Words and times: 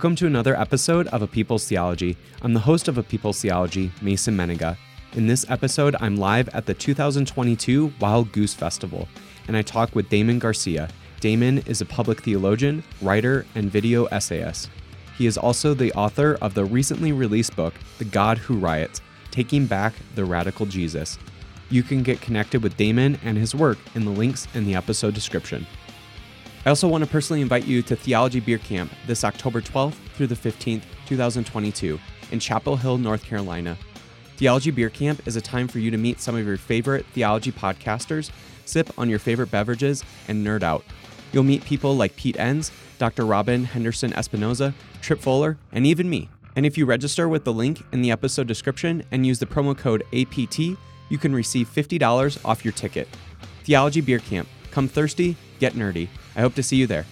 Welcome 0.00 0.16
to 0.16 0.26
another 0.26 0.58
episode 0.58 1.08
of 1.08 1.20
A 1.20 1.26
People's 1.26 1.66
Theology. 1.66 2.16
I'm 2.40 2.54
the 2.54 2.60
host 2.60 2.88
of 2.88 2.96
A 2.96 3.02
People's 3.02 3.38
Theology, 3.42 3.92
Mason 4.00 4.34
Mennenga. 4.34 4.78
In 5.12 5.26
this 5.26 5.44
episode, 5.50 5.94
I'm 6.00 6.16
live 6.16 6.48
at 6.54 6.64
the 6.64 6.72
2022 6.72 7.92
Wild 8.00 8.32
Goose 8.32 8.54
Festival, 8.54 9.06
and 9.46 9.58
I 9.58 9.60
talk 9.60 9.94
with 9.94 10.08
Damon 10.08 10.38
Garcia. 10.38 10.88
Damon 11.20 11.58
is 11.66 11.82
a 11.82 11.84
public 11.84 12.22
theologian, 12.22 12.82
writer, 13.02 13.44
and 13.54 13.70
video 13.70 14.06
essayist. 14.06 14.70
He 15.18 15.26
is 15.26 15.36
also 15.36 15.74
the 15.74 15.92
author 15.92 16.38
of 16.40 16.54
the 16.54 16.64
recently 16.64 17.12
released 17.12 17.54
book, 17.54 17.74
The 17.98 18.06
God 18.06 18.38
Who 18.38 18.56
Riots 18.56 19.02
Taking 19.30 19.66
Back 19.66 19.92
the 20.14 20.24
Radical 20.24 20.64
Jesus. 20.64 21.18
You 21.68 21.82
can 21.82 22.02
get 22.02 22.22
connected 22.22 22.62
with 22.62 22.78
Damon 22.78 23.20
and 23.22 23.36
his 23.36 23.54
work 23.54 23.76
in 23.94 24.06
the 24.06 24.10
links 24.10 24.48
in 24.54 24.64
the 24.64 24.76
episode 24.76 25.12
description. 25.12 25.66
I 26.66 26.68
also 26.68 26.88
want 26.88 27.02
to 27.02 27.08
personally 27.08 27.40
invite 27.40 27.64
you 27.64 27.80
to 27.82 27.96
Theology 27.96 28.38
Beer 28.38 28.58
Camp 28.58 28.92
this 29.06 29.24
October 29.24 29.62
12th 29.62 29.94
through 30.14 30.26
the 30.26 30.34
15th, 30.34 30.82
2022, 31.06 31.98
in 32.32 32.38
Chapel 32.38 32.76
Hill, 32.76 32.98
North 32.98 33.24
Carolina. 33.24 33.78
Theology 34.36 34.70
Beer 34.70 34.90
Camp 34.90 35.26
is 35.26 35.36
a 35.36 35.40
time 35.40 35.68
for 35.68 35.78
you 35.78 35.90
to 35.90 35.96
meet 35.96 36.20
some 36.20 36.36
of 36.36 36.46
your 36.46 36.58
favorite 36.58 37.06
theology 37.14 37.50
podcasters, 37.50 38.30
sip 38.66 38.90
on 38.98 39.08
your 39.08 39.18
favorite 39.18 39.50
beverages, 39.50 40.04
and 40.28 40.46
nerd 40.46 40.62
out. 40.62 40.84
You'll 41.32 41.44
meet 41.44 41.64
people 41.64 41.96
like 41.96 42.14
Pete 42.16 42.38
Enns, 42.38 42.70
Dr. 42.98 43.24
Robyn 43.24 43.64
Henderson 43.64 44.12
Espinoza, 44.12 44.74
Tripp 45.00 45.20
Fuller, 45.20 45.56
and 45.72 45.86
even 45.86 46.10
me. 46.10 46.28
And 46.56 46.66
if 46.66 46.76
you 46.76 46.84
register 46.84 47.26
with 47.26 47.44
the 47.44 47.54
link 47.54 47.82
in 47.92 48.02
the 48.02 48.10
episode 48.10 48.46
description 48.46 49.02
and 49.10 49.26
use 49.26 49.38
the 49.38 49.46
promo 49.46 49.76
code 49.76 50.02
APT, 50.12 50.58
you 51.08 51.18
can 51.18 51.34
receive 51.34 51.72
$50 51.72 52.44
off 52.44 52.66
your 52.66 52.72
ticket. 52.72 53.08
Theology 53.64 54.02
Beer 54.02 54.18
Camp. 54.18 54.46
Come 54.70 54.88
thirsty, 54.88 55.36
get 55.58 55.72
nerdy. 55.72 56.08
I 56.40 56.42
hope 56.42 56.54
to 56.54 56.62
see 56.62 56.76
you 56.76 56.86
there. 56.86 57.04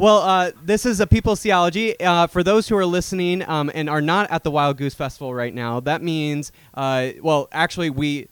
Well, 0.00 0.18
uh, 0.18 0.52
this 0.64 0.84
is 0.84 1.00
a 1.00 1.06
People's 1.06 1.40
Theology. 1.42 1.98
Uh, 2.00 2.26
for 2.26 2.42
those 2.42 2.68
who 2.68 2.76
are 2.76 2.86
listening 2.86 3.48
um, 3.48 3.70
and 3.72 3.88
are 3.88 4.00
not 4.00 4.30
at 4.32 4.42
the 4.42 4.50
Wild 4.50 4.78
Goose 4.78 4.94
Festival 4.94 5.32
right 5.34 5.54
now, 5.54 5.78
that 5.80 6.02
means, 6.02 6.50
uh, 6.74 7.10
well, 7.20 7.48
actually, 7.52 7.90
we 7.90 8.28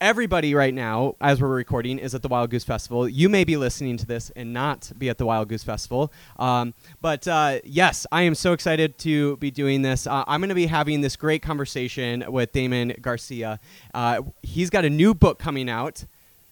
everybody 0.00 0.54
right 0.54 0.72
now, 0.72 1.14
as 1.20 1.40
we're 1.40 1.48
recording, 1.48 1.98
is 1.98 2.14
at 2.14 2.22
the 2.22 2.28
Wild 2.28 2.50
Goose 2.50 2.64
Festival. 2.64 3.08
You 3.08 3.28
may 3.28 3.44
be 3.44 3.56
listening 3.56 3.96
to 3.98 4.06
this 4.06 4.30
and 4.34 4.52
not 4.52 4.90
be 4.98 5.08
at 5.10 5.18
the 5.18 5.26
Wild 5.26 5.48
Goose 5.48 5.62
Festival. 5.62 6.12
Um, 6.38 6.74
but 7.00 7.28
uh, 7.28 7.58
yes, 7.64 8.06
I 8.10 8.22
am 8.22 8.34
so 8.34 8.52
excited 8.52 8.98
to 8.98 9.36
be 9.36 9.50
doing 9.50 9.82
this. 9.82 10.06
Uh, 10.06 10.24
I'm 10.26 10.40
going 10.40 10.48
to 10.48 10.54
be 10.54 10.66
having 10.66 11.00
this 11.02 11.16
great 11.16 11.42
conversation 11.42 12.24
with 12.28 12.52
Damon 12.52 12.94
Garcia. 13.00 13.60
Uh, 13.92 14.22
he's 14.42 14.70
got 14.70 14.84
a 14.84 14.90
new 14.90 15.12
book 15.12 15.38
coming 15.38 15.68
out 15.68 16.04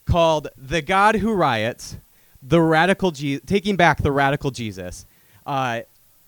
called 0.04 0.48
The 0.56 0.82
God 0.82 1.16
Who 1.16 1.32
Riots 1.32 1.96
The 2.42 2.60
Radical 2.60 3.10
Je- 3.12 3.40
Taking 3.40 3.76
Back 3.76 4.02
the 4.02 4.12
Radical 4.12 4.50
Jesus. 4.50 5.06
Uh, 5.46 5.80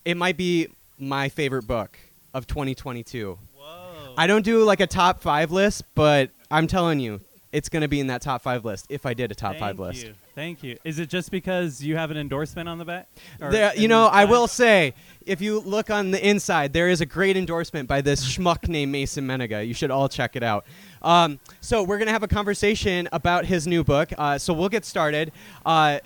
it 0.04 0.16
might 0.16 0.36
be 0.36 0.68
my 0.98 1.28
favorite 1.28 1.66
book 1.66 1.98
of 2.32 2.46
2022. 2.46 3.38
Whoa. 3.54 4.14
I 4.16 4.26
don't 4.26 4.44
do 4.44 4.64
like 4.64 4.80
a 4.80 4.86
top 4.86 5.20
five 5.20 5.50
list, 5.50 5.84
but 5.94 6.30
I'm 6.50 6.66
telling 6.66 7.00
you, 7.00 7.20
it's 7.52 7.68
going 7.68 7.82
to 7.82 7.88
be 7.88 7.98
in 7.98 8.06
that 8.08 8.22
top 8.22 8.42
five 8.42 8.64
list 8.64 8.86
if 8.88 9.04
I 9.04 9.14
did 9.14 9.32
a 9.32 9.34
top 9.34 9.52
Thank 9.52 9.60
five 9.60 9.78
list. 9.78 10.06
You. 10.06 10.14
Thank 10.34 10.62
you. 10.62 10.78
Is 10.84 10.98
it 10.98 11.08
just 11.08 11.30
because 11.30 11.82
you 11.82 11.96
have 11.96 12.10
an 12.10 12.16
endorsement 12.16 12.68
on 12.68 12.78
the 12.78 12.84
back? 12.84 13.08
There, 13.38 13.74
you 13.76 13.88
know, 13.88 14.06
I 14.06 14.24
will 14.24 14.46
say, 14.46 14.94
if 15.26 15.40
you 15.40 15.58
look 15.60 15.90
on 15.90 16.12
the 16.12 16.26
inside, 16.26 16.72
there 16.72 16.88
is 16.88 17.00
a 17.00 17.06
great 17.06 17.36
endorsement 17.36 17.88
by 17.88 18.00
this 18.02 18.24
schmuck 18.24 18.68
named 18.68 18.92
Mason 18.92 19.26
Mennenga. 19.26 19.66
You 19.66 19.74
should 19.74 19.90
all 19.90 20.08
check 20.08 20.36
it 20.36 20.42
out. 20.42 20.64
Um, 21.02 21.40
so 21.60 21.82
we're 21.82 21.98
gonna 21.98 22.12
have 22.12 22.22
a 22.22 22.28
conversation 22.28 23.08
about 23.10 23.46
his 23.46 23.66
new 23.66 23.82
book. 23.82 24.12
Uh, 24.16 24.38
so 24.38 24.52
we'll 24.52 24.68
get 24.68 24.84
started. 24.84 25.32
Uh, 25.66 25.98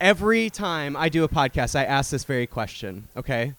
every 0.00 0.50
time 0.50 0.96
I 0.96 1.08
do 1.08 1.24
a 1.24 1.28
podcast, 1.28 1.74
I 1.74 1.84
ask 1.84 2.10
this 2.10 2.24
very 2.24 2.46
question. 2.46 3.08
Okay, 3.16 3.54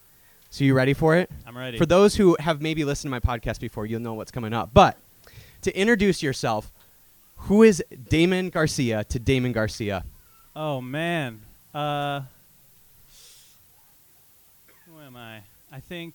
so 0.50 0.64
you 0.64 0.74
ready 0.74 0.94
for 0.94 1.16
it? 1.16 1.30
I'm 1.46 1.56
ready. 1.56 1.78
For 1.78 1.86
those 1.86 2.16
who 2.16 2.36
have 2.40 2.62
maybe 2.62 2.84
listened 2.84 3.12
to 3.12 3.20
my 3.20 3.20
podcast 3.20 3.60
before, 3.60 3.86
you'll 3.86 4.00
know 4.00 4.14
what's 4.14 4.30
coming 4.30 4.52
up. 4.52 4.70
But 4.72 4.96
to 5.64 5.76
introduce 5.76 6.22
yourself, 6.22 6.70
who 7.36 7.62
is 7.62 7.82
Damon 8.08 8.50
Garcia 8.50 9.04
to 9.04 9.18
Damon 9.18 9.52
Garcia? 9.52 10.04
oh 10.56 10.80
man. 10.80 11.40
Uh, 11.74 12.20
who 14.86 15.00
am 15.00 15.16
I? 15.16 15.40
I 15.72 15.80
think 15.80 16.14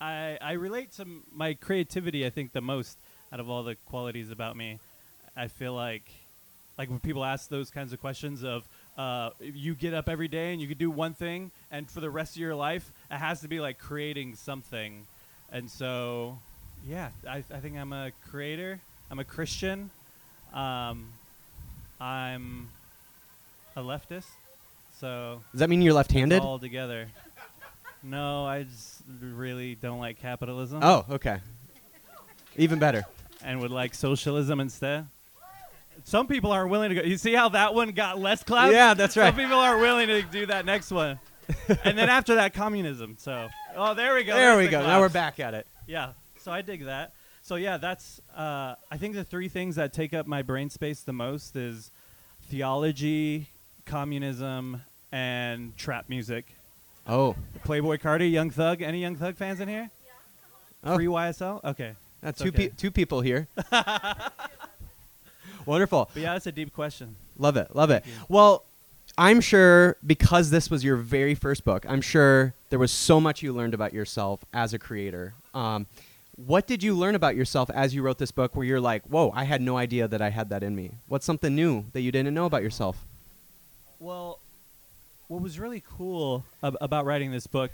I 0.00 0.38
I 0.40 0.52
relate 0.52 0.92
to 0.92 1.02
m- 1.02 1.22
my 1.32 1.54
creativity. 1.54 2.26
I 2.26 2.30
think 2.30 2.52
the 2.52 2.60
most 2.60 2.98
out 3.32 3.40
of 3.40 3.48
all 3.48 3.62
the 3.62 3.76
qualities 3.86 4.30
about 4.30 4.56
me. 4.56 4.78
I 5.36 5.46
feel 5.48 5.74
like 5.74 6.10
like 6.76 6.90
when 6.90 6.98
people 6.98 7.24
ask 7.24 7.48
those 7.48 7.70
kinds 7.70 7.92
of 7.92 8.00
questions 8.00 8.42
of 8.42 8.66
uh, 8.98 9.30
you 9.40 9.74
get 9.74 9.94
up 9.94 10.08
every 10.08 10.28
day 10.28 10.52
and 10.52 10.60
you 10.60 10.66
could 10.68 10.78
do 10.78 10.90
one 10.90 11.14
thing 11.14 11.50
and 11.70 11.88
for 11.90 12.00
the 12.00 12.10
rest 12.10 12.34
of 12.34 12.40
your 12.40 12.54
life 12.54 12.90
it 13.10 13.16
has 13.18 13.40
to 13.40 13.48
be 13.48 13.60
like 13.60 13.78
creating 13.78 14.34
something 14.34 15.06
and 15.50 15.70
so 15.70 16.38
yeah 16.86 17.08
i, 17.28 17.36
I 17.38 17.60
think 17.60 17.76
i'm 17.76 17.92
a 17.92 18.10
creator 18.30 18.78
i'm 19.10 19.18
a 19.18 19.24
christian 19.24 19.90
um, 20.54 21.06
i'm 22.00 22.68
a 23.76 23.80
leftist 23.80 24.26
so 25.00 25.40
Does 25.52 25.60
that 25.60 25.70
mean 25.70 25.82
you're 25.82 25.94
left-handed? 25.94 26.40
all 26.42 26.58
together 26.58 27.06
no 28.02 28.44
i 28.46 28.64
just 28.64 29.02
really 29.20 29.74
don't 29.76 29.98
like 30.00 30.18
capitalism 30.20 30.80
Oh, 30.82 31.04
okay. 31.10 31.38
Even 32.56 32.78
better. 32.78 33.04
and 33.42 33.60
would 33.60 33.70
like 33.70 33.94
socialism 33.94 34.60
instead 34.60 35.06
some 36.04 36.26
people 36.26 36.50
aren't 36.52 36.70
willing 36.70 36.88
to 36.90 36.94
go 36.96 37.02
you 37.02 37.16
see 37.16 37.32
how 37.32 37.48
that 37.50 37.74
one 37.74 37.90
got 37.92 38.18
less 38.18 38.42
claps 38.42 38.72
Yeah, 38.72 38.94
that's 38.94 39.16
right. 39.16 39.28
Some 39.34 39.36
people 39.36 39.58
aren't 39.58 39.80
willing 39.80 40.08
to 40.08 40.22
do 40.22 40.46
that 40.46 40.64
next 40.66 40.90
one. 40.90 41.18
and 41.84 41.96
then 41.98 42.08
after 42.08 42.36
that, 42.36 42.54
communism. 42.54 43.16
So, 43.18 43.48
oh, 43.76 43.94
there 43.94 44.14
we 44.14 44.24
go. 44.24 44.32
There 44.34 44.52
There's 44.54 44.58
we 44.58 44.64
the 44.66 44.70
go. 44.70 44.76
claps. 44.78 44.88
Now 44.88 45.00
we're 45.00 45.08
back 45.10 45.38
at 45.40 45.54
it. 45.54 45.66
Yeah. 45.86 46.12
So 46.42 46.50
I 46.50 46.60
dig 46.60 46.84
that. 46.86 47.12
So 47.42 47.54
yeah, 47.54 47.76
that's. 47.76 48.20
Uh, 48.36 48.74
I 48.90 48.96
think 48.96 49.14
the 49.14 49.22
three 49.22 49.48
things 49.48 49.76
that 49.76 49.92
take 49.92 50.12
up 50.12 50.26
my 50.26 50.42
brain 50.42 50.70
space 50.70 51.00
the 51.00 51.12
most 51.12 51.54
is 51.54 51.92
theology, 52.42 53.48
communism, 53.86 54.82
and 55.12 55.76
trap 55.76 56.08
music. 56.08 56.56
Oh, 57.06 57.36
Playboi 57.64 58.00
Carti, 58.00 58.30
Young 58.30 58.50
Thug. 58.50 58.82
Any 58.82 59.00
Young 59.00 59.14
Thug 59.14 59.36
fans 59.36 59.60
in 59.60 59.68
here? 59.68 59.90
Oh. 60.82 60.96
Free 60.96 61.06
YSL. 61.06 61.62
Okay. 61.64 61.94
that's 62.20 62.40
two 62.40 62.48
okay. 62.48 62.68
pe- 62.68 62.74
two 62.76 62.90
people 62.90 63.20
here. 63.20 63.46
Wonderful. 65.66 66.10
But 66.12 66.22
yeah, 66.22 66.32
that's 66.32 66.48
a 66.48 66.52
deep 66.52 66.74
question. 66.74 67.14
Love 67.38 67.56
it. 67.56 67.74
Love 67.76 67.90
it. 67.90 68.04
Well, 68.28 68.64
I'm 69.16 69.40
sure 69.40 69.96
because 70.04 70.50
this 70.50 70.70
was 70.70 70.82
your 70.82 70.96
very 70.96 71.36
first 71.36 71.64
book, 71.64 71.86
I'm 71.88 72.00
sure 72.00 72.54
there 72.70 72.80
was 72.80 72.90
so 72.90 73.20
much 73.20 73.42
you 73.42 73.52
learned 73.52 73.74
about 73.74 73.92
yourself 73.92 74.44
as 74.52 74.74
a 74.74 74.78
creator. 74.78 75.34
Um, 75.54 75.86
what 76.36 76.66
did 76.66 76.82
you 76.82 76.94
learn 76.94 77.14
about 77.14 77.36
yourself 77.36 77.70
as 77.70 77.94
you 77.94 78.02
wrote 78.02 78.18
this 78.18 78.30
book 78.30 78.56
where 78.56 78.64
you're 78.64 78.80
like, 78.80 79.04
whoa, 79.04 79.30
I 79.34 79.44
had 79.44 79.60
no 79.60 79.76
idea 79.76 80.08
that 80.08 80.22
I 80.22 80.30
had 80.30 80.48
that 80.48 80.62
in 80.62 80.74
me? 80.74 80.92
What's 81.06 81.26
something 81.26 81.54
new 81.54 81.84
that 81.92 82.00
you 82.00 82.10
didn't 82.10 82.32
know 82.34 82.46
about 82.46 82.62
yourself? 82.62 83.04
Well, 84.00 84.38
what 85.28 85.42
was 85.42 85.58
really 85.58 85.82
cool 85.96 86.44
ab- 86.62 86.76
about 86.80 87.04
writing 87.04 87.30
this 87.30 87.46
book, 87.46 87.72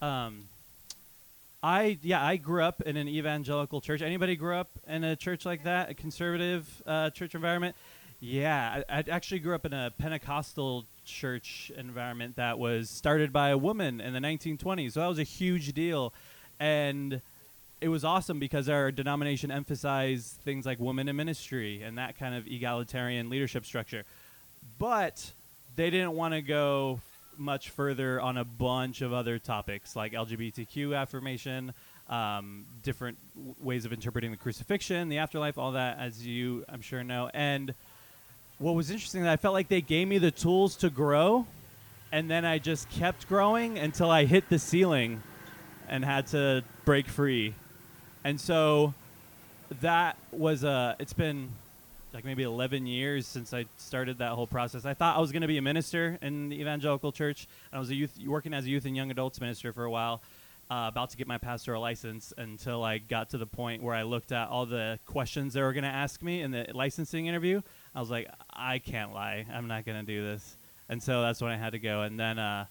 um, 0.00 0.44
I 1.62 1.98
yeah 2.02 2.24
I 2.24 2.36
grew 2.36 2.62
up 2.62 2.80
in 2.82 2.96
an 2.96 3.08
evangelical 3.08 3.80
church. 3.80 4.00
Anybody 4.02 4.36
grew 4.36 4.54
up 4.54 4.68
in 4.86 5.02
a 5.02 5.16
church 5.16 5.44
like 5.44 5.64
that, 5.64 5.90
a 5.90 5.94
conservative 5.94 6.82
uh, 6.86 7.10
church 7.10 7.34
environment? 7.34 7.74
Yeah, 8.20 8.82
I, 8.88 8.98
I 8.98 9.04
actually 9.10 9.40
grew 9.40 9.54
up 9.54 9.66
in 9.66 9.72
a 9.72 9.92
Pentecostal 9.98 10.84
church 11.04 11.70
environment 11.76 12.36
that 12.36 12.58
was 12.58 12.88
started 12.88 13.32
by 13.32 13.50
a 13.50 13.58
woman 13.58 14.00
in 14.00 14.12
the 14.12 14.20
1920s. 14.20 14.92
So 14.92 15.00
that 15.00 15.06
was 15.06 15.18
a 15.18 15.24
huge 15.24 15.72
deal, 15.74 16.12
and 16.60 17.20
it 17.80 17.88
was 17.88 18.04
awesome 18.04 18.38
because 18.38 18.68
our 18.68 18.90
denomination 18.90 19.50
emphasized 19.50 20.36
things 20.44 20.64
like 20.64 20.78
women 20.78 21.08
in 21.08 21.16
ministry 21.16 21.82
and 21.82 21.98
that 21.98 22.18
kind 22.18 22.34
of 22.34 22.46
egalitarian 22.46 23.28
leadership 23.28 23.66
structure. 23.66 24.04
But 24.78 25.32
they 25.76 25.90
didn't 25.90 26.12
want 26.12 26.34
to 26.34 26.42
go 26.42 27.00
much 27.38 27.70
further 27.70 28.20
on 28.20 28.38
a 28.38 28.44
bunch 28.44 29.02
of 29.02 29.12
other 29.12 29.38
topics 29.38 29.94
like 29.94 30.12
LGBTQ 30.12 30.96
affirmation, 30.96 31.74
um, 32.08 32.64
different 32.82 33.18
w- 33.34 33.54
ways 33.60 33.84
of 33.84 33.92
interpreting 33.92 34.30
the 34.30 34.36
crucifixion, 34.38 35.10
the 35.10 35.18
afterlife, 35.18 35.58
all 35.58 35.72
that, 35.72 35.98
as 35.98 36.26
you 36.26 36.64
I'm 36.68 36.80
sure 36.80 37.04
know. 37.04 37.30
And 37.34 37.74
what 38.58 38.74
was 38.74 38.90
interesting 38.90 39.26
I 39.26 39.36
felt 39.36 39.52
like 39.52 39.68
they 39.68 39.82
gave 39.82 40.08
me 40.08 40.16
the 40.16 40.30
tools 40.30 40.76
to 40.76 40.88
grow, 40.88 41.46
and 42.10 42.30
then 42.30 42.46
I 42.46 42.58
just 42.58 42.88
kept 42.88 43.28
growing 43.28 43.78
until 43.78 44.10
I 44.10 44.24
hit 44.24 44.48
the 44.48 44.58
ceiling 44.58 45.22
and 45.88 46.04
had 46.04 46.28
to 46.28 46.64
break 46.86 47.06
free. 47.06 47.54
And 48.26 48.40
so 48.40 48.92
that 49.82 50.16
was 50.32 50.64
a. 50.64 50.96
It's 50.98 51.12
been 51.12 51.48
like 52.12 52.24
maybe 52.24 52.42
11 52.42 52.84
years 52.84 53.24
since 53.24 53.54
I 53.54 53.66
started 53.76 54.18
that 54.18 54.32
whole 54.32 54.48
process. 54.48 54.84
I 54.84 54.94
thought 54.94 55.16
I 55.16 55.20
was 55.20 55.30
going 55.30 55.42
to 55.42 55.46
be 55.46 55.58
a 55.58 55.62
minister 55.62 56.18
in 56.20 56.48
the 56.48 56.60
evangelical 56.60 57.12
church. 57.12 57.46
I 57.72 57.78
was 57.78 57.90
a 57.90 57.94
youth 57.94 58.18
working 58.26 58.52
as 58.52 58.64
a 58.64 58.68
youth 58.68 58.84
and 58.84 58.96
young 58.96 59.12
adults 59.12 59.40
minister 59.40 59.72
for 59.72 59.84
a 59.84 59.90
while, 59.92 60.22
uh, 60.68 60.86
about 60.88 61.10
to 61.10 61.16
get 61.16 61.28
my 61.28 61.38
pastoral 61.38 61.80
license 61.80 62.32
until 62.36 62.82
I 62.82 62.98
got 62.98 63.30
to 63.30 63.38
the 63.38 63.46
point 63.46 63.80
where 63.80 63.94
I 63.94 64.02
looked 64.02 64.32
at 64.32 64.48
all 64.48 64.66
the 64.66 64.98
questions 65.06 65.54
they 65.54 65.62
were 65.62 65.72
going 65.72 65.84
to 65.84 65.88
ask 65.88 66.20
me 66.20 66.42
in 66.42 66.50
the 66.50 66.66
licensing 66.74 67.26
interview. 67.26 67.62
I 67.94 68.00
was 68.00 68.10
like, 68.10 68.28
I 68.52 68.80
can't 68.80 69.14
lie. 69.14 69.46
I'm 69.54 69.68
not 69.68 69.86
going 69.86 70.04
to 70.04 70.04
do 70.04 70.24
this. 70.24 70.56
And 70.88 71.00
so 71.00 71.22
that's 71.22 71.40
when 71.40 71.52
I 71.52 71.56
had 71.56 71.74
to 71.74 71.78
go. 71.78 72.02
And 72.02 72.18
then 72.18 72.40
uh, 72.40 72.66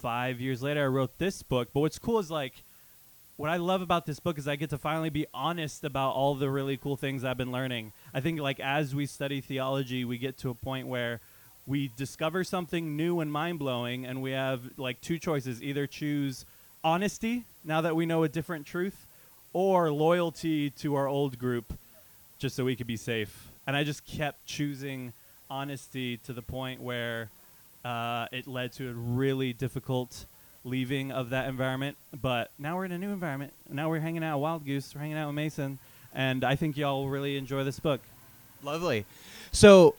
five 0.00 0.40
years 0.40 0.60
later, 0.60 0.82
I 0.82 0.88
wrote 0.88 1.18
this 1.18 1.44
book. 1.44 1.68
But 1.72 1.80
what's 1.82 2.00
cool 2.00 2.18
is 2.18 2.32
like, 2.32 2.54
what 3.36 3.50
I 3.50 3.56
love 3.56 3.82
about 3.82 4.06
this 4.06 4.20
book 4.20 4.38
is 4.38 4.46
I 4.46 4.56
get 4.56 4.70
to 4.70 4.78
finally 4.78 5.10
be 5.10 5.26
honest 5.32 5.84
about 5.84 6.14
all 6.14 6.34
the 6.34 6.50
really 6.50 6.76
cool 6.76 6.96
things 6.96 7.24
I've 7.24 7.36
been 7.36 7.52
learning. 7.52 7.92
I 8.12 8.20
think 8.20 8.40
like 8.40 8.60
as 8.60 8.94
we 8.94 9.06
study 9.06 9.40
theology, 9.40 10.04
we 10.04 10.18
get 10.18 10.38
to 10.38 10.50
a 10.50 10.54
point 10.54 10.86
where 10.86 11.20
we 11.66 11.90
discover 11.96 12.44
something 12.44 12.96
new 12.96 13.20
and 13.20 13.32
mind 13.32 13.58
blowing, 13.58 14.04
and 14.04 14.20
we 14.20 14.32
have 14.32 14.60
like 14.76 15.00
two 15.00 15.18
choices: 15.18 15.62
either 15.62 15.86
choose 15.86 16.44
honesty 16.84 17.44
now 17.64 17.80
that 17.80 17.94
we 17.94 18.04
know 18.06 18.22
a 18.24 18.28
different 18.28 18.66
truth, 18.66 19.06
or 19.52 19.90
loyalty 19.90 20.70
to 20.70 20.94
our 20.96 21.06
old 21.06 21.38
group, 21.38 21.72
just 22.38 22.56
so 22.56 22.64
we 22.64 22.76
could 22.76 22.86
be 22.86 22.96
safe. 22.96 23.48
And 23.66 23.76
I 23.76 23.84
just 23.84 24.04
kept 24.04 24.44
choosing 24.44 25.12
honesty 25.48 26.16
to 26.18 26.32
the 26.32 26.42
point 26.42 26.80
where 26.80 27.28
uh, 27.84 28.26
it 28.32 28.46
led 28.46 28.72
to 28.74 28.90
a 28.90 28.92
really 28.92 29.52
difficult 29.52 30.26
leaving 30.64 31.10
of 31.12 31.30
that 31.30 31.48
environment. 31.48 31.96
But 32.20 32.50
now 32.58 32.76
we're 32.76 32.84
in 32.84 32.92
a 32.92 32.98
new 32.98 33.10
environment. 33.10 33.52
Now 33.70 33.88
we're 33.88 34.00
hanging 34.00 34.22
out 34.24 34.38
with 34.38 34.42
Wild 34.42 34.64
Goose. 34.66 34.94
We're 34.94 35.00
hanging 35.00 35.16
out 35.18 35.26
with 35.28 35.36
Mason, 35.36 35.78
and 36.14 36.44
I 36.44 36.56
think 36.56 36.76
y'all 36.76 37.02
will 37.02 37.10
really 37.10 37.36
enjoy 37.36 37.64
this 37.64 37.80
book. 37.80 38.00
Lovely. 38.62 39.04
So, 39.50 39.94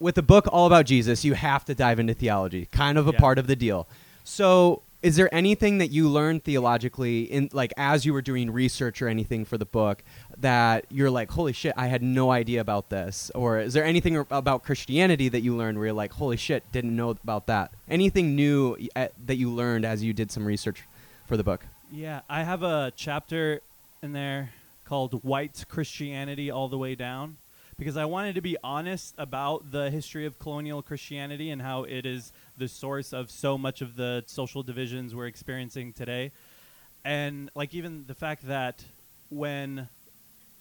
with 0.00 0.18
a 0.18 0.22
book 0.22 0.46
all 0.52 0.66
about 0.66 0.86
Jesus, 0.86 1.24
you 1.24 1.34
have 1.34 1.64
to 1.64 1.74
dive 1.74 1.98
into 1.98 2.14
theology, 2.14 2.68
kind 2.72 2.98
of 2.98 3.08
a 3.08 3.12
Yeah. 3.12 3.18
part 3.18 3.38
of 3.38 3.46
the 3.46 3.56
deal. 3.56 3.86
So, 4.24 4.82
is 5.04 5.16
there 5.16 5.32
anything 5.34 5.76
that 5.78 5.88
you 5.88 6.08
learned 6.08 6.42
theologically 6.44 7.24
in 7.24 7.50
like 7.52 7.74
as 7.76 8.06
you 8.06 8.14
were 8.14 8.22
doing 8.22 8.50
research 8.50 9.02
or 9.02 9.08
anything 9.08 9.44
for 9.44 9.58
the 9.58 9.66
book 9.66 10.02
that 10.38 10.86
you're 10.88 11.10
like, 11.10 11.30
"Holy 11.30 11.52
shit, 11.52 11.74
I 11.76 11.88
had 11.88 12.02
no 12.02 12.30
idea 12.30 12.62
about 12.62 12.88
this?" 12.88 13.30
Or 13.34 13.58
is 13.58 13.74
there 13.74 13.84
anything 13.84 14.16
about 14.16 14.64
Christianity 14.64 15.28
that 15.28 15.42
you 15.42 15.54
learned 15.54 15.76
where 15.76 15.88
you're 15.88 15.94
like, 15.94 16.14
"Holy 16.14 16.38
shit, 16.38 16.64
didn't 16.72 16.96
know 16.96 17.10
about 17.10 17.46
that?" 17.48 17.70
Anything 17.86 18.34
new 18.34 18.78
that 18.94 19.36
you 19.36 19.50
learned 19.50 19.84
as 19.84 20.02
you 20.02 20.14
did 20.14 20.32
some 20.32 20.46
research 20.46 20.84
for 21.26 21.36
the 21.36 21.44
book? 21.44 21.66
Yeah, 21.92 22.22
I 22.30 22.42
have 22.42 22.62
a 22.62 22.90
chapter 22.96 23.60
in 24.02 24.14
there 24.14 24.54
called 24.86 25.22
White 25.22 25.66
Christianity 25.68 26.50
All 26.50 26.68
the 26.68 26.78
Way 26.78 26.94
Down 26.94 27.36
because 27.78 27.96
I 27.96 28.04
wanted 28.04 28.34
to 28.36 28.40
be 28.40 28.56
honest 28.62 29.14
about 29.18 29.70
the 29.70 29.90
history 29.90 30.26
of 30.26 30.38
colonial 30.38 30.82
Christianity 30.82 31.50
and 31.50 31.60
how 31.60 31.84
it 31.84 32.06
is 32.06 32.32
the 32.56 32.68
source 32.68 33.12
of 33.12 33.30
so 33.30 33.58
much 33.58 33.80
of 33.80 33.96
the 33.96 34.24
social 34.26 34.62
divisions 34.62 35.14
we're 35.14 35.26
experiencing 35.26 35.92
today. 35.92 36.32
And 37.04 37.50
like 37.54 37.74
even 37.74 38.04
the 38.06 38.14
fact 38.14 38.46
that 38.46 38.84
when 39.28 39.88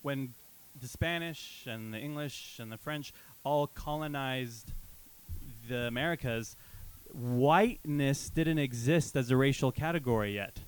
when 0.01 0.33
the 0.81 0.87
Spanish 0.87 1.65
and 1.67 1.93
the 1.93 1.99
English 1.99 2.57
and 2.59 2.71
the 2.71 2.77
French 2.77 3.13
all 3.43 3.67
colonized 3.67 4.71
the 5.69 5.87
Americas, 5.87 6.55
whiteness 7.13 8.29
didn't 8.29 8.59
exist 8.59 9.15
as 9.15 9.31
a 9.31 9.37
racial 9.37 9.71
category 9.71 10.33
yet. 10.33 10.59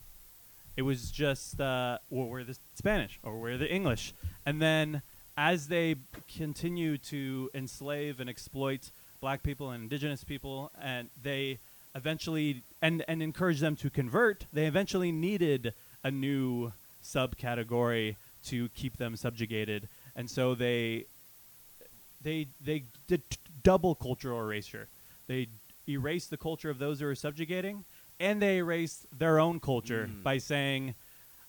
It 0.78 0.84
was 0.84 1.10
just, 1.10 1.60
uh, 1.60 1.98
well, 2.10 2.28
we're 2.28 2.44
the 2.44 2.58
Spanish 2.76 3.20
or 3.24 3.40
we're 3.40 3.58
the 3.58 3.72
English. 3.72 4.14
And 4.46 4.62
then 4.62 5.02
as 5.38 5.68
they 5.68 5.96
continue 6.38 6.98
to 6.98 7.50
enslave 7.54 8.20
and 8.20 8.30
exploit 8.30 8.92
black 9.22 9.44
people 9.44 9.72
and 9.72 9.84
indigenous 9.84 10.24
people, 10.24 10.72
and 10.82 11.10
they 11.22 11.60
eventually, 11.94 12.62
and, 12.82 13.04
and 13.08 13.22
encourage 13.22 13.60
them 13.60 13.76
to 13.78 13.90
convert, 13.90 14.46
they 14.54 14.66
eventually 14.66 15.12
needed 15.12 15.74
a 16.04 16.12
new 16.12 16.72
subcategory 17.04 18.16
to 18.46 18.70
keep 18.70 18.98
them 18.98 19.16
subjugated. 19.16 19.88
And 20.16 20.30
so 20.30 20.56
they, 20.56 21.06
they, 22.22 22.48
they 22.64 22.84
did 23.08 23.22
double 23.64 23.96
cultural 23.96 24.40
erasure. 24.40 24.88
They 25.28 25.48
erased 25.88 26.30
the 26.30 26.38
culture 26.38 26.70
of 26.70 26.80
those 26.80 27.00
who 27.00 27.06
were 27.06 27.16
subjugating, 27.16 27.86
and 28.20 28.42
they 28.42 28.58
erased 28.58 29.06
their 29.18 29.40
own 29.40 29.60
culture 29.60 30.10
Mm. 30.12 30.24
by 30.24 30.38
saying, 30.38 30.96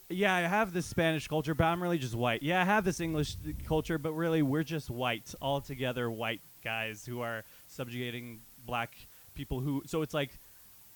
"Yeah, 0.09 0.35
I 0.35 0.41
have 0.43 0.73
this 0.73 0.87
Spanish 0.87 1.27
culture, 1.29 1.55
but 1.55 1.65
I'm 1.65 1.83
really 1.83 1.99
just 1.99 2.15
white. 2.15 2.43
Yeah, 2.43 2.61
I 2.61 2.65
have 2.65 2.85
this 2.85 3.01
English 3.01 3.37
culture, 3.67 3.99
but 3.99 4.13
really 4.13 4.43
we're 4.43 4.63
just 4.63 4.91
white, 4.91 5.35
all 5.41 5.61
together 5.61 6.11
white 6.11 6.41
guys 6.63 7.05
who 7.07 7.21
are 7.21 7.45
subjugating 7.69 8.41
black 8.67 8.95
people 9.35 9.61
who 9.61 9.83
so 9.87 10.03
it's 10.03 10.15
like 10.15 10.31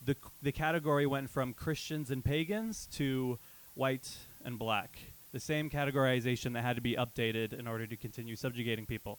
the 0.05 0.17
the 0.43 0.53
category 0.53 1.07
went 1.07 1.31
from 1.31 1.53
Christians 1.55 2.11
and 2.11 2.25
pagans 2.25 2.89
to 2.95 3.39
white 3.75 4.11
and 4.45 4.59
black. 4.59 4.99
The 5.33 5.41
same 5.41 5.71
categorization 5.71 6.55
that 6.55 6.63
had 6.63 6.77
to 6.77 6.83
be 6.83 6.97
updated 6.97 7.53
in 7.53 7.69
order 7.69 7.87
to 7.87 7.97
continue 7.97 8.35
subjugating 8.35 8.87
people. 8.87 9.19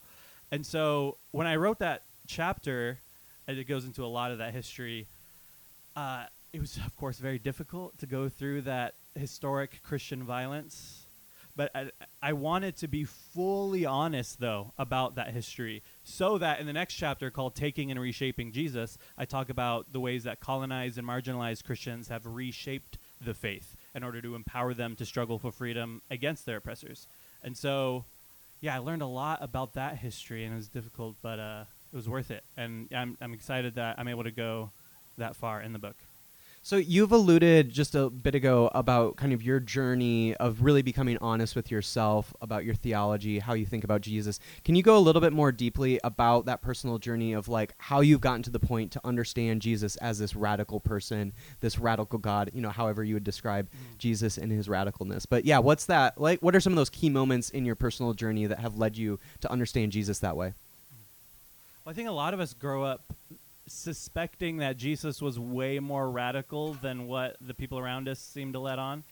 And 0.51 0.65
so 0.65 1.17
when 1.31 1.47
I 1.47 1.55
wrote 1.55 1.79
that 1.79 2.03
chapter, 2.27 2.99
and 3.47 3.57
it 3.57 3.63
goes 3.63 3.85
into 3.85 4.03
a 4.03 4.07
lot 4.07 4.31
of 4.31 4.39
that 4.39 4.53
history, 4.53 5.07
uh, 5.95 6.25
it 6.51 6.59
was, 6.59 6.77
of 6.85 6.95
course, 6.97 7.17
very 7.17 7.39
difficult 7.39 7.97
to 7.99 8.05
go 8.05 8.27
through 8.27 8.63
that 8.63 8.95
historic 9.15 9.81
Christian 9.83 10.23
violence. 10.23 11.05
But 11.55 11.71
I, 11.75 11.91
I 12.21 12.33
wanted 12.33 12.77
to 12.77 12.87
be 12.87 13.03
fully 13.03 13.85
honest, 13.85 14.39
though, 14.39 14.71
about 14.77 15.15
that 15.15 15.31
history, 15.31 15.83
so 16.03 16.37
that 16.37 16.61
in 16.61 16.65
the 16.65 16.73
next 16.73 16.93
chapter 16.93 17.29
called 17.29 17.55
Taking 17.55 17.91
and 17.91 17.99
Reshaping 17.99 18.53
Jesus, 18.53 18.97
I 19.17 19.25
talk 19.25 19.49
about 19.49 19.91
the 19.91 19.99
ways 19.99 20.23
that 20.23 20.39
colonized 20.39 20.97
and 20.97 21.05
marginalized 21.05 21.65
Christians 21.65 22.07
have 22.07 22.25
reshaped 22.25 22.97
the 23.19 23.33
faith 23.33 23.75
in 23.93 24.03
order 24.03 24.21
to 24.21 24.35
empower 24.35 24.73
them 24.73 24.95
to 24.95 25.05
struggle 25.05 25.37
for 25.39 25.51
freedom 25.51 26.01
against 26.09 26.45
their 26.45 26.57
oppressors. 26.57 27.05
And 27.43 27.57
so, 27.57 28.05
yeah, 28.61 28.75
I 28.75 28.79
learned 28.79 29.01
a 29.01 29.07
lot 29.07 29.39
about 29.43 29.73
that 29.73 29.97
history, 29.97 30.45
and 30.45 30.53
it 30.53 30.57
was 30.57 30.69
difficult, 30.69 31.15
but 31.21 31.37
uh, 31.37 31.65
it 31.91 31.95
was 31.95 32.07
worth 32.07 32.31
it. 32.31 32.45
And 32.55 32.87
I'm, 32.95 33.17
I'm 33.19 33.33
excited 33.33 33.75
that 33.75 33.99
I'm 33.99 34.07
able 34.07 34.23
to 34.23 34.31
go 34.31 34.71
that 35.17 35.35
far 35.35 35.61
in 35.61 35.73
the 35.73 35.79
book. 35.79 35.97
So 36.63 36.75
you've 36.75 37.11
alluded 37.11 37.71
just 37.71 37.95
a 37.95 38.11
bit 38.11 38.35
ago 38.35 38.69
about 38.75 39.15
kind 39.15 39.33
of 39.33 39.41
your 39.41 39.59
journey 39.59 40.35
of 40.35 40.61
really 40.61 40.83
becoming 40.83 41.17
honest 41.19 41.55
with 41.55 41.71
yourself 41.71 42.35
about 42.39 42.65
your 42.65 42.75
theology, 42.75 43.39
how 43.39 43.53
you 43.53 43.65
think 43.65 43.83
about 43.83 44.01
Jesus. 44.01 44.39
Can 44.63 44.75
you 44.75 44.83
go 44.83 44.95
a 44.95 44.99
little 44.99 45.21
bit 45.21 45.33
more 45.33 45.51
deeply 45.51 45.99
about 46.03 46.45
that 46.45 46.61
personal 46.61 46.99
journey 46.99 47.33
of 47.33 47.47
like 47.47 47.73
how 47.79 48.01
you've 48.01 48.21
gotten 48.21 48.43
to 48.43 48.51
the 48.51 48.59
point 48.59 48.91
to 48.91 49.01
understand 49.03 49.63
Jesus 49.63 49.95
as 49.97 50.19
this 50.19 50.35
radical 50.35 50.79
person, 50.79 51.33
this 51.61 51.79
radical 51.79 52.19
God, 52.19 52.51
you 52.53 52.61
know, 52.61 52.69
however 52.69 53.03
you 53.03 53.15
would 53.15 53.23
describe 53.23 53.67
mm. 53.67 53.97
Jesus 53.97 54.37
and 54.37 54.51
his 54.51 54.67
radicalness. 54.67 55.25
But 55.27 55.45
yeah, 55.45 55.57
what's 55.57 55.87
that 55.87 56.21
like 56.21 56.41
what 56.41 56.55
are 56.55 56.59
some 56.59 56.73
of 56.73 56.77
those 56.77 56.91
key 56.91 57.09
moments 57.09 57.49
in 57.49 57.65
your 57.65 57.75
personal 57.75 58.13
journey 58.13 58.45
that 58.45 58.59
have 58.59 58.77
led 58.77 58.95
you 58.95 59.19
to 59.39 59.51
understand 59.51 59.93
Jesus 59.93 60.19
that 60.19 60.37
way? 60.37 60.53
Well, 61.83 61.91
I 61.91 61.95
think 61.95 62.07
a 62.07 62.11
lot 62.11 62.35
of 62.35 62.39
us 62.39 62.53
grow 62.53 62.83
up 62.83 63.01
suspecting 63.71 64.57
that 64.57 64.77
Jesus 64.77 65.21
was 65.21 65.39
way 65.39 65.79
more 65.79 66.09
radical 66.09 66.73
than 66.73 67.07
what 67.07 67.37
the 67.41 67.53
people 67.53 67.79
around 67.79 68.07
us 68.07 68.19
seem 68.19 68.53
to 68.53 68.59
let 68.59 68.79
on. 68.79 69.03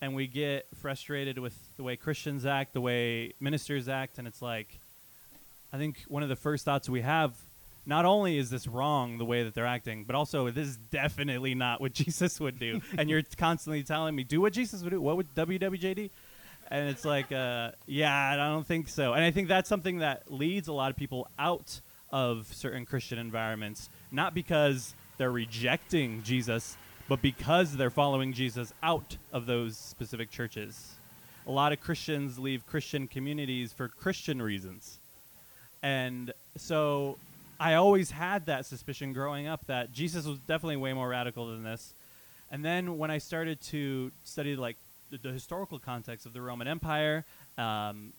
And 0.00 0.14
we 0.14 0.26
get 0.26 0.66
frustrated 0.80 1.38
with 1.38 1.56
the 1.76 1.82
way 1.82 1.96
Christians 1.96 2.46
act, 2.46 2.72
the 2.72 2.80
way 2.80 3.34
ministers 3.40 3.88
act, 3.88 4.18
and 4.18 4.28
it's 4.28 4.40
like, 4.40 4.78
I 5.72 5.78
think 5.78 6.04
one 6.08 6.22
of 6.22 6.28
the 6.28 6.36
first 6.36 6.64
thoughts 6.64 6.88
we 6.88 7.00
have 7.00 7.34
not 7.84 8.04
only 8.04 8.36
is 8.36 8.50
this 8.50 8.66
wrong 8.66 9.16
the 9.16 9.24
way 9.24 9.42
that 9.44 9.54
they're 9.54 9.66
acting, 9.66 10.04
but 10.04 10.14
also 10.14 10.50
this 10.50 10.68
is 10.68 10.76
definitely 10.76 11.54
not 11.54 11.80
what 11.80 11.92
Jesus 11.94 12.38
would 12.38 12.58
do. 12.58 12.80
and 12.96 13.08
you're 13.08 13.22
constantly 13.36 13.82
telling 13.82 14.14
me, 14.14 14.24
do 14.24 14.40
what 14.40 14.52
Jesus 14.52 14.82
would 14.82 14.90
do. 14.90 15.00
What 15.00 15.16
would 15.16 15.34
WWJD? 15.34 16.10
And 16.70 16.88
it's 16.90 17.06
like, 17.06 17.32
uh, 17.32 17.70
yeah, 17.86 18.30
I 18.32 18.36
don't 18.36 18.66
think 18.66 18.88
so. 18.88 19.14
And 19.14 19.24
I 19.24 19.30
think 19.30 19.48
that's 19.48 19.70
something 19.70 19.98
that 19.98 20.30
leads 20.30 20.68
a 20.68 20.72
lot 20.72 20.90
of 20.90 20.96
people 20.96 21.28
out 21.38 21.80
of 22.10 22.46
certain 22.52 22.86
Christian 22.86 23.18
environments, 23.18 23.88
not 24.10 24.34
because 24.34 24.94
they're 25.16 25.30
rejecting 25.30 26.22
Jesus, 26.22 26.76
but 27.08 27.22
because 27.22 27.76
they're 27.76 27.90
following 27.90 28.32
Jesus 28.32 28.72
out 28.82 29.16
of 29.32 29.46
those 29.46 29.76
specific 29.76 30.30
churches. 30.30 30.94
A 31.46 31.50
lot 31.50 31.72
of 31.72 31.80
Christians 31.80 32.38
leave 32.38 32.66
Christian 32.66 33.08
communities 33.08 33.72
for 33.72 33.88
Christian 33.88 34.42
reasons. 34.42 34.98
And 35.82 36.32
so 36.56 37.16
I 37.58 37.74
always 37.74 38.10
had 38.10 38.46
that 38.46 38.66
suspicion 38.66 39.12
growing 39.12 39.46
up 39.46 39.66
that 39.66 39.92
Jesus 39.92 40.26
was 40.26 40.38
definitely 40.40 40.76
way 40.76 40.92
more 40.92 41.08
radical 41.08 41.46
than 41.48 41.62
this. 41.62 41.94
And 42.50 42.64
then 42.64 42.98
when 42.98 43.10
I 43.10 43.18
started 43.18 43.60
to 43.62 44.12
study 44.24 44.56
like 44.56 44.76
the, 45.10 45.18
the 45.18 45.32
historical 45.32 45.78
context 45.78 46.26
of 46.26 46.32
the 46.32 46.40
Roman 46.40 46.68
Empire, 46.68 47.24
um, 47.56 48.12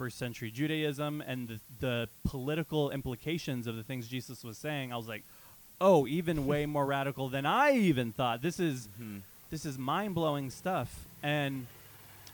first 0.00 0.16
century 0.16 0.50
Judaism, 0.50 1.22
and 1.26 1.46
the, 1.46 1.60
the 1.78 2.08
political 2.24 2.90
implications 2.90 3.66
of 3.66 3.76
the 3.76 3.82
things 3.82 4.08
Jesus 4.08 4.42
was 4.42 4.56
saying, 4.56 4.94
I 4.94 4.96
was 4.96 5.06
like, 5.06 5.24
oh, 5.78 6.06
even 6.06 6.46
way 6.52 6.64
more 6.64 6.86
radical 6.86 7.28
than 7.28 7.44
I 7.44 7.72
even 7.72 8.10
thought. 8.12 8.40
This 8.40 8.58
is 8.58 8.88
mm-hmm. 8.98 9.18
this 9.50 9.66
is 9.66 9.76
mind 9.76 10.14
blowing 10.14 10.48
stuff. 10.48 11.04
And 11.22 11.66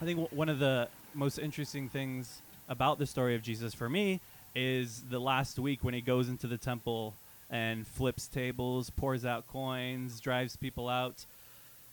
I 0.01 0.05
think 0.05 0.21
w- 0.21 0.37
one 0.37 0.49
of 0.49 0.61
the 0.61 0.87
most 1.13 1.41
interesting 1.41 1.89
things 1.89 2.41
about 2.69 3.01
the 3.01 3.07
story 3.07 3.35
of 3.35 3.43
Jesus 3.43 3.75
for 3.75 3.89
me 3.89 4.21
is 4.55 5.03
the 5.11 5.19
last 5.19 5.59
week 5.59 5.83
when 5.83 5.93
he 5.93 6.01
goes 6.01 6.29
into 6.29 6.47
the 6.47 6.59
temple 6.59 7.15
and 7.51 7.85
flips 7.85 8.29
tables, 8.29 8.91
pours 8.91 9.25
out 9.25 9.49
coins, 9.49 10.21
drives 10.21 10.55
people 10.55 10.89
out. 10.89 11.27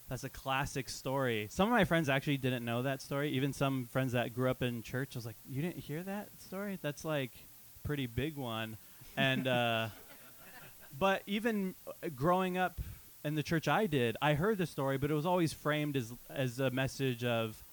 That's 0.09 0.23
a 0.23 0.29
classic 0.29 0.89
story. 0.89 1.47
Some 1.49 1.67
of 1.67 1.71
my 1.71 1.85
friends 1.85 2.09
actually 2.09 2.37
didn't 2.37 2.65
know 2.65 2.83
that 2.83 3.01
story. 3.01 3.31
Even 3.31 3.53
some 3.53 3.87
friends 3.91 4.11
that 4.13 4.33
grew 4.33 4.49
up 4.49 4.61
in 4.61 4.83
church 4.83 5.15
I 5.15 5.17
was 5.17 5.25
like, 5.25 5.37
"You 5.47 5.61
didn't 5.61 5.79
hear 5.79 6.03
that 6.03 6.29
story? 6.39 6.77
That's 6.81 7.05
like 7.05 7.31
pretty 7.83 8.07
big 8.07 8.37
one." 8.37 8.77
And 9.17 9.47
uh, 9.47 9.87
but 10.99 11.23
even 11.25 11.75
uh, 11.87 12.09
growing 12.15 12.57
up 12.57 12.79
in 13.23 13.35
the 13.35 13.43
church 13.43 13.67
I 13.67 13.87
did, 13.87 14.17
I 14.21 14.33
heard 14.33 14.57
the 14.57 14.65
story, 14.65 14.97
but 14.97 15.09
it 15.09 15.13
was 15.13 15.25
always 15.25 15.53
framed 15.53 15.95
as 15.95 16.13
as 16.29 16.59
a 16.59 16.69
message 16.69 17.23
of 17.23 17.63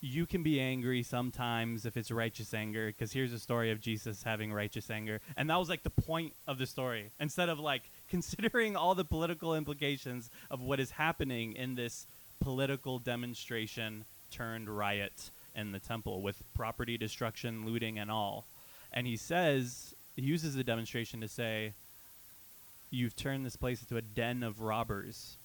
you 0.00 0.26
can 0.26 0.42
be 0.42 0.60
angry 0.60 1.02
sometimes 1.02 1.86
if 1.86 1.96
it's 1.96 2.10
righteous 2.10 2.52
anger 2.52 2.86
because 2.88 3.12
here's 3.12 3.32
a 3.32 3.38
story 3.38 3.70
of 3.70 3.80
jesus 3.80 4.22
having 4.22 4.52
righteous 4.52 4.90
anger 4.90 5.20
and 5.36 5.48
that 5.48 5.56
was 5.56 5.68
like 5.68 5.82
the 5.82 5.90
point 5.90 6.34
of 6.46 6.58
the 6.58 6.66
story 6.66 7.10
instead 7.18 7.48
of 7.48 7.58
like 7.58 7.90
considering 8.10 8.76
all 8.76 8.94
the 8.94 9.04
political 9.04 9.54
implications 9.54 10.30
of 10.50 10.60
what 10.60 10.80
is 10.80 10.92
happening 10.92 11.54
in 11.54 11.74
this 11.74 12.06
political 12.40 12.98
demonstration 12.98 14.04
turned 14.30 14.68
riot 14.68 15.30
in 15.54 15.72
the 15.72 15.78
temple 15.78 16.20
with 16.20 16.42
property 16.54 16.98
destruction 16.98 17.64
looting 17.64 17.98
and 17.98 18.10
all. 18.10 18.44
And 18.92 19.06
he 19.06 19.16
says 19.16 19.94
he 20.14 20.22
uses 20.22 20.54
the 20.54 20.64
demonstration 20.64 21.20
to 21.20 21.28
say 21.28 21.72
you've 22.90 23.16
turned 23.16 23.44
this 23.44 23.56
place 23.56 23.80
into 23.80 23.96
a 23.96 24.02
den 24.02 24.42
of 24.42 24.60
robbers. 24.60 25.36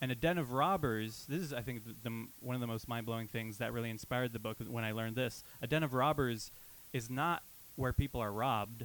And 0.00 0.12
a 0.12 0.14
den 0.14 0.38
of 0.38 0.52
robbers 0.52 1.24
this 1.28 1.40
is 1.40 1.52
i 1.52 1.62
think 1.62 1.84
the, 1.84 1.94
the 2.02 2.26
one 2.40 2.54
of 2.54 2.60
the 2.60 2.66
most 2.66 2.86
mind-blowing 2.86 3.28
things 3.28 3.58
that 3.58 3.72
really 3.72 3.90
inspired 3.90 4.32
the 4.32 4.38
book 4.38 4.58
when 4.68 4.84
i 4.84 4.92
learned 4.92 5.16
this. 5.16 5.42
A 5.62 5.66
den 5.66 5.82
of 5.82 5.94
robbers 5.94 6.50
is 6.92 7.08
not 7.10 7.42
where 7.76 7.92
people 7.92 8.20
are 8.20 8.32
robbed. 8.32 8.84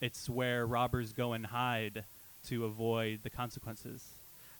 It's 0.00 0.28
where 0.28 0.66
robbers 0.66 1.12
go 1.12 1.32
and 1.32 1.46
hide 1.46 2.04
to 2.46 2.64
avoid 2.64 3.20
the 3.22 3.30
consequences 3.30 4.04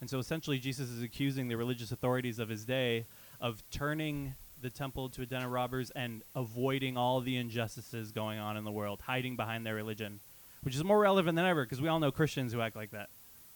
and 0.01 0.09
so 0.11 0.19
essentially 0.19 0.59
jesus 0.59 0.89
is 0.91 1.03
accusing 1.03 1.49
the 1.49 1.57
religious 1.57 1.93
authorities 1.93 2.39
of 2.39 2.49
his 2.49 2.65
day 2.65 3.05
of 3.41 3.63
turning 3.71 4.35
the 4.61 4.71
temple 4.71 5.09
to 5.09 5.23
a 5.23 5.27
den 5.27 5.43
of 5.43 5.51
robbers 5.51 5.91
and 5.93 6.23
avoiding 6.35 6.97
all 6.97 7.21
the 7.21 7.37
injustices 7.37 8.13
going 8.13 8.39
on 8.39 8.57
in 8.57 8.65
the 8.65 8.71
world 8.71 9.01
hiding 9.07 9.37
behind 9.37 9.67
their 9.67 9.75
religion 9.75 10.21
which 10.63 10.75
is 10.77 10.85
more 10.85 11.01
relevant 11.01 11.35
than 11.37 11.45
ever 11.45 11.65
because 11.65 11.81
we 11.81 11.89
all 11.89 11.99
know 12.01 12.11
christians 12.13 12.53
who 12.53 12.61
act 12.61 12.77
like 12.77 12.91
that 12.93 13.09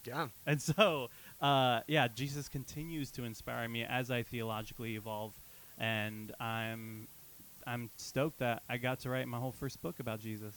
Yeah. 0.04 0.28
and 0.46 0.60
so, 0.62 1.10
uh, 1.40 1.80
yeah, 1.88 2.06
Jesus 2.08 2.48
continues 2.48 3.10
to 3.12 3.24
inspire 3.24 3.68
me 3.68 3.82
as 3.84 4.08
I 4.10 4.22
theologically 4.22 4.94
evolve, 4.96 5.32
and 5.78 6.32
I'm 6.40 7.08
I'm 7.66 7.90
stoked 7.96 8.38
that 8.38 8.62
I 8.68 8.76
got 8.78 9.00
to 9.00 9.10
write 9.10 9.26
my 9.26 9.38
whole 9.38 9.50
first 9.52 9.82
book 9.82 9.98
about 9.98 10.20
Jesus. 10.20 10.54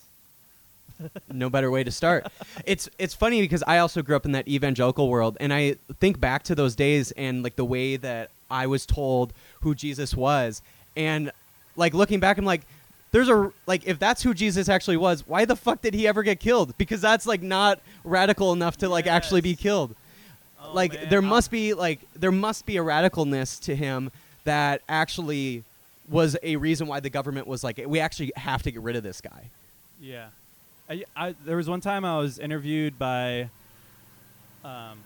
No 1.31 1.49
better 1.49 1.71
way 1.71 1.83
to 1.83 1.91
start. 1.91 2.27
It's 2.65 2.89
it's 2.97 3.13
funny 3.13 3.41
because 3.41 3.63
I 3.67 3.79
also 3.79 4.01
grew 4.01 4.15
up 4.15 4.25
in 4.25 4.31
that 4.33 4.47
evangelical 4.47 5.09
world, 5.09 5.37
and 5.39 5.53
I 5.53 5.75
think 5.99 6.19
back 6.19 6.43
to 6.43 6.55
those 6.55 6.75
days 6.75 7.11
and 7.11 7.43
like 7.43 7.55
the 7.55 7.65
way 7.65 7.97
that 7.97 8.29
I 8.51 8.67
was 8.67 8.85
told 8.85 9.33
who 9.61 9.75
Jesus 9.75 10.15
was, 10.15 10.61
and 10.95 11.31
like 11.75 11.93
looking 11.93 12.19
back, 12.19 12.37
I'm 12.37 12.45
like, 12.45 12.61
there's 13.11 13.29
a 13.29 13.51
like 13.65 13.87
if 13.87 13.99
that's 13.99 14.21
who 14.21 14.33
Jesus 14.33 14.69
actually 14.69 14.97
was, 14.97 15.27
why 15.27 15.45
the 15.45 15.55
fuck 15.55 15.81
did 15.81 15.93
he 15.93 16.07
ever 16.07 16.23
get 16.23 16.39
killed? 16.39 16.77
Because 16.77 17.01
that's 17.01 17.25
like 17.25 17.41
not 17.41 17.79
radical 18.03 18.53
enough 18.53 18.77
to 18.77 18.89
like 18.89 19.07
actually 19.07 19.41
be 19.41 19.55
killed. 19.55 19.95
Oh, 20.61 20.73
like 20.73 20.93
man, 20.93 21.09
there 21.09 21.21
must 21.21 21.51
be 21.51 21.73
like 21.73 21.99
there 22.15 22.31
must 22.31 22.65
be 22.65 22.77
a 22.77 22.83
radicalness 22.83 23.59
to 23.61 23.75
him 23.75 24.11
that 24.43 24.81
actually 24.87 25.63
was 26.09 26.37
a 26.43 26.55
reason 26.55 26.87
why 26.87 26.99
the 26.99 27.09
government 27.09 27.47
was 27.47 27.63
like 27.63 27.81
we 27.85 27.99
actually 27.99 28.31
have 28.35 28.63
to 28.63 28.71
get 28.71 28.81
rid 28.81 28.95
of 28.95 29.03
this 29.03 29.21
guy. 29.21 29.49
Yeah, 30.01 30.27
I, 31.15 31.35
there 31.45 31.57
was 31.57 31.69
one 31.69 31.81
time 31.81 32.03
I 32.03 32.17
was 32.17 32.39
interviewed 32.39 32.97
by 32.97 33.49
um, 34.63 34.97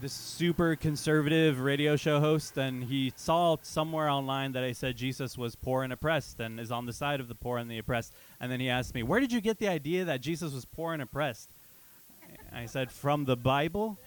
this 0.00 0.12
super 0.12 0.76
conservative 0.76 1.60
radio 1.60 1.96
show 1.96 2.20
host, 2.20 2.56
and 2.56 2.84
he 2.84 3.12
saw 3.16 3.56
somewhere 3.62 4.08
online 4.08 4.52
that 4.52 4.62
I 4.62 4.72
said 4.72 4.96
Jesus 4.96 5.36
was 5.36 5.56
poor 5.56 5.82
and 5.82 5.92
oppressed, 5.92 6.38
and 6.38 6.60
is 6.60 6.70
on 6.70 6.86
the 6.86 6.92
side 6.92 7.18
of 7.18 7.28
the 7.28 7.34
poor 7.34 7.58
and 7.58 7.70
the 7.70 7.78
oppressed. 7.78 8.12
And 8.40 8.52
then 8.52 8.60
he 8.60 8.68
asked 8.68 8.94
me, 8.94 9.02
"Where 9.02 9.18
did 9.18 9.32
you 9.32 9.40
get 9.40 9.58
the 9.58 9.68
idea 9.68 10.04
that 10.04 10.20
Jesus 10.20 10.52
was 10.52 10.64
poor 10.64 10.92
and 10.92 11.02
oppressed?" 11.02 11.50
I 12.52 12.66
said, 12.66 12.92
"From 12.92 13.24
the 13.24 13.36
Bible." 13.36 13.98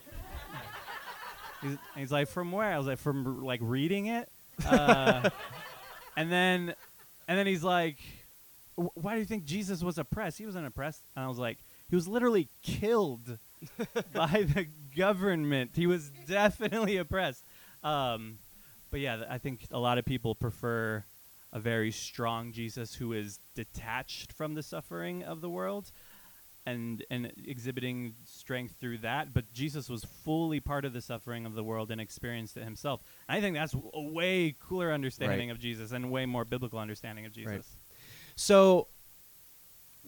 he's, 1.62 1.78
he's 1.98 2.12
like, 2.12 2.28
"From 2.30 2.52
where?" 2.52 2.72
I 2.72 2.78
was 2.78 2.88
like, 2.88 3.00
"From 3.00 3.44
like 3.44 3.60
reading 3.62 4.06
it." 4.08 4.30
Uh, 4.66 5.30
and 6.18 6.32
then, 6.32 6.76
and 7.28 7.38
then 7.38 7.48
he's 7.48 7.64
like, 7.64 7.98
"Wh- 7.98 8.19
why 8.96 9.14
do 9.14 9.20
you 9.20 9.26
think 9.26 9.46
Jesus 9.46 9.84
was 9.84 9.98
oppressed? 9.98 10.38
He 10.38 10.46
wasn't 10.46 10.66
oppressed. 10.68 11.04
And 11.16 11.26
I 11.26 11.28
was 11.28 11.38
like, 11.38 11.58
he 11.90 11.96
was 11.96 12.08
literally 12.08 12.50
killed 12.62 13.38
by 14.14 14.46
the 14.48 14.68
government. 14.96 15.72
He 15.76 15.88
was 15.88 16.10
definitely 16.28 16.98
oppressed. 16.98 17.44
Um, 17.84 18.40
but 18.92 19.00
yeah, 19.00 19.18
th- 19.18 19.28
I 19.30 19.38
think 19.38 19.68
a 19.72 19.80
lot 19.80 19.98
of 19.98 20.06
people 20.06 20.36
prefer 20.36 21.04
a 21.52 21.60
very 21.60 21.92
strong 21.92 22.52
Jesus 22.52 22.96
who 22.96 23.14
is 23.14 23.40
detached 23.56 24.32
from 24.34 24.54
the 24.54 24.64
suffering 24.64 25.24
of 25.24 25.42
the 25.42 25.50
world 25.50 25.92
and 26.66 27.04
and 27.10 27.32
exhibiting 27.46 28.14
strength 28.26 28.76
through 28.82 28.98
that 28.98 29.34
but 29.34 29.52
Jesus 29.54 29.90
was 29.90 30.04
fully 30.04 30.60
part 30.60 30.84
of 30.84 30.92
the 30.92 31.02
suffering 31.02 31.46
of 31.46 31.56
the 31.56 31.64
world 31.64 31.90
and 31.90 32.00
experienced 32.02 32.58
it 32.58 32.64
himself. 32.66 33.02
And 33.28 33.38
I 33.38 33.42
think 33.42 33.56
that's 33.56 33.72
w- 33.72 33.90
a 33.94 34.02
way 34.12 34.56
cooler 34.60 34.92
understanding 34.92 35.48
Right. 35.48 35.56
of 35.56 35.60
Jesus 35.60 35.92
and 35.94 36.12
way 36.12 36.26
more 36.26 36.44
biblical 36.46 36.78
understanding 36.78 37.26
of 37.26 37.32
Jesus. 37.32 37.52
Right. 37.52 37.66
So 38.40 38.88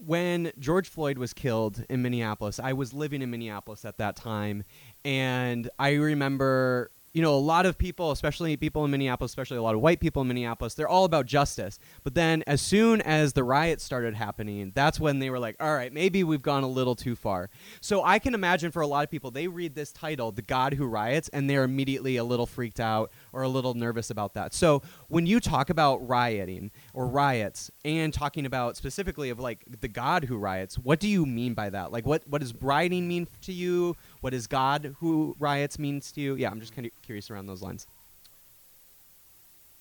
when 0.06 0.52
George 0.58 0.88
Floyd 0.88 1.18
was 1.18 1.34
killed 1.34 1.84
in 1.90 2.00
Minneapolis, 2.00 2.58
I 2.58 2.72
was 2.72 2.94
living 2.94 3.20
in 3.20 3.30
Minneapolis 3.30 3.84
at 3.84 3.98
that 3.98 4.16
time, 4.16 4.64
and 5.04 5.68
I 5.78 5.96
remember, 5.96 6.90
you 7.12 7.20
know, 7.20 7.34
a 7.34 7.36
lot 7.36 7.66
of 7.66 7.76
people, 7.76 8.10
especially 8.10 8.56
people 8.56 8.86
in 8.86 8.90
Minneapolis, 8.90 9.32
especially 9.32 9.58
a 9.58 9.62
lot 9.62 9.74
of 9.74 9.82
white 9.82 10.00
people 10.00 10.22
in 10.22 10.28
Minneapolis, 10.28 10.72
they're 10.72 10.88
all 10.88 11.04
about 11.04 11.26
justice. 11.26 11.78
But 12.04 12.14
then 12.14 12.42
as 12.46 12.62
soon 12.62 13.02
as 13.02 13.34
the 13.34 13.44
riots 13.44 13.84
started 13.84 14.14
happening, 14.14 14.72
that's 14.74 14.98
when 14.98 15.18
they 15.18 15.28
were 15.28 15.38
like, 15.38 15.56
all 15.60 15.74
right, 15.74 15.92
maybe 15.92 16.24
we've 16.24 16.40
gone 16.40 16.62
a 16.62 16.68
little 16.68 16.94
too 16.94 17.14
far. 17.14 17.50
So 17.82 18.02
I 18.02 18.18
can 18.18 18.32
imagine 18.32 18.70
for 18.70 18.80
a 18.80 18.86
lot 18.86 19.04
of 19.04 19.10
people, 19.10 19.30
they 19.30 19.46
read 19.46 19.74
this 19.74 19.92
title, 19.92 20.32
The 20.32 20.40
God 20.40 20.72
Who 20.72 20.86
Riots, 20.86 21.28
and 21.34 21.50
they're 21.50 21.64
immediately 21.64 22.16
a 22.16 22.24
little 22.24 22.46
freaked 22.46 22.80
out 22.80 23.12
or 23.32 23.42
a 23.42 23.48
little 23.48 23.74
nervous 23.74 24.10
about 24.10 24.34
that. 24.34 24.54
So 24.54 24.82
when 25.08 25.26
you 25.26 25.40
talk 25.40 25.70
about 25.70 26.06
rioting 26.06 26.70
or 26.92 27.06
riots 27.06 27.70
and 27.84 28.12
talking 28.12 28.46
about 28.46 28.76
specifically 28.76 29.30
of 29.30 29.40
like 29.40 29.64
the 29.80 29.88
God 29.88 30.24
who 30.24 30.36
riots, 30.36 30.78
what 30.78 31.00
do 31.00 31.08
you 31.08 31.26
mean 31.26 31.54
by 31.54 31.70
that? 31.70 31.92
Like 31.92 32.06
what 32.06 32.22
what 32.26 32.40
does 32.40 32.54
rioting 32.54 33.08
mean 33.08 33.28
to 33.42 33.52
you? 33.52 33.96
What 34.20 34.30
does 34.30 34.46
God 34.46 34.96
who 35.00 35.36
riots 35.38 35.78
means 35.78 36.12
to 36.12 36.20
you? 36.20 36.34
Yeah, 36.34 36.50
I'm 36.50 36.60
just 36.60 36.74
kind 36.74 36.86
of 36.86 36.92
curious 37.02 37.30
around 37.30 37.46
those 37.46 37.62
lines. 37.62 37.86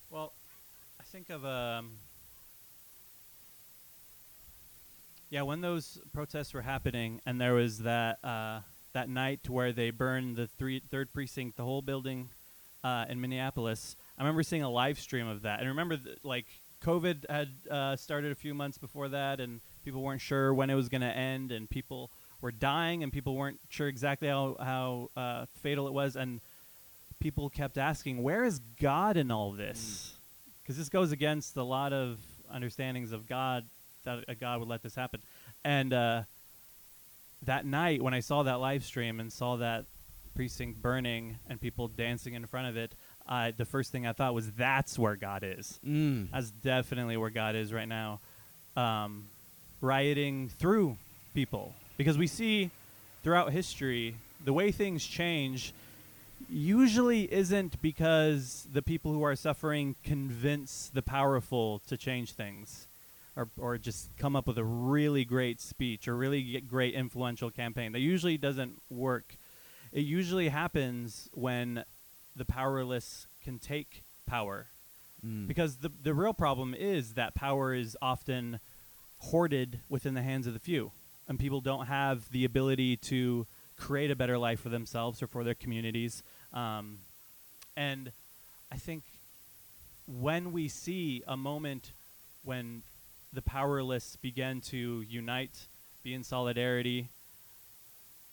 Well, 0.10 0.34
I 1.00 1.04
think 1.04 1.30
of 1.30 1.46
um, 1.46 1.92
yeah, 5.30 5.44
when 5.44 5.62
those 5.62 6.00
protests 6.12 6.54
were 6.54 6.62
happening, 6.62 7.22
and 7.26 7.40
there 7.40 7.54
was 7.54 7.80
that 7.80 8.20
uh, 8.24 8.60
that 8.94 9.08
night 9.08 9.50
where 9.50 9.72
they 9.72 9.90
burned 9.90 10.36
the 10.36 10.48
three 10.48 10.82
third 10.92 11.14
precinct, 11.14 11.56
the 11.56 11.64
whole 11.64 11.82
building 11.82 12.30
uh, 12.84 13.06
in 13.10 13.22
Minneapolis. 13.22 13.96
I 14.18 14.22
remember 14.22 14.44
seeing 14.44 14.64
a 14.64 14.70
live 14.70 15.00
stream 15.00 15.28
of 15.28 15.44
that, 15.44 15.60
and 15.60 15.70
remember 15.70 15.98
th- 15.98 16.18
like 16.24 16.46
COVID 16.84 17.30
had 17.30 17.50
uh, 17.70 17.96
started 17.96 18.32
a 18.32 18.36
few 18.36 18.54
months 18.54 18.78
before 18.78 19.10
that, 19.10 19.40
and 19.40 19.62
people 19.86 20.02
weren't 20.02 20.22
sure 20.22 20.54
when 20.54 20.70
it 20.70 20.76
was 20.76 20.90
going 20.90 21.02
to 21.02 21.08
end, 21.08 21.52
and 21.52 21.70
people 21.70 22.10
were 22.42 22.52
dying, 22.52 23.04
and 23.04 23.14
people 23.14 23.36
weren't 23.36 23.60
sure 23.70 23.88
exactly 23.88 24.28
how 24.28 24.56
how 24.60 25.10
uh, 25.16 25.46
fatal 25.62 25.88
it 25.88 25.94
was, 25.94 26.16
and 26.16 26.42
people 27.20 27.50
kept 27.50 27.78
asking, 27.78 28.24
"Where 28.24 28.44
is 28.44 28.60
God 28.80 29.18
in 29.18 29.32
all 29.32 29.52
this?" 29.52 30.14
Because 30.62 30.78
this 30.78 30.90
goes 30.90 31.12
against 31.12 31.56
a 31.58 31.64
lot 31.64 31.94
of 31.94 32.20
understandings 32.52 33.12
of 33.12 33.28
God 33.28 33.66
that 34.04 34.26
a 34.28 34.36
God 34.36 34.60
would 34.60 34.70
let 34.70 34.84
this 34.84 34.96
happen. 34.96 35.22
And 35.64 35.94
uh, 35.94 36.24
that 37.44 37.66
night, 37.66 38.02
when 38.02 38.14
I 38.14 38.20
saw 38.20 38.44
that 38.44 38.60
live 38.60 38.84
stream 38.84 39.20
and 39.20 39.32
saw 39.32 39.58
that 39.58 39.86
precinct 40.36 40.82
burning 40.82 41.38
and 41.50 41.60
people 41.60 41.88
dancing 41.88 42.34
in 42.34 42.46
front 42.46 42.68
of 42.68 42.78
it, 42.78 42.94
I, 43.28 43.52
the 43.52 43.66
first 43.66 43.92
thing 43.92 44.06
I 44.08 44.14
thought 44.14 44.34
was, 44.34 44.52
"That's 44.52 44.98
where 44.98 45.16
God 45.16 45.44
is." 45.44 45.80
Mm. 45.86 46.30
That's 46.32 46.52
definitely 46.52 47.18
where 47.18 47.30
God 47.30 47.56
is 47.56 47.72
right 47.72 47.88
now, 47.88 48.20
um, 48.76 49.26
rioting 49.82 50.50
through 50.50 50.98
people. 51.34 51.74
Because 51.98 52.18
we 52.18 52.28
see 52.28 52.72
throughout 53.24 53.52
history 53.52 54.16
the 54.44 54.54
way 54.54 54.72
things 54.72 55.06
change 55.06 55.74
usually 56.50 57.32
isn't 57.32 57.82
because 57.82 58.68
the 58.72 58.82
people 58.82 59.14
who 59.14 59.24
are 59.24 59.36
suffering 59.36 59.96
convince 60.04 60.90
the 60.94 61.02
powerful 61.02 61.80
to 61.88 61.96
change 61.96 62.32
things 62.32 62.88
or, 63.36 63.48
or 63.58 63.78
just 63.78 64.10
come 64.18 64.36
up 64.36 64.48
with 64.48 64.58
a 64.58 64.64
really 64.64 65.24
great 65.24 65.62
speech 65.62 66.08
or 66.08 66.16
really 66.16 66.42
get 66.42 66.68
great 66.68 66.94
influential 66.94 67.50
campaign. 67.50 67.92
That 67.92 68.00
usually 68.00 68.38
doesn't 68.38 68.82
work. 68.90 69.36
It 69.92 70.02
usually 70.02 70.50
happens 70.50 71.30
when 71.34 71.84
the 72.36 72.46
powerless 72.46 73.28
can 73.44 73.60
take 73.60 74.04
power 74.26 74.68
Mm. 75.26 75.46
because 75.48 75.76
the 75.78 75.90
the 76.02 76.16
real 76.16 76.34
problem 76.34 76.74
is 76.74 77.14
that 77.14 77.36
power 77.36 77.76
is 77.76 77.96
often 78.02 78.60
hoarded 79.20 79.80
within 79.88 80.16
the 80.16 80.24
hands 80.24 80.48
of 80.48 80.54
the 80.54 80.60
few, 80.60 80.92
and 81.28 81.38
people 81.38 81.62
don't 81.62 81.86
have 81.86 82.32
the 82.32 82.44
ability 82.44 82.98
to 82.98 83.46
create 83.78 84.10
a 84.10 84.16
better 84.16 84.40
life 84.40 84.60
for 84.62 84.70
themselves 84.70 85.22
or 85.22 85.28
for 85.28 85.44
their 85.44 85.54
communities. 85.54 86.24
Um, 86.54 87.02
and 87.78 88.12
I 88.72 88.78
think 88.78 89.04
when 90.08 90.52
we 90.52 90.68
see 90.68 91.22
a 91.28 91.38
moment 91.38 91.92
when 92.44 92.82
the 93.32 93.44
powerless 93.44 94.16
begin 94.16 94.60
to 94.62 95.02
unite, 95.08 95.68
be 96.04 96.16
in 96.16 96.24
solidarity, 96.24 97.10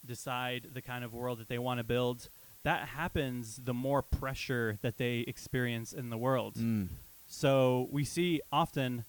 decide 0.09 0.71
the 0.75 0.83
kind 0.83 1.05
of 1.05 1.15
world 1.15 1.39
that 1.39 1.49
they 1.49 1.59
want 1.59 1.79
to 1.79 1.85
build, 1.85 2.29
that 2.65 2.89
happens 2.89 3.61
the 3.65 3.75
more 3.75 4.03
pressure 4.03 4.79
that 4.83 4.99
they 4.99 5.21
experience 5.21 5.93
in 5.93 6.11
the 6.11 6.19
world. 6.19 6.55
Mm. 6.55 6.89
So 7.29 7.89
we 7.93 8.05
see 8.05 8.41
often 8.51 9.05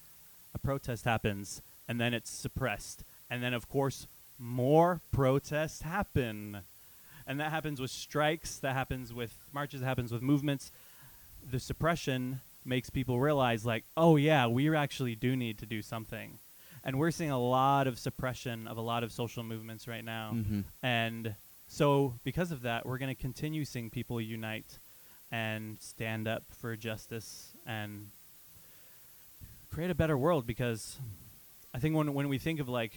a 0.54 0.60
protest 0.60 1.06
happens 1.06 1.62
and 1.88 2.00
then 2.00 2.14
it's 2.14 2.30
suppressed. 2.30 3.04
And 3.30 3.42
then, 3.42 3.54
of 3.54 3.68
course, 3.68 4.08
more 4.38 5.02
protests 5.12 5.82
happen. 5.82 6.60
And 7.26 7.40
that 7.40 7.52
happens 7.52 7.82
with 7.82 7.92
strikes, 7.92 8.58
that 8.58 8.74
happens 8.74 9.14
with 9.14 9.38
marches, 9.52 9.82
that 9.82 9.88
happens 9.88 10.12
with 10.12 10.22
movements. 10.22 10.72
The 11.52 11.60
suppression 11.60 12.42
makes 12.66 12.90
people 12.90 13.20
realize, 13.20 13.66
like, 13.66 13.86
oh, 13.96 14.18
yeah, 14.18 14.48
we 14.48 14.74
actually 14.76 15.16
do 15.16 15.36
need 15.36 15.58
to 15.60 15.66
do 15.66 15.82
something. 15.82 16.40
And 16.84 16.98
we're 17.00 17.12
seeing 17.12 17.32
a 17.32 17.40
lot 17.40 17.88
of 17.88 18.00
suppression 18.00 18.68
of 18.68 18.78
a 18.78 18.82
lot 18.82 19.04
of 19.04 19.12
social 19.12 19.44
movements 19.44 19.88
right 19.88 20.04
now. 20.06 20.32
Mhm. 20.34 20.64
And 20.82 21.36
so, 21.68 22.16
because 22.24 22.52
of 22.52 22.62
that, 22.64 22.86
we're 22.86 22.98
going 22.98 23.14
to 23.16 23.22
continue 23.22 23.66
seeing 23.66 23.90
people 23.90 24.20
unite 24.20 24.80
and 25.32 25.80
stand 25.80 26.28
up 26.28 26.44
for 26.52 26.76
justice 26.76 27.54
and 27.66 28.10
create 29.72 29.92
a 29.92 29.96
better 29.96 30.18
world. 30.18 30.48
Because 30.48 30.98
I 31.74 31.80
think 31.80 31.96
when 31.96 32.14
when 32.14 32.30
we 32.30 32.38
think 32.38 32.60
of 32.60 32.68
like 32.70 32.94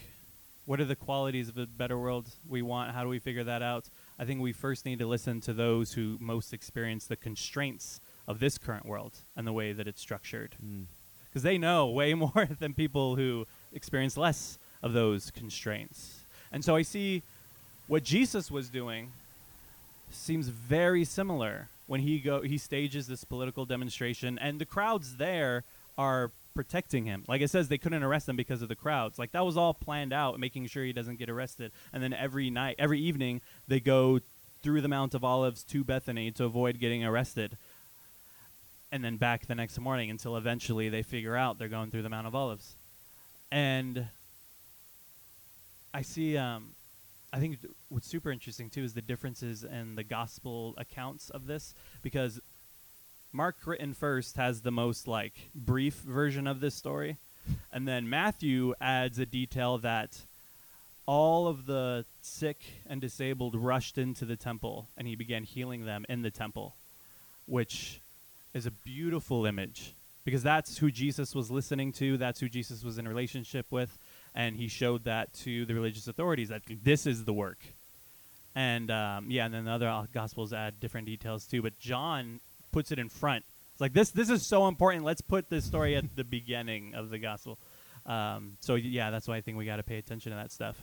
what 0.64 0.80
are 0.80 0.84
the 0.84 0.94
qualities 0.96 1.48
of 1.48 1.58
a 1.58 1.66
better 1.66 1.98
world 1.98 2.30
we 2.48 2.62
want, 2.62 2.92
how 2.92 3.02
do 3.02 3.08
we 3.08 3.18
figure 3.18 3.42
that 3.44 3.62
out? 3.62 3.88
I 4.18 4.24
think 4.24 4.40
we 4.40 4.52
first 4.52 4.84
need 4.86 5.00
to 5.00 5.06
listen 5.06 5.40
to 5.42 5.52
those 5.52 5.94
who 5.94 6.16
most 6.20 6.52
experience 6.54 7.06
the 7.06 7.16
constraints 7.16 8.00
of 8.28 8.38
this 8.38 8.58
current 8.58 8.86
world 8.86 9.18
and 9.36 9.44
the 9.44 9.52
way 9.52 9.72
that 9.72 9.88
it's 9.88 10.00
structured 10.00 10.54
Mm. 10.64 10.84
because 11.28 11.42
they 11.42 11.58
know 11.58 11.88
way 11.88 12.14
more 12.26 12.48
than 12.60 12.74
people 12.74 13.16
who 13.16 13.44
experience 13.74 14.16
less 14.16 14.58
of 14.82 14.92
those 14.92 15.30
constraints. 15.30 16.20
And 16.50 16.64
so 16.64 16.76
I 16.76 16.82
see 16.82 17.22
what 17.86 18.04
Jesus 18.04 18.50
was 18.50 18.68
doing 18.68 19.10
seems 20.10 20.48
very 20.48 21.04
similar 21.04 21.68
when 21.86 22.00
he 22.00 22.18
go 22.18 22.42
he 22.42 22.58
stages 22.58 23.06
this 23.06 23.24
political 23.24 23.64
demonstration 23.64 24.38
and 24.38 24.58
the 24.58 24.66
crowds 24.66 25.16
there 25.16 25.64
are 25.96 26.30
protecting 26.54 27.06
him. 27.06 27.24
Like 27.28 27.40
it 27.40 27.48
says 27.48 27.68
they 27.68 27.78
couldn't 27.78 28.02
arrest 28.02 28.28
him 28.28 28.36
because 28.36 28.62
of 28.62 28.68
the 28.68 28.76
crowds. 28.76 29.18
Like 29.18 29.32
that 29.32 29.44
was 29.44 29.56
all 29.56 29.72
planned 29.72 30.12
out 30.12 30.38
making 30.38 30.66
sure 30.66 30.84
he 30.84 30.92
doesn't 30.92 31.18
get 31.18 31.30
arrested. 31.30 31.72
And 31.92 32.02
then 32.02 32.12
every 32.12 32.50
night 32.50 32.76
every 32.78 33.00
evening 33.00 33.40
they 33.68 33.80
go 33.80 34.20
through 34.62 34.80
the 34.80 34.88
Mount 34.88 35.14
of 35.14 35.24
Olives 35.24 35.62
to 35.64 35.82
Bethany 35.82 36.30
to 36.32 36.44
avoid 36.44 36.78
getting 36.78 37.04
arrested 37.04 37.56
and 38.92 39.02
then 39.02 39.16
back 39.16 39.46
the 39.46 39.54
next 39.54 39.78
morning 39.80 40.10
until 40.10 40.36
eventually 40.36 40.90
they 40.90 41.02
figure 41.02 41.34
out 41.34 41.58
they're 41.58 41.68
going 41.68 41.90
through 41.90 42.02
the 42.02 42.10
Mount 42.10 42.26
of 42.26 42.34
Olives. 42.34 42.76
And 43.52 44.06
I 45.92 46.00
see, 46.00 46.38
um, 46.38 46.70
I 47.34 47.38
think 47.38 47.60
th- 47.60 47.74
what's 47.90 48.08
super 48.08 48.32
interesting 48.32 48.70
too 48.70 48.82
is 48.82 48.94
the 48.94 49.02
differences 49.02 49.62
in 49.62 49.94
the 49.94 50.02
gospel 50.02 50.74
accounts 50.78 51.28
of 51.28 51.46
this 51.46 51.74
because 52.00 52.40
Mark 53.30 53.56
written 53.66 53.92
first 53.92 54.36
has 54.36 54.62
the 54.62 54.70
most 54.70 55.06
like 55.06 55.50
brief 55.54 55.96
version 55.96 56.46
of 56.46 56.60
this 56.60 56.74
story, 56.74 57.18
and 57.70 57.86
then 57.86 58.08
Matthew 58.08 58.72
adds 58.80 59.18
a 59.18 59.26
detail 59.26 59.76
that 59.78 60.22
all 61.04 61.46
of 61.46 61.66
the 61.66 62.06
sick 62.22 62.62
and 62.86 63.02
disabled 63.02 63.54
rushed 63.54 63.98
into 63.98 64.24
the 64.24 64.36
temple 64.36 64.88
and 64.96 65.06
he 65.06 65.14
began 65.14 65.42
healing 65.42 65.84
them 65.84 66.06
in 66.08 66.22
the 66.22 66.30
temple, 66.30 66.74
which 67.44 68.00
is 68.54 68.64
a 68.64 68.70
beautiful 68.70 69.44
image 69.44 69.92
because 70.24 70.42
that's 70.42 70.78
who 70.78 70.90
Jesus 70.90 71.34
was 71.34 71.50
listening 71.50 71.92
to, 71.92 72.16
that's 72.16 72.40
who 72.40 72.48
Jesus 72.48 72.84
was 72.84 72.98
in 72.98 73.08
relationship 73.08 73.66
with, 73.70 73.98
and 74.34 74.56
he 74.56 74.68
showed 74.68 75.04
that 75.04 75.32
to 75.34 75.64
the 75.66 75.74
religious 75.74 76.08
authorities 76.08 76.48
that 76.48 76.62
this 76.82 77.06
is 77.06 77.24
the 77.24 77.32
work. 77.32 77.58
And 78.54 78.90
um, 78.90 79.30
yeah, 79.30 79.46
and 79.46 79.54
then 79.54 79.64
the 79.64 79.70
other 79.70 80.08
gospels 80.12 80.52
add 80.52 80.78
different 80.78 81.06
details 81.06 81.46
too, 81.46 81.62
but 81.62 81.78
John 81.78 82.40
puts 82.70 82.92
it 82.92 82.98
in 82.98 83.08
front. 83.08 83.44
It's 83.72 83.80
like 83.80 83.94
this. 83.94 84.10
This 84.10 84.28
is 84.28 84.44
so 84.44 84.68
important. 84.68 85.04
Let's 85.04 85.22
put 85.22 85.48
this 85.48 85.64
story 85.64 85.96
at 85.96 86.16
the 86.16 86.24
beginning 86.24 86.94
of 86.94 87.10
the 87.10 87.18
gospel. 87.18 87.58
Um, 88.04 88.58
so 88.60 88.74
yeah, 88.74 89.10
that's 89.10 89.26
why 89.26 89.36
I 89.36 89.40
think 89.40 89.56
we 89.56 89.64
got 89.64 89.76
to 89.76 89.82
pay 89.82 89.96
attention 89.96 90.30
to 90.32 90.36
that 90.36 90.52
stuff. 90.52 90.76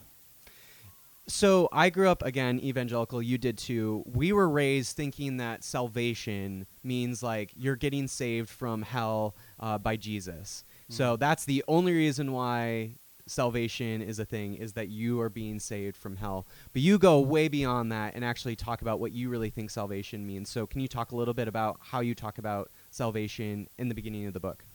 So 1.30 1.70
I 1.72 1.90
grew 1.92 2.10
up 2.10 2.24
again 2.24 2.60
evangelical. 2.60 3.22
You 3.22 3.38
did 3.38 3.58
too. 3.58 4.04
We 4.12 4.34
were 4.34 4.50
raised 4.50 4.98
thinking 4.98 5.38
that 5.38 5.64
salvation 5.64 6.66
means 6.84 7.22
like 7.22 7.52
you're 7.56 7.76
getting 7.76 8.08
saved 8.08 8.50
from 8.50 8.82
hell 8.82 9.36
uh, 9.60 9.78
by 9.78 9.96
Jesus. 9.96 10.64
So 10.90 11.16
Mhm. 11.16 11.20
that's 11.20 11.46
the 11.46 11.64
only 11.68 11.94
reason 11.94 12.32
why 12.32 12.96
salvation 13.28 14.02
is 14.02 14.18
a 14.18 14.26
thing 14.26 14.56
is 14.56 14.74
that 14.74 14.88
you 14.90 15.22
are 15.22 15.30
being 15.30 15.60
saved 15.60 15.96
from 15.96 16.16
hell. 16.16 16.48
But 16.74 16.82
you 16.82 16.98
go 16.98 17.20
way 17.20 17.48
beyond 17.48 17.92
that 17.92 18.16
and 18.16 18.26
actually 18.26 18.56
talk 18.56 18.82
about 18.82 19.00
what 19.00 19.12
you 19.12 19.30
really 19.30 19.52
think 19.52 19.70
salvation 19.70 20.26
means. 20.26 20.50
So 20.50 20.66
can 20.66 20.82
you 20.82 20.88
talk 20.88 21.12
a 21.12 21.16
little 21.16 21.36
bit 21.36 21.48
about 21.48 21.78
how 21.80 22.00
you 22.00 22.16
talk 22.16 22.40
about 22.40 22.72
salvation 22.90 23.68
in 23.78 23.88
the 23.88 23.94
beginning 23.94 24.26
of 24.26 24.34
the 24.34 24.40
book? 24.40 24.66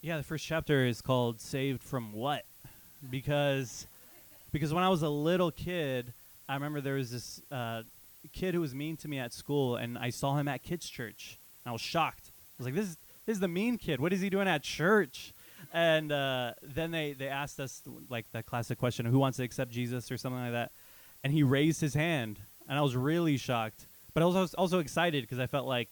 Yeah, 0.00 0.16
the 0.16 0.22
first 0.22 0.46
chapter 0.46 0.86
is 0.86 1.00
called 1.00 1.40
"Saved 1.40 1.82
from 1.82 2.12
What," 2.12 2.44
because 3.10 3.88
because 4.54 4.72
when 4.72 4.84
I 4.84 4.88
was 4.88 5.02
a 5.02 5.08
little 5.08 5.50
kid, 5.50 6.12
I 6.48 6.54
remember 6.54 6.80
there 6.80 6.94
was 6.94 7.10
this 7.10 7.42
uh, 7.50 7.82
kid 8.32 8.54
who 8.54 8.60
was 8.60 8.72
mean 8.72 8.96
to 8.98 9.08
me 9.08 9.18
at 9.18 9.32
school, 9.32 9.74
and 9.74 9.98
I 9.98 10.10
saw 10.10 10.36
him 10.36 10.46
at 10.46 10.62
kids' 10.62 10.88
church, 10.88 11.36
and 11.64 11.70
I 11.70 11.72
was 11.72 11.80
shocked. 11.80 12.26
I 12.28 12.62
was 12.62 12.66
like, 12.66 12.74
"This 12.76 12.90
is 12.90 12.96
this 13.26 13.34
is 13.34 13.40
the 13.40 13.48
mean 13.48 13.78
kid. 13.78 13.98
What 13.98 14.12
is 14.12 14.20
he 14.20 14.30
doing 14.30 14.46
at 14.46 14.62
church?" 14.62 15.32
And 15.72 16.12
uh, 16.12 16.52
then 16.62 16.92
they 16.92 17.14
they 17.14 17.26
asked 17.26 17.58
us 17.58 17.82
like 18.08 18.26
the 18.30 18.44
classic 18.44 18.78
question, 18.78 19.06
"Who 19.06 19.18
wants 19.18 19.38
to 19.38 19.42
accept 19.42 19.72
Jesus?" 19.72 20.12
or 20.12 20.16
something 20.16 20.40
like 20.40 20.52
that, 20.52 20.70
and 21.24 21.32
he 21.32 21.42
raised 21.42 21.80
his 21.80 21.94
hand, 21.94 22.38
and 22.68 22.78
I 22.78 22.82
was 22.82 22.94
really 22.94 23.36
shocked, 23.36 23.86
but 24.14 24.22
I 24.22 24.26
was 24.26 24.54
also, 24.54 24.78
excited 24.78 25.24
because 25.24 25.40
I 25.40 25.48
felt 25.48 25.66
like 25.66 25.88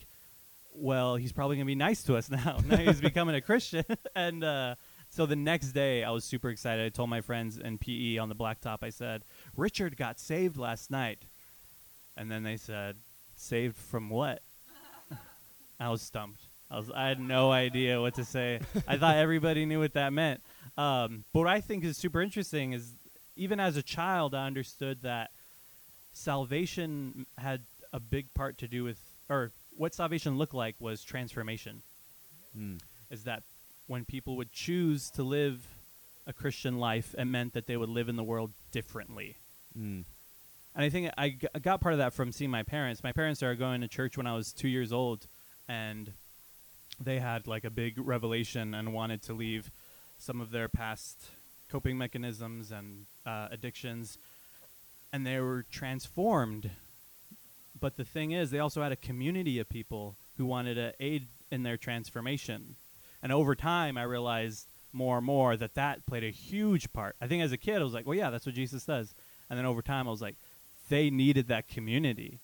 well, 0.74 1.16
he's 1.16 1.32
probably 1.32 1.56
gonna 1.56 1.66
be 1.66 1.74
nice 1.74 2.04
to 2.04 2.16
us 2.16 2.30
now. 2.30 2.58
now 2.64 2.76
he's 2.76 3.00
becoming 3.00 3.34
a 3.34 3.40
Christian, 3.40 3.84
and 4.14 4.44
uh, 4.44 4.76
so 5.12 5.26
the 5.26 5.36
next 5.36 5.72
day 5.72 6.02
I 6.02 6.10
was 6.10 6.24
super 6.24 6.48
excited. 6.48 6.84
I 6.84 6.88
told 6.88 7.10
my 7.10 7.20
friends 7.20 7.58
in 7.58 7.76
PE 7.76 8.16
on 8.16 8.30
the 8.30 8.34
blacktop. 8.34 8.78
I 8.82 8.88
said, 8.88 9.22
"Richard 9.56 9.96
got 9.96 10.18
saved 10.18 10.56
last 10.56 10.90
night," 10.90 11.26
and 12.16 12.30
then 12.30 12.42
they 12.42 12.56
said, 12.56 12.96
"Saved 13.36 13.76
from 13.76 14.08
what?" 14.08 14.42
I 15.80 15.90
was 15.90 16.00
stumped. 16.00 16.40
I 16.70 16.78
was 16.78 16.90
I 16.90 17.08
had 17.08 17.20
no 17.20 17.52
idea 17.52 18.00
what 18.00 18.14
to 18.14 18.24
say. 18.24 18.60
I 18.88 18.96
thought 18.96 19.16
everybody 19.16 19.66
knew 19.66 19.80
what 19.80 19.92
that 19.92 20.14
meant. 20.14 20.40
Um, 20.78 21.24
but 21.34 21.40
what 21.40 21.48
I 21.48 21.60
think 21.60 21.84
is 21.84 21.98
super 21.98 22.22
interesting 22.22 22.72
is 22.72 22.92
even 23.36 23.60
as 23.60 23.76
a 23.76 23.82
child, 23.82 24.34
I 24.34 24.46
understood 24.46 25.02
that 25.02 25.30
salvation 26.14 27.26
had 27.36 27.60
a 27.92 28.00
big 28.00 28.32
part 28.32 28.56
to 28.58 28.68
do 28.68 28.82
with, 28.84 28.98
or 29.28 29.50
what 29.76 29.94
salvation 29.94 30.38
looked 30.38 30.54
like 30.54 30.76
was 30.80 31.04
transformation. 31.04 31.82
Mm. 32.58 32.80
Is 33.10 33.24
that 33.24 33.42
when 33.92 34.06
people 34.06 34.36
would 34.36 34.50
choose 34.52 35.10
to 35.10 35.22
live 35.22 35.68
a 36.26 36.32
Christian 36.32 36.78
life, 36.78 37.14
it 37.18 37.26
meant 37.26 37.52
that 37.52 37.66
they 37.66 37.76
would 37.76 37.90
live 37.90 38.08
in 38.08 38.16
the 38.16 38.24
world 38.24 38.50
differently. 38.70 39.36
Mm. 39.78 40.04
And 40.74 40.84
I 40.86 40.88
think 40.88 41.12
I 41.18 41.28
g- 41.28 41.52
I 41.54 41.58
got 41.58 41.82
part 41.82 41.92
of 41.92 41.98
that 41.98 42.14
from 42.14 42.32
seeing 42.32 42.50
my 42.50 42.62
parents. 42.62 43.04
My 43.04 43.12
parents 43.12 43.40
started 43.40 43.58
going 43.58 43.82
to 43.82 43.88
church 43.88 44.16
when 44.16 44.26
I 44.26 44.34
was 44.34 44.50
two 44.50 44.68
years 44.68 44.94
old, 44.94 45.26
and 45.68 46.14
they 46.98 47.18
had 47.18 47.46
like 47.46 47.64
a 47.64 47.70
big 47.70 47.98
revelation 47.98 48.72
and 48.72 48.94
wanted 48.94 49.20
to 49.24 49.34
leave 49.34 49.70
some 50.18 50.40
of 50.40 50.52
their 50.52 50.68
past 50.68 51.16
coping 51.68 51.98
mechanisms 51.98 52.72
and 52.72 53.04
uh, 53.26 53.48
addictions, 53.50 54.16
and 55.12 55.26
they 55.26 55.38
were 55.38 55.66
transformed. 55.70 56.70
But 57.78 57.98
the 57.98 58.04
thing 58.06 58.32
is, 58.32 58.50
they 58.50 58.58
also 58.58 58.82
had 58.82 58.92
a 58.92 58.96
community 59.10 59.58
of 59.58 59.68
people 59.68 60.16
who 60.38 60.46
wanted 60.46 60.76
to 60.76 60.94
aid 60.98 61.26
in 61.50 61.62
their 61.62 61.76
transformation. 61.76 62.76
And 63.22 63.32
over 63.32 63.54
time, 63.54 63.96
I 63.96 64.02
realized 64.02 64.66
more 64.92 65.18
and 65.18 65.26
more 65.26 65.56
that 65.56 65.74
that 65.74 66.04
played 66.06 66.24
a 66.24 66.30
huge 66.30 66.92
part. 66.92 67.16
I 67.20 67.26
think 67.26 67.42
as 67.42 67.52
a 67.52 67.56
kid, 67.56 67.80
I 67.80 67.84
was 67.84 67.94
like, 67.94 68.06
well, 68.06 68.16
yeah, 68.16 68.30
that's 68.30 68.46
what 68.46 68.54
Jesus 68.54 68.84
does. 68.84 69.14
And 69.48 69.58
then 69.58 69.66
over 69.66 69.82
time, 69.82 70.06
I 70.06 70.10
was 70.10 70.22
like, 70.22 70.36
they 70.88 71.10
needed 71.10 71.48
that 71.48 71.68
community. 71.68 72.40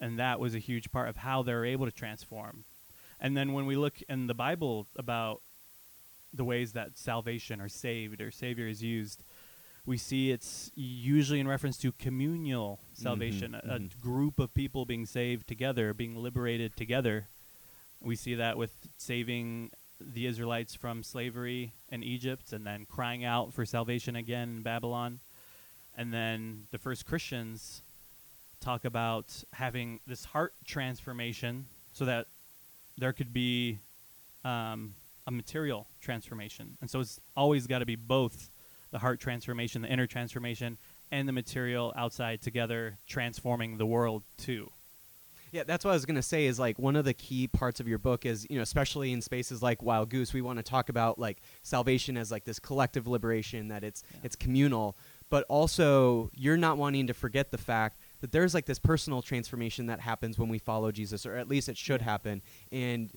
And 0.00 0.18
that 0.18 0.40
was 0.40 0.54
a 0.54 0.58
huge 0.58 0.92
part 0.92 1.08
of 1.08 1.16
how 1.18 1.42
they 1.42 1.52
were 1.52 1.64
able 1.64 1.86
to 1.86 1.92
transform. 1.92 2.64
And 3.20 3.36
then 3.36 3.52
when 3.52 3.66
we 3.66 3.76
look 3.76 4.00
in 4.08 4.26
the 4.28 4.34
Bible 4.34 4.86
about 4.96 5.42
the 6.32 6.44
ways 6.44 6.72
that 6.72 6.96
salvation 6.96 7.60
or 7.60 7.68
saved 7.68 8.20
or 8.20 8.30
savior 8.30 8.66
is 8.66 8.82
used, 8.82 9.22
we 9.84 9.98
see 9.98 10.30
it's 10.30 10.70
usually 10.74 11.40
in 11.40 11.48
reference 11.48 11.76
to 11.78 11.92
communal 11.92 12.78
salvation, 12.94 13.54
a, 13.54 13.58
a 13.58 13.78
mhm. 13.78 14.00
group 14.00 14.38
of 14.38 14.54
people 14.54 14.84
being 14.84 15.06
saved 15.06 15.48
together, 15.48 15.92
being 15.92 16.16
liberated 16.16 16.76
together. 16.76 17.26
We 18.00 18.16
see 18.16 18.34
that 18.36 18.56
with 18.56 18.72
saving 18.96 19.70
the 20.00 20.26
Israelites 20.26 20.74
from 20.74 21.02
slavery 21.02 21.72
in 21.90 22.02
Egypt 22.02 22.52
and 22.52 22.66
then 22.66 22.86
crying 22.86 23.24
out 23.24 23.52
for 23.52 23.64
salvation 23.64 24.16
again 24.16 24.48
in 24.48 24.62
Babylon. 24.62 25.20
And 25.96 26.12
then 26.12 26.66
the 26.70 26.78
first 26.78 27.06
Christians 27.06 27.82
talk 28.60 28.84
about 28.84 29.44
having 29.52 30.00
this 30.06 30.24
heart 30.24 30.54
transformation 30.64 31.66
so 31.92 32.04
that 32.04 32.26
there 32.98 33.12
could 33.12 33.32
be 33.32 33.78
um, 34.44 34.94
a 35.26 35.30
material 35.30 35.86
transformation. 36.00 36.76
And 36.80 36.90
so 36.90 37.00
it's 37.00 37.20
always 37.36 37.66
got 37.66 37.80
to 37.80 37.86
be 37.86 37.96
both 37.96 38.50
the 38.90 38.98
heart 38.98 39.20
transformation, 39.20 39.82
the 39.82 39.88
inner 39.88 40.06
transformation, 40.06 40.78
and 41.10 41.28
the 41.28 41.32
material 41.32 41.92
outside 41.96 42.40
together 42.40 42.98
transforming 43.06 43.78
the 43.78 43.86
world 43.86 44.22
too. 44.36 44.70
Yeah, 45.52 45.64
that's 45.64 45.84
what 45.84 45.90
I 45.90 45.94
was 45.94 46.06
gonna 46.06 46.22
say. 46.22 46.46
Is 46.46 46.58
like 46.58 46.78
one 46.78 46.96
of 46.96 47.04
the 47.04 47.14
key 47.14 47.48
parts 47.48 47.80
of 47.80 47.88
your 47.88 47.98
book 47.98 48.24
is 48.26 48.46
you 48.48 48.56
know, 48.56 48.62
especially 48.62 49.12
in 49.12 49.20
spaces 49.20 49.62
like 49.62 49.82
Wild 49.82 50.10
Goose, 50.10 50.32
we 50.32 50.42
want 50.42 50.58
to 50.58 50.62
talk 50.62 50.88
about 50.88 51.18
like 51.18 51.38
salvation 51.62 52.16
as 52.16 52.30
like 52.30 52.44
this 52.44 52.58
collective 52.58 53.06
liberation 53.06 53.68
that 53.68 53.82
it's 53.84 54.02
Yeah. 54.14 54.20
it's 54.24 54.36
communal, 54.36 54.96
but 55.28 55.44
also 55.48 56.30
you're 56.34 56.56
not 56.56 56.76
wanting 56.78 57.06
to 57.08 57.14
forget 57.14 57.50
the 57.50 57.58
fact 57.58 57.98
that 58.20 58.32
there's 58.32 58.54
like 58.54 58.66
this 58.66 58.78
personal 58.78 59.22
transformation 59.22 59.86
that 59.86 60.00
happens 60.00 60.38
when 60.38 60.48
we 60.48 60.58
follow 60.58 60.92
Jesus, 60.92 61.24
or 61.26 61.36
at 61.36 61.48
least 61.48 61.68
it 61.68 61.76
should 61.76 62.02
happen. 62.02 62.42
And 62.70 63.10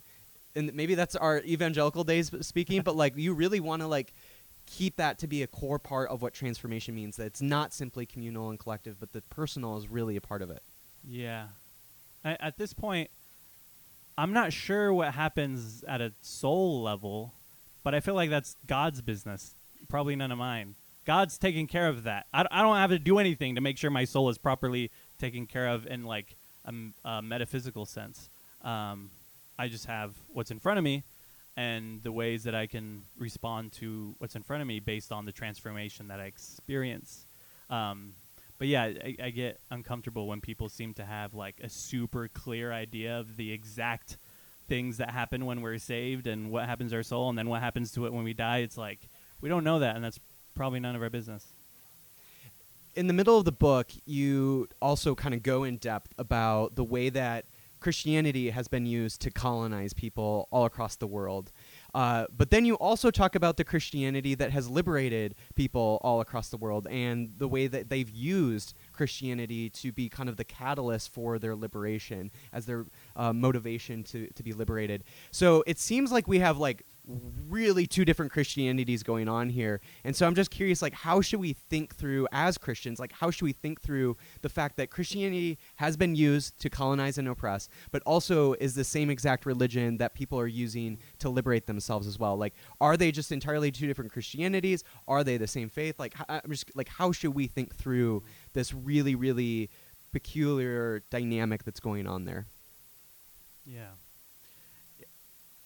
and 0.56 0.74
maybe 0.74 0.96
that's 0.96 1.15
our 1.15 1.39
evangelical 1.41 2.04
days 2.04 2.32
speaking, 2.41 2.82
but 2.82 2.96
like 2.96 3.17
you 3.17 3.34
really 3.34 3.60
want 3.60 3.82
to 3.82 3.88
like 3.88 4.13
keep 4.65 4.96
that 4.96 5.19
to 5.19 5.28
be 5.28 5.43
a 5.43 5.48
core 5.48 5.80
part 5.80 6.10
of 6.10 6.22
what 6.22 6.34
transformation 6.34 6.96
means. 6.96 7.17
That 7.17 7.26
it's 7.26 7.41
not 7.41 7.74
simply 7.74 8.06
communal 8.06 8.50
and 8.50 8.58
collective, 8.60 9.00
but 9.00 9.12
the 9.12 9.22
personal 9.24 9.78
is 9.78 9.88
really 9.88 10.15
a 10.15 10.22
part 10.22 10.41
of 10.41 10.50
it. 10.50 10.63
Yeah. 11.08 11.48
I, 12.24 12.38
at 12.40 12.58
this 12.58 12.74
point, 12.74 13.10
I'm 14.18 14.34
not 14.34 14.54
sure 14.54 14.94
what 14.94 15.14
happens 15.14 15.84
at 15.88 16.02
a 16.02 16.12
soul 16.22 16.82
level, 16.82 17.34
but 17.84 17.96
I 17.96 18.00
feel 18.00 18.14
like 18.14 18.30
that's 18.30 18.56
God's 18.68 19.02
business, 19.02 19.54
probably 19.90 20.16
none 20.16 20.32
of 20.32 20.38
mine. 20.38 20.76
God's 21.06 21.38
taking 21.38 21.68
care 21.68 21.88
of 21.88 22.04
that. 22.04 22.28
I, 22.34 22.46
I 22.50 22.62
don't 22.62 22.78
have 22.78 22.92
to 22.92 23.00
do 23.00 23.18
anything 23.18 23.56
to 23.56 23.62
make 23.62 23.78
sure 23.78 23.90
my 23.90 24.06
soul 24.06 24.30
is 24.30 24.38
properly 24.38 24.90
taken 25.20 25.46
care 25.46 25.68
of 25.68 25.86
in 25.88 26.04
like 26.04 26.36
a 27.04 27.22
metaphysical 27.22 27.86
sense. 27.86 28.30
Um, 28.64 29.10
I 29.60 29.68
just 29.68 29.86
have 29.86 30.14
what's 30.32 30.52
in 30.52 30.60
front 30.60 30.78
of 30.78 30.84
me 30.84 31.04
and 31.58 32.02
the 32.04 32.12
ways 32.12 32.44
that 32.44 32.56
I 32.56 32.68
can 32.68 33.04
respond 33.18 33.74
to 33.74 34.16
what's 34.18 34.36
in 34.36 34.44
front 34.44 34.62
of 34.62 34.68
me 34.68 34.80
based 34.80 35.12
on 35.12 35.26
the 35.26 35.32
transformation 35.32 36.08
that 36.08 36.20
I 36.20 36.26
experience. 36.26 37.26
Um, 37.70 38.14
but 38.58 38.68
yeah, 38.68 38.84
I, 38.84 39.16
I 39.24 39.30
get 39.30 39.60
uncomfortable 39.72 40.28
when 40.28 40.42
people 40.42 40.70
seem 40.70 40.94
to 40.96 41.06
have 41.06 41.34
like 41.34 41.60
a 41.63 41.70
super 41.70 42.28
clear 42.28 42.72
idea 42.72 43.20
of 43.20 43.36
the 43.38 43.52
exact 43.52 44.18
things 44.68 44.98
that 44.98 45.12
happen 45.12 45.46
when 45.46 45.62
we're 45.62 45.78
saved 45.78 46.28
and 46.28 46.50
what 46.52 46.66
happens 46.66 46.92
to 46.92 46.98
our 46.98 47.04
soul 47.04 47.30
and 47.30 47.38
then 47.38 47.50
what 47.50 47.62
happens 47.62 47.92
to 47.94 48.06
it 48.06 48.13
when 48.13 48.24
we 48.24 48.34
die. 48.34 48.60
It's 48.60 48.78
like 48.78 49.00
we 49.42 49.50
don't 49.50 49.63
know 49.63 49.80
that, 49.80 49.96
and 49.96 50.04
that's 50.04 50.20
probably 50.56 50.80
none 50.80 50.96
of 50.96 51.02
our 51.02 51.10
business. 51.10 51.46
in 52.96 53.08
the 53.08 53.13
middle 53.13 53.38
of 53.38 53.46
the 53.46 53.52
book, 53.52 53.92
you 54.06 54.68
also 54.82 55.16
kind 55.16 55.34
of 55.34 55.44
go 55.44 55.63
in 55.63 55.78
depth 55.78 56.13
about 56.18 56.76
the 56.76 56.84
way 56.84 57.10
that 57.10 57.46
Christianity 57.80 58.52
has 58.52 58.68
been 58.68 58.86
used 58.86 59.20
to 59.22 59.32
colonize 59.32 59.94
people 59.94 60.48
all 60.52 60.66
across 60.66 60.96
the 60.96 61.08
world. 61.08 61.52
Uh, 61.94 62.26
but 62.36 62.50
then 62.50 62.66
you 62.66 62.76
also 62.76 63.12
talk 63.12 63.36
about 63.36 63.58
the 63.58 63.64
Christianity 63.64 64.34
that 64.36 64.52
has 64.52 64.68
liberated 64.68 65.36
people 65.56 66.00
all 66.02 66.22
across 66.22 66.50
the 66.50 66.58
world 66.58 66.88
and 66.90 67.34
the 67.38 67.48
way 67.48 67.68
that 67.68 67.90
they've 67.90 68.10
used 68.10 68.74
Christianity 68.94 69.70
to 69.70 69.92
be 69.92 70.10
kind 70.10 70.28
of 70.28 70.38
the 70.38 70.44
catalyst 70.44 71.14
for 71.14 71.38
their 71.38 71.56
liberation 71.56 72.32
as 72.52 72.66
their 72.66 72.86
uh, 73.16 73.32
motivation 73.32 74.04
to, 74.06 74.28
to 74.28 74.44
be 74.44 74.54
liberated. 74.54 75.04
So 75.32 75.64
it 75.68 75.80
seems 75.80 76.12
like 76.12 76.28
we 76.28 76.40
have 76.40 76.58
like 76.58 76.84
Mm-hmm. 77.10 77.52
really 77.52 77.86
two 77.86 78.06
different 78.06 78.32
Christianities 78.32 79.04
going 79.04 79.28
on 79.28 79.50
here. 79.50 79.82
And 80.06 80.16
so 80.16 80.26
I'm 80.26 80.36
just 80.36 80.50
curious, 80.50 80.82
like, 80.82 80.94
how 80.94 81.20
should 81.20 81.42
we 81.42 81.52
think 81.52 81.94
through 81.94 82.30
as 82.32 82.58
Christians? 82.58 82.98
Like, 82.98 83.12
how 83.12 83.30
should 83.30 83.44
we 83.44 83.52
think 83.52 83.82
through 83.82 84.16
the 84.42 84.48
fact 84.48 84.78
that 84.78 84.89
Christianity 84.89 85.60
has 85.76 85.98
been 85.98 86.16
used 86.16 86.58
to 86.62 86.70
colonize 86.70 87.18
and 87.18 87.28
oppress, 87.28 87.68
but 87.92 88.02
also 88.06 88.54
is 88.54 88.74
the 88.74 88.86
same 88.86 89.10
exact 89.10 89.46
religion 89.46 89.98
that 89.98 90.13
people 90.13 90.39
are 90.39 90.48
using 90.48 90.98
to 91.20 91.28
liberate 91.28 91.68
themselves 91.68 92.08
as 92.08 92.18
well? 92.18 92.38
Like, 92.38 92.54
are 92.80 92.96
they 92.96 93.12
just 93.12 93.34
entirely 93.34 93.70
two 93.70 93.86
different 93.86 94.13
Christianities? 94.13 94.86
Are 95.06 95.26
they 95.26 95.36
the 95.36 95.46
same 95.46 95.68
faith? 95.68 96.00
Like, 96.00 96.16
I'm 96.30 96.52
just 96.52 96.74
like, 96.74 96.88
how 96.88 97.12
should 97.12 97.36
we 97.36 97.48
think 97.48 97.76
through 97.76 98.24
this 98.54 98.74
really, 98.74 99.16
really 99.16 99.70
peculiar 100.13 101.04
dynamic 101.10 101.66
that's 101.66 101.82
going 101.82 102.08
on 102.08 102.24
there? 102.24 102.48
Yeah. 103.66 103.89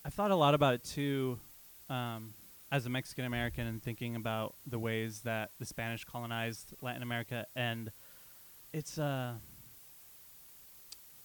I've 0.08 0.14
thought 0.14 0.32
a 0.32 0.38
lot 0.38 0.54
about 0.54 0.74
it 0.74 0.86
too, 0.86 1.38
um, 1.90 2.34
as 2.72 2.86
a 2.86 2.90
Mexican 2.90 3.26
American, 3.26 3.68
and 3.68 3.84
thinking 3.84 4.16
about 4.16 4.56
the 4.66 4.80
ways 4.80 5.20
that 5.26 5.52
the 5.60 5.66
Spanish 5.66 6.06
colonized 6.06 6.74
Latin 6.82 7.04
America, 7.04 7.46
and 7.58 7.92
it's 8.72 8.98
uh, 8.98 9.34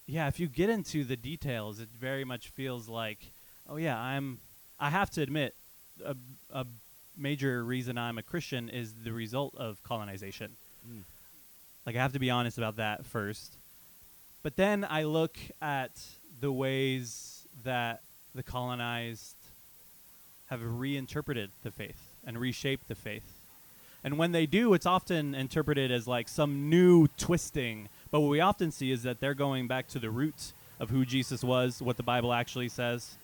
yeah. 0.09 0.27
If 0.27 0.41
you 0.41 0.49
get 0.49 0.69
into 0.69 1.05
the 1.05 1.17
details, 1.17 1.79
it 1.79 1.91
very 1.97 2.25
much 2.25 2.49
feels 2.49 2.89
like, 2.89 3.19
oh 3.69 3.77
yeah, 3.77 3.97
I'm. 3.97 4.41
I 4.81 4.91
have 4.91 5.11
to 5.11 5.23
admit, 5.23 5.55
a, 6.05 6.17
a 6.51 6.67
major 7.17 7.63
reason 7.63 7.97
I'm 7.97 8.19
a 8.19 8.23
Christian 8.25 8.69
is 8.69 8.95
the 9.05 9.13
result 9.13 9.55
of 9.55 9.81
colonization. 9.85 10.57
Like 11.87 11.95
I 11.95 12.01
have 12.01 12.15
to 12.15 12.19
be 12.19 12.31
honest 12.31 12.59
about 12.59 12.79
that 12.79 13.07
first. 13.07 13.59
But 14.43 14.57
then 14.57 14.85
I 14.85 15.05
look 15.05 15.37
at 15.61 16.01
the 16.41 16.51
ways 16.51 17.47
that 17.63 18.03
the 18.35 18.43
colonized 18.43 19.37
have 20.49 20.61
reinterpreted 20.63 21.51
the 21.63 21.71
faith 21.71 22.15
and 22.27 22.39
reshaped 22.39 22.89
the 22.89 22.95
faith. 22.95 23.25
And 24.05 24.19
when 24.19 24.33
they 24.33 24.47
do, 24.47 24.75
it's 24.75 24.87
often 24.87 25.35
interpreted 25.35 25.93
as 25.93 26.07
like 26.07 26.29
some 26.29 26.69
new 26.69 27.09
twisting. 27.19 27.89
But 28.11 28.21
what 28.21 28.31
we 28.31 28.41
often 28.41 28.71
see 28.73 28.91
is 28.91 29.05
that 29.05 29.21
they're 29.21 29.35
going 29.35 29.69
back 29.69 29.89
to 29.89 29.99
the 29.99 30.11
roots 30.11 30.53
of 30.81 30.91
who 30.91 31.05
Jesus 31.05 31.45
was, 31.45 31.81
what 31.81 31.97
the 31.97 32.03
Bible 32.03 32.33
actually 32.33 32.69
says. 32.69 33.15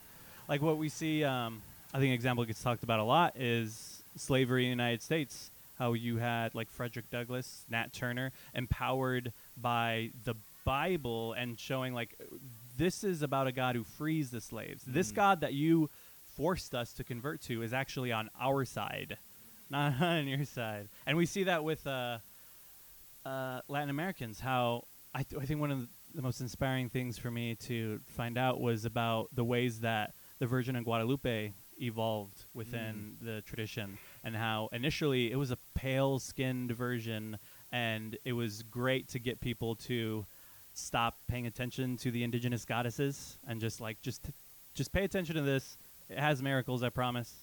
Like 0.48 0.62
what 0.62 0.78
we 0.78 0.88
see, 0.88 1.24
um, 1.24 1.60
I 1.92 1.98
think 1.98 2.08
an 2.08 2.14
example 2.14 2.44
gets 2.44 2.62
talked 2.62 2.84
about 2.84 3.00
a 3.00 3.04
lot 3.04 3.34
is 3.36 4.02
slavery 4.16 4.64
in 4.64 4.68
the 4.68 4.82
United 4.82 5.02
States. 5.02 5.50
How 5.78 5.92
you 5.92 6.16
had 6.16 6.54
like 6.54 6.70
Frederick 6.70 7.10
Douglass, 7.10 7.64
Nat 7.70 7.92
Turner, 7.92 8.32
empowered 8.54 9.32
by 9.60 10.10
the 10.24 10.34
Bible 10.64 11.32
and 11.34 11.58
showing 11.58 11.94
like 11.94 12.16
this 12.78 13.04
is 13.04 13.22
about 13.22 13.46
a 13.46 13.52
God 13.52 13.74
who 13.74 13.84
frees 13.84 14.30
the 14.30 14.40
slaves. 14.40 14.82
This 14.86 15.12
Mm. 15.12 15.16
God 15.16 15.40
that 15.40 15.52
you 15.52 15.90
forced 16.36 16.74
us 16.74 16.92
to 16.94 17.04
convert 17.04 17.42
to 17.42 17.62
is 17.62 17.72
actually 17.72 18.12
on 18.12 18.30
our 18.40 18.64
side, 18.64 19.18
not 19.70 20.00
on 20.00 20.26
your 20.28 20.44
side. 20.44 20.88
And 21.06 21.16
we 21.16 21.26
see 21.26 21.44
that 21.44 21.64
with 21.64 21.86
uh, 21.86 22.18
uh, 23.26 23.60
Latin 23.68 23.90
Americans. 23.90 24.40
How 24.40 24.84
I, 25.14 25.22
th- 25.24 25.42
I 25.42 25.44
think 25.44 25.60
one 25.60 25.70
of 25.72 25.80
the- 26.14 26.22
most 26.22 26.40
inspiring 26.40 26.88
things 26.88 27.18
for 27.18 27.30
me 27.30 27.54
to 27.56 28.00
find 28.06 28.38
out 28.38 28.60
was 28.60 28.84
about 28.86 29.28
the 29.34 29.44
ways 29.44 29.80
that 29.80 30.14
the 30.38 30.46
Virgin 30.46 30.74
of 30.76 30.84
Guadalupe 30.84 31.52
evolved 31.80 32.44
within 32.54 33.16
the 33.20 33.40
tradition, 33.42 33.98
and 34.24 34.34
how 34.34 34.68
initially 34.72 35.30
it 35.30 35.36
was 35.36 35.50
a 35.50 35.58
pale-skinned 35.74 36.72
version, 36.72 37.38
and 37.72 38.16
it 38.24 38.32
was 38.32 38.62
great 38.64 39.08
to 39.08 39.18
get 39.18 39.40
people 39.40 39.76
to 39.76 40.24
stop 40.78 41.16
paying 41.28 41.46
attention 41.46 41.96
to 41.98 42.10
the 42.10 42.22
indigenous 42.22 42.64
goddesses 42.64 43.36
and 43.46 43.60
just 43.60 43.80
like 43.80 44.00
just 44.02 44.22
just 44.74 44.92
pay 44.92 45.04
attention 45.04 45.34
to 45.34 45.42
this. 45.42 45.76
It 46.08 46.18
has 46.18 46.42
miracles, 46.42 46.82
I 46.82 46.88
promise. 46.88 47.34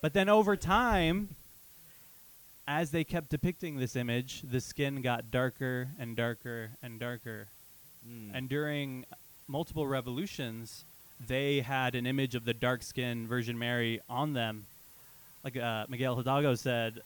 But 0.00 0.14
then 0.14 0.28
over 0.28 0.56
time, 0.56 1.30
as 2.68 2.90
they 2.90 3.04
kept 3.04 3.28
depicting 3.28 3.78
this 3.78 3.96
image, 3.96 4.42
the 4.48 4.60
skin 4.60 5.02
got 5.02 5.30
darker 5.30 5.88
and 5.98 6.16
darker 6.16 6.70
and 6.82 6.98
darker. 6.98 7.48
And 8.34 8.48
during 8.48 9.04
multiple 9.48 9.86
revolutions, 9.86 10.84
they 11.26 11.60
had 11.60 11.94
an 11.94 12.06
image 12.06 12.34
of 12.34 12.44
the 12.44 12.54
dark 12.54 12.82
skinned 12.82 13.26
Virgin 13.28 13.58
Mary 13.58 14.00
on 14.08 14.32
them. 14.32 14.66
Like 15.42 15.56
uh, 15.56 15.86
Miguel 15.88 16.14
Hidalgo 16.14 16.54
said, 16.54 17.00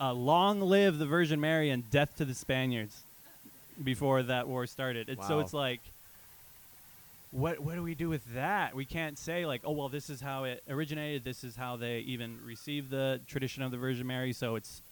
uh, 0.00 0.12
long 0.12 0.60
live 0.60 0.98
the 0.98 1.06
Virgin 1.06 1.40
Mary 1.40 1.70
and 1.70 1.88
death 1.90 2.16
to 2.16 2.24
the 2.24 2.34
Spaniards 2.34 3.02
before 3.82 4.22
that 4.22 4.46
war 4.48 4.66
started. 4.66 5.08
And 5.08 5.22
so 5.22 5.36
Wow. 5.36 5.40
it's 5.40 5.52
like, 5.52 5.80
what 7.30 7.58
what 7.60 7.74
do 7.74 7.82
we 7.82 7.94
do 7.94 8.08
with 8.08 8.22
that? 8.34 8.74
We 8.76 8.84
can't 8.84 9.18
say 9.18 9.44
like, 9.46 9.62
oh 9.64 9.72
well, 9.72 9.88
this 9.88 10.08
is 10.08 10.20
how 10.20 10.44
it 10.44 10.62
originated. 10.68 11.24
This 11.24 11.42
is 11.42 11.56
how 11.56 11.76
they 11.76 11.98
even 12.00 12.38
received 12.44 12.90
the 12.90 13.20
tradition 13.26 13.62
of 13.62 13.70
the 13.72 13.76
Virgin 13.76 14.06
Mary. 14.06 14.32
So 14.32 14.54
it's 14.54 14.82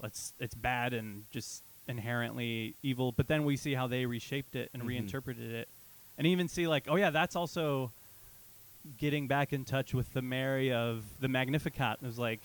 let's 0.00 0.32
it's 0.38 0.54
bad 0.54 0.94
and 0.94 1.24
just 1.30 1.62
inherently 1.88 2.74
evil. 2.82 3.12
But 3.12 3.28
then 3.28 3.44
we 3.44 3.56
see 3.56 3.74
how 3.74 3.88
they 3.88 4.06
reshaped 4.06 4.56
it 4.56 4.70
and 4.72 4.82
Mhm. 4.82 4.86
reinterpreted 4.86 5.52
it, 5.52 5.68
and 6.16 6.26
even 6.26 6.48
see 6.48 6.66
like, 6.66 6.84
oh 6.88 6.96
yeah, 6.96 7.10
that's 7.10 7.36
also 7.36 7.90
getting 8.98 9.28
back 9.28 9.52
in 9.52 9.64
touch 9.64 9.92
with 9.94 10.12
the 10.14 10.22
Mary 10.22 10.72
of 10.72 11.04
the 11.20 11.28
Magnificat. 11.28 11.98
It 12.02 12.06
was 12.06 12.18
like 12.18 12.40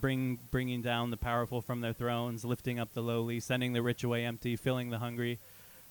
bring 0.00 0.38
bringing 0.50 0.82
down 0.82 1.10
the 1.10 1.16
powerful 1.16 1.60
from 1.60 1.80
their 1.80 1.92
thrones, 1.92 2.44
lifting 2.44 2.78
up 2.78 2.92
the 2.94 3.02
lowly, 3.02 3.40
sending 3.40 3.72
the 3.72 3.82
rich 3.82 4.04
away 4.04 4.24
empty, 4.24 4.56
filling 4.56 4.90
the 4.90 4.98
hungry. 4.98 5.38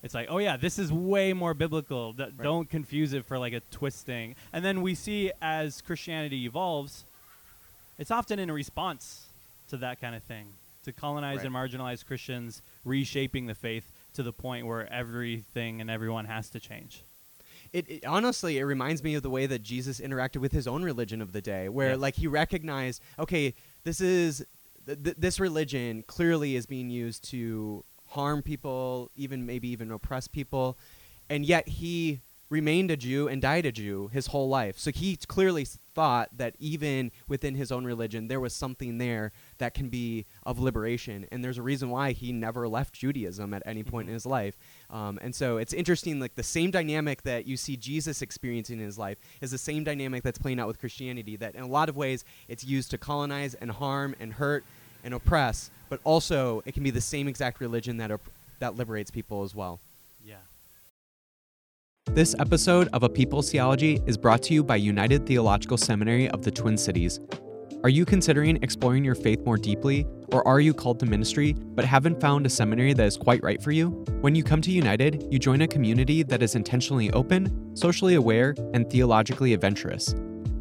It's 0.02 0.14
like, 0.14 0.26
oh 0.30 0.38
yeah, 0.38 0.56
this 0.58 0.78
is 0.78 0.92
way 0.92 1.32
more 1.32 1.54
biblical. 1.54 2.12
D- 2.12 2.24
Right. 2.24 2.36
Don't 2.42 2.68
confuse 2.68 3.12
it 3.14 3.24
for 3.24 3.38
like 3.38 3.54
a 3.54 3.60
twisting. 3.70 4.34
And 4.52 4.62
then 4.64 4.82
we 4.82 4.94
see 4.94 5.32
as 5.40 5.80
Christianity 5.80 6.44
evolves, 6.44 7.04
it's 7.98 8.10
often 8.10 8.38
in 8.38 8.50
response 8.52 9.26
to 9.70 9.76
that 9.78 10.00
kind 10.00 10.14
of 10.14 10.22
thing, 10.22 10.46
to 10.84 10.92
colonize 10.92 11.38
Right. 11.38 11.46
and 11.46 11.54
marginalize 11.54 12.04
Christians, 12.04 12.60
reshaping 12.84 13.46
the 13.46 13.54
faith 13.54 13.90
to 14.14 14.22
the 14.22 14.32
point 14.32 14.66
where 14.66 14.92
everything 14.92 15.80
and 15.80 15.90
everyone 15.90 16.26
has 16.26 16.50
to 16.50 16.60
change. 16.60 17.02
It, 17.72 17.88
it 17.90 18.04
honestly, 18.04 18.58
it 18.58 18.64
reminds 18.64 19.02
me 19.02 19.14
of 19.14 19.22
the 19.22 19.30
way 19.30 19.46
that 19.46 19.62
Jesus 19.62 20.00
interacted 20.00 20.36
with 20.36 20.52
his 20.52 20.68
own 20.68 20.82
religion 20.84 21.20
of 21.22 21.32
the 21.32 21.40
day, 21.40 21.68
where 21.68 21.90
Yeah. 21.90 21.96
like 21.96 22.14
he 22.16 22.26
recognized, 22.26 23.02
okay, 23.18 23.54
this 23.84 24.00
is 24.00 24.44
th- 24.86 25.02
th- 25.02 25.16
this 25.16 25.38
religion 25.40 26.02
clearly 26.06 26.56
is 26.56 26.66
being 26.66 26.90
used 26.90 27.24
to 27.30 27.84
harm 28.08 28.42
people, 28.42 29.10
even 29.16 29.46
maybe 29.46 29.68
even 29.68 29.90
oppress 29.90 30.28
people, 30.28 30.76
and 31.28 31.44
yet 31.44 31.68
he 31.68 32.20
remained 32.50 32.90
a 32.90 32.96
Jew 32.96 33.26
and 33.26 33.40
died 33.42 33.66
a 33.66 33.72
Jew 33.72 34.08
his 34.12 34.28
whole 34.28 34.48
life. 34.48 34.78
So 34.78 34.92
he 34.92 35.16
clearly 35.16 35.64
thought 35.64 36.28
that 36.36 36.54
even 36.60 37.10
within 37.26 37.54
his 37.56 37.72
own 37.72 37.84
religion, 37.84 38.28
there 38.28 38.38
was 38.38 38.54
something 38.54 38.98
there 38.98 39.32
that 39.58 39.74
can 39.74 39.88
be 39.88 40.26
of 40.44 40.60
liberation. 40.60 41.26
And 41.32 41.42
there's 41.42 41.58
a 41.58 41.62
reason 41.62 41.88
why 41.88 42.12
he 42.12 42.32
never 42.32 42.68
left 42.68 42.94
Judaism 42.94 43.54
at 43.54 43.62
any 43.64 43.82
point 43.82 44.06
Mhm. 44.06 44.10
in 44.10 44.14
his 44.14 44.26
life. 44.26 44.56
Um, 44.94 45.18
and 45.20 45.34
so 45.34 45.56
it's 45.56 45.72
interesting, 45.72 46.20
like 46.20 46.36
the 46.36 46.44
same 46.44 46.70
dynamic 46.70 47.22
that 47.22 47.48
you 47.48 47.56
see 47.56 47.76
Jesus 47.76 48.22
experiencing 48.22 48.78
in 48.78 48.84
his 48.84 48.96
life 48.96 49.18
is 49.40 49.50
the 49.50 49.58
same 49.58 49.82
dynamic 49.82 50.22
that's 50.22 50.38
playing 50.38 50.60
out 50.60 50.68
with 50.68 50.78
Christianity. 50.78 51.34
That 51.34 51.56
in 51.56 51.62
a 51.62 51.66
lot 51.66 51.88
of 51.88 51.96
ways, 51.96 52.24
it's 52.46 52.64
used 52.64 52.92
to 52.92 52.98
colonize 52.98 53.54
and 53.54 53.72
harm 53.72 54.14
and 54.20 54.32
hurt 54.32 54.64
and 55.02 55.12
oppress, 55.12 55.72
but 55.88 55.98
also 56.04 56.62
it 56.64 56.74
can 56.74 56.84
be 56.84 56.90
the 56.90 57.00
same 57.00 57.26
exact 57.26 57.60
religion 57.60 57.96
that 57.96 58.12
op- 58.12 58.20
that 58.60 58.76
liberates 58.76 59.10
people 59.10 59.42
as 59.42 59.52
well. 59.52 59.80
Yeah. 60.24 60.36
This 62.06 62.36
episode 62.38 62.88
of 62.92 63.02
A 63.02 63.08
People's 63.08 63.50
Theology 63.50 64.00
is 64.06 64.16
brought 64.16 64.44
to 64.44 64.54
you 64.54 64.62
by 64.62 64.76
United 64.76 65.26
Theological 65.26 65.76
Seminary 65.76 66.28
of 66.28 66.44
the 66.44 66.52
Twin 66.52 66.78
Cities. 66.78 67.18
Are 67.84 67.90
you 67.90 68.06
considering 68.06 68.58
exploring 68.62 69.04
your 69.04 69.14
faith 69.14 69.44
more 69.44 69.58
deeply, 69.58 70.06
or 70.28 70.48
are 70.48 70.58
you 70.58 70.72
called 70.72 70.98
to 71.00 71.06
ministry 71.06 71.52
but 71.52 71.84
haven't 71.84 72.18
found 72.18 72.46
a 72.46 72.48
seminary 72.48 72.94
that 72.94 73.06
is 73.06 73.18
quite 73.18 73.42
right 73.42 73.62
for 73.62 73.72
you? 73.72 73.90
When 74.22 74.34
you 74.34 74.42
come 74.42 74.62
to 74.62 74.70
United, 74.70 75.26
you 75.30 75.38
join 75.38 75.60
a 75.60 75.68
community 75.68 76.22
that 76.22 76.42
is 76.42 76.54
intentionally 76.54 77.12
open, 77.12 77.76
socially 77.76 78.14
aware, 78.14 78.54
and 78.72 78.88
theologically 78.88 79.52
adventurous. 79.52 80.14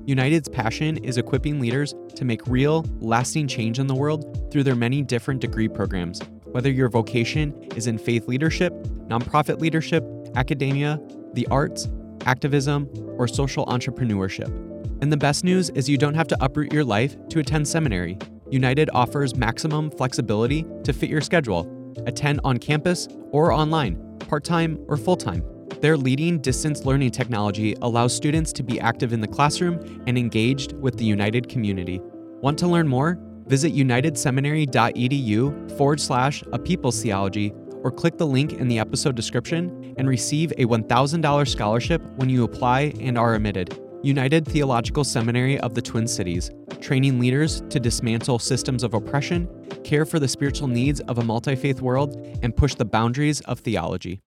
United's 0.06 0.50
passion 0.50 0.98
is 0.98 1.18
equipping 1.18 1.62
leaders 1.62 1.96
to 2.14 2.26
make 2.26 2.46
real, 2.46 2.86
lasting 3.00 3.48
change 3.48 3.80
in 3.80 3.88
the 3.88 3.96
world 3.96 4.52
through 4.52 4.64
their 4.64 4.76
many 4.76 5.02
different 5.02 5.40
degree 5.40 5.70
programs. 5.70 6.20
Whether 6.52 6.72
your 6.72 6.90
vocation 6.90 7.54
is 7.78 7.88
in 7.88 8.00
faith 8.00 8.28
leadership, 8.28 8.74
nonprofit 9.08 9.62
leadership, 9.62 10.04
academia, 10.36 11.00
the 11.36 11.48
arts, 11.48 11.88
activism, 12.26 12.90
or 13.18 13.30
social 13.30 13.66
entrepreneurship. 13.68 14.73
And 15.04 15.12
the 15.12 15.18
best 15.18 15.44
news 15.44 15.70
is 15.72 15.90
you 15.90 15.98
don't 15.98 16.14
have 16.14 16.30
to 16.30 16.38
uproot 16.40 16.72
your 16.72 16.86
life 16.86 17.18
to 17.28 17.40
attend 17.40 17.68
seminary. 17.68 18.18
United 18.50 18.90
offers 18.94 19.36
maximum 19.36 19.92
flexibility 19.92 20.66
to 20.86 20.94
fit 20.94 21.10
your 21.10 21.20
schedule. 21.20 21.68
Attend 22.08 22.40
on 22.46 22.58
campus 22.58 23.10
or 23.32 23.52
online, 23.52 23.98
part 24.20 24.46
time 24.46 24.80
or 24.88 24.96
full 24.96 25.18
time. 25.18 25.44
Their 25.82 25.98
leading 25.98 26.40
distance 26.40 26.86
learning 26.86 27.12
technology 27.12 27.76
allows 27.82 28.16
students 28.16 28.54
to 28.54 28.64
be 28.64 28.80
active 28.80 29.12
in 29.12 29.20
the 29.20 29.28
classroom 29.28 30.02
and 30.08 30.18
engaged 30.18 30.72
with 30.78 30.98
the 30.98 31.04
United 31.04 31.50
community. 31.50 32.00
Want 32.40 32.58
to 32.60 32.68
learn 32.68 32.88
more? 32.88 33.20
Visit 33.48 33.76
unitedseminary.edu 33.76 35.78
forward 35.78 36.00
slash 36.00 36.46
a 36.54 36.60
people's 36.60 37.04
theology 37.04 37.52
or 37.84 37.92
click 37.92 38.18
the 38.18 38.26
link 38.26 38.54
in 38.54 38.70
the 38.70 38.80
episode 38.80 39.18
description 39.18 39.94
and 39.98 40.08
receive 40.08 40.54
a 40.54 40.64
$1,000 40.64 41.48
scholarship 41.50 42.02
when 42.16 42.30
you 42.30 42.46
apply 42.46 42.94
and 43.02 43.18
are 43.18 43.36
admitted. 43.36 43.83
United 44.04 44.46
Theological 44.46 45.06
Seminary 45.06 45.58
of 45.62 45.76
the 45.76 45.82
Twin 45.82 46.10
Cities, 46.10 46.52
training 46.82 47.22
leaders 47.22 47.62
to 47.70 47.80
dismantle 47.80 48.38
systems 48.38 48.84
of 48.84 48.94
oppression, 48.94 49.48
care 49.86 50.06
for 50.06 50.20
the 50.20 50.28
spiritual 50.28 50.68
needs 50.68 51.00
of 51.02 51.20
a 51.20 51.24
multi 51.24 51.56
faith 51.56 51.82
world, 51.82 52.16
and 52.44 52.54
push 52.54 52.76
the 52.76 52.84
boundaries 52.84 53.40
of 53.42 53.62
theology. 53.62 54.20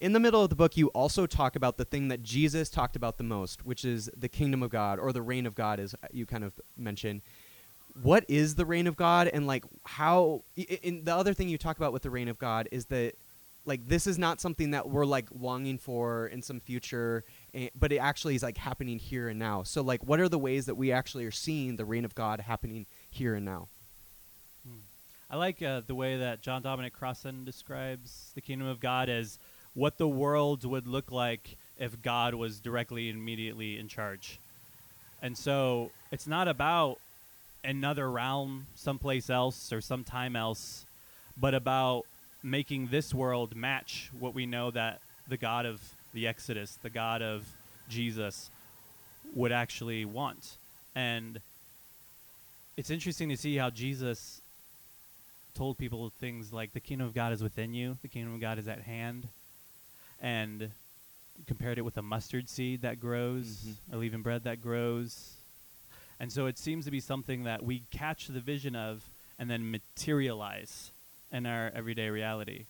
In 0.00 0.14
the 0.14 0.20
middle 0.20 0.42
of 0.42 0.48
the 0.48 0.56
book, 0.56 0.78
you 0.78 0.86
also 0.88 1.26
talk 1.26 1.56
about 1.56 1.76
the 1.76 1.84
thing 1.84 2.08
that 2.08 2.22
Jesus 2.22 2.70
talked 2.70 2.96
about 2.96 3.18
the 3.18 3.24
most, 3.24 3.66
which 3.66 3.84
is 3.84 4.10
the 4.16 4.30
kingdom 4.30 4.62
of 4.62 4.70
God 4.70 4.98
or 4.98 5.12
the 5.12 5.20
reign 5.20 5.44
of 5.44 5.54
God, 5.54 5.78
as 5.78 5.94
you 6.10 6.24
kind 6.24 6.42
of 6.42 6.58
mentioned. 6.78 7.20
What 8.02 8.24
is 8.28 8.54
the 8.54 8.64
reign 8.64 8.86
of 8.86 8.96
God, 8.96 9.28
and 9.28 9.46
like 9.46 9.66
how? 9.84 10.44
i- 10.56 10.66
i- 10.70 10.80
And 10.84 11.04
the 11.04 11.14
other 11.14 11.34
thing 11.34 11.50
you 11.50 11.58
talk 11.58 11.76
about 11.76 11.92
with 11.92 12.00
the 12.00 12.08
reign 12.10 12.28
of 12.28 12.38
God 12.38 12.66
is 12.72 12.86
that, 12.86 13.16
like, 13.66 13.88
this 13.88 14.06
is 14.06 14.16
not 14.16 14.40
something 14.40 14.70
that 14.70 14.88
we're 14.88 15.04
like 15.04 15.28
longing 15.38 15.76
for 15.76 16.28
in 16.28 16.40
some 16.40 16.60
future, 16.60 17.24
eh, 17.54 17.68
but 17.78 17.92
it 17.92 17.98
actually 17.98 18.34
is 18.34 18.42
like 18.42 18.58
happening 18.58 18.98
here 18.98 19.28
and 19.28 19.38
now. 19.38 19.62
So, 19.62 19.82
like, 19.82 20.04
what 20.04 20.20
are 20.20 20.28
the 20.28 20.38
ways 20.38 20.66
that 20.66 20.76
we 20.76 20.92
actually 20.92 21.24
are 21.24 21.30
seeing 21.30 21.76
the 21.76 21.84
reign 21.84 22.04
of 22.04 22.14
God 22.14 22.40
happening 22.40 22.86
here 23.10 23.34
and 23.34 23.44
now? 23.44 23.68
I 25.32 25.36
like 25.36 25.62
uh, 25.62 25.82
the 25.86 25.94
way 25.94 26.16
that 26.16 26.42
John 26.42 26.60
Dominic 26.60 26.92
Crossan 26.92 27.44
describes 27.44 28.32
the 28.34 28.40
kingdom 28.40 28.66
of 28.66 28.80
God 28.80 29.08
as 29.08 29.38
what 29.74 29.96
the 29.96 30.08
world 30.08 30.64
would 30.64 30.88
look 30.88 31.12
like 31.12 31.56
if 31.78 32.02
God 32.02 32.34
was 32.34 32.58
directly 32.58 33.08
and 33.08 33.16
immediately 33.16 33.78
in 33.78 33.86
charge. 33.86 34.40
And 35.22 35.38
so 35.38 35.92
it's 36.10 36.26
not 36.26 36.48
about 36.48 36.98
another 37.62 38.10
realm 38.10 38.66
someplace 38.74 39.30
else 39.30 39.72
or 39.72 39.80
sometime 39.80 40.34
else, 40.34 40.84
but 41.36 41.54
about 41.54 42.06
making 42.42 42.88
this 42.88 43.14
world 43.14 43.54
match 43.54 44.10
what 44.18 44.34
we 44.34 44.46
know 44.46 44.72
that 44.72 45.00
the 45.28 45.36
God 45.36 45.64
of 45.64 45.80
the 46.12 46.26
Exodus, 46.26 46.78
the 46.82 46.90
God 46.90 47.22
of 47.22 47.46
Jesus, 47.88 48.50
would 49.34 49.52
actually 49.52 50.04
want. 50.04 50.56
And 50.94 51.40
it's 52.76 52.90
interesting 52.90 53.28
to 53.28 53.36
see 53.36 53.56
how 53.56 53.70
Jesus 53.70 54.40
told 55.54 55.78
people 55.78 56.10
things 56.18 56.52
like 56.52 56.72
the 56.72 56.80
kingdom 56.80 57.06
of 57.06 57.14
God 57.14 57.32
is 57.32 57.42
within 57.42 57.74
you, 57.74 57.98
the 58.02 58.08
kingdom 58.08 58.34
of 58.34 58.40
God 58.40 58.58
is 58.58 58.68
at 58.68 58.82
hand, 58.82 59.28
and 60.20 60.70
compared 61.46 61.78
it 61.78 61.82
with 61.82 61.96
a 61.96 62.02
mustard 62.02 62.48
seed 62.48 62.82
that 62.82 63.00
grows, 63.00 63.64
Mhm. 63.64 63.74
or 63.92 63.98
leaven 63.98 64.22
bread 64.22 64.44
that 64.44 64.60
grows. 64.60 65.34
And 66.18 66.32
so 66.32 66.46
it 66.46 66.58
seems 66.58 66.84
to 66.84 66.90
be 66.90 67.00
something 67.00 67.44
that 67.44 67.64
we 67.64 67.80
catch 67.90 68.26
the 68.26 68.40
vision 68.40 68.76
of 68.76 69.08
and 69.38 69.50
then 69.50 69.70
materialize 69.70 70.90
in 71.32 71.46
our 71.46 71.70
everyday 71.70 72.10
reality. 72.10 72.66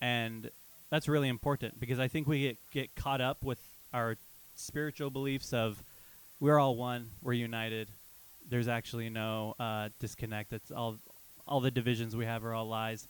And 0.00 0.50
that's 0.94 1.08
really 1.08 1.28
important 1.28 1.80
because 1.80 1.98
I 1.98 2.06
think 2.06 2.28
we 2.28 2.42
get, 2.42 2.58
get 2.70 2.94
caught 2.94 3.20
up 3.20 3.44
with 3.44 3.58
our 3.92 4.16
spiritual 4.54 5.10
beliefs 5.10 5.52
of 5.52 5.82
we're 6.38 6.56
all 6.56 6.76
one, 6.76 7.10
we're 7.20 7.32
united. 7.32 7.90
There's 8.48 8.68
actually 8.68 9.10
no 9.10 9.56
uh, 9.58 9.88
disconnect. 9.98 10.52
It's 10.52 10.70
all 10.70 10.98
all 11.48 11.60
the 11.60 11.72
divisions 11.72 12.14
we 12.14 12.26
have 12.26 12.44
are 12.44 12.54
all 12.54 12.68
lies. 12.68 13.08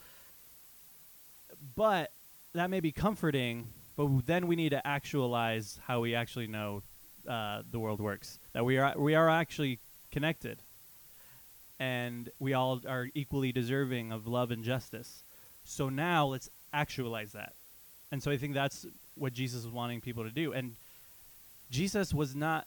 But 1.76 2.10
that 2.54 2.70
may 2.70 2.80
be 2.80 2.90
comforting, 2.90 3.68
but 3.98 4.08
then 4.24 4.46
we 4.46 4.56
need 4.56 4.70
to 4.70 4.84
actualize 4.86 5.78
how 5.86 6.00
we 6.00 6.14
actually 6.14 6.46
know 6.46 6.82
uh, 7.28 7.62
the 7.70 7.78
world 7.78 8.00
works. 8.00 8.38
That 8.54 8.64
we 8.64 8.78
are 8.78 8.94
we 8.96 9.14
are 9.14 9.28
actually 9.28 9.78
connected, 10.10 10.62
and 11.78 12.30
we 12.38 12.54
all 12.54 12.80
are 12.88 13.08
equally 13.14 13.52
deserving 13.52 14.10
of 14.10 14.26
love 14.26 14.50
and 14.50 14.64
justice. 14.64 15.22
So 15.64 15.90
now 15.90 16.28
let's 16.28 16.48
actualize 16.72 17.32
that. 17.32 17.52
And 18.14 18.22
so 18.22 18.30
I 18.30 18.36
think 18.36 18.54
that's 18.54 18.86
what 19.16 19.32
Jesus 19.32 19.64
was 19.64 19.74
wanting 19.74 20.00
people 20.00 20.22
to 20.22 20.30
do. 20.30 20.52
And 20.52 20.76
Jesus 21.68 22.14
was 22.14 22.36
not 22.36 22.64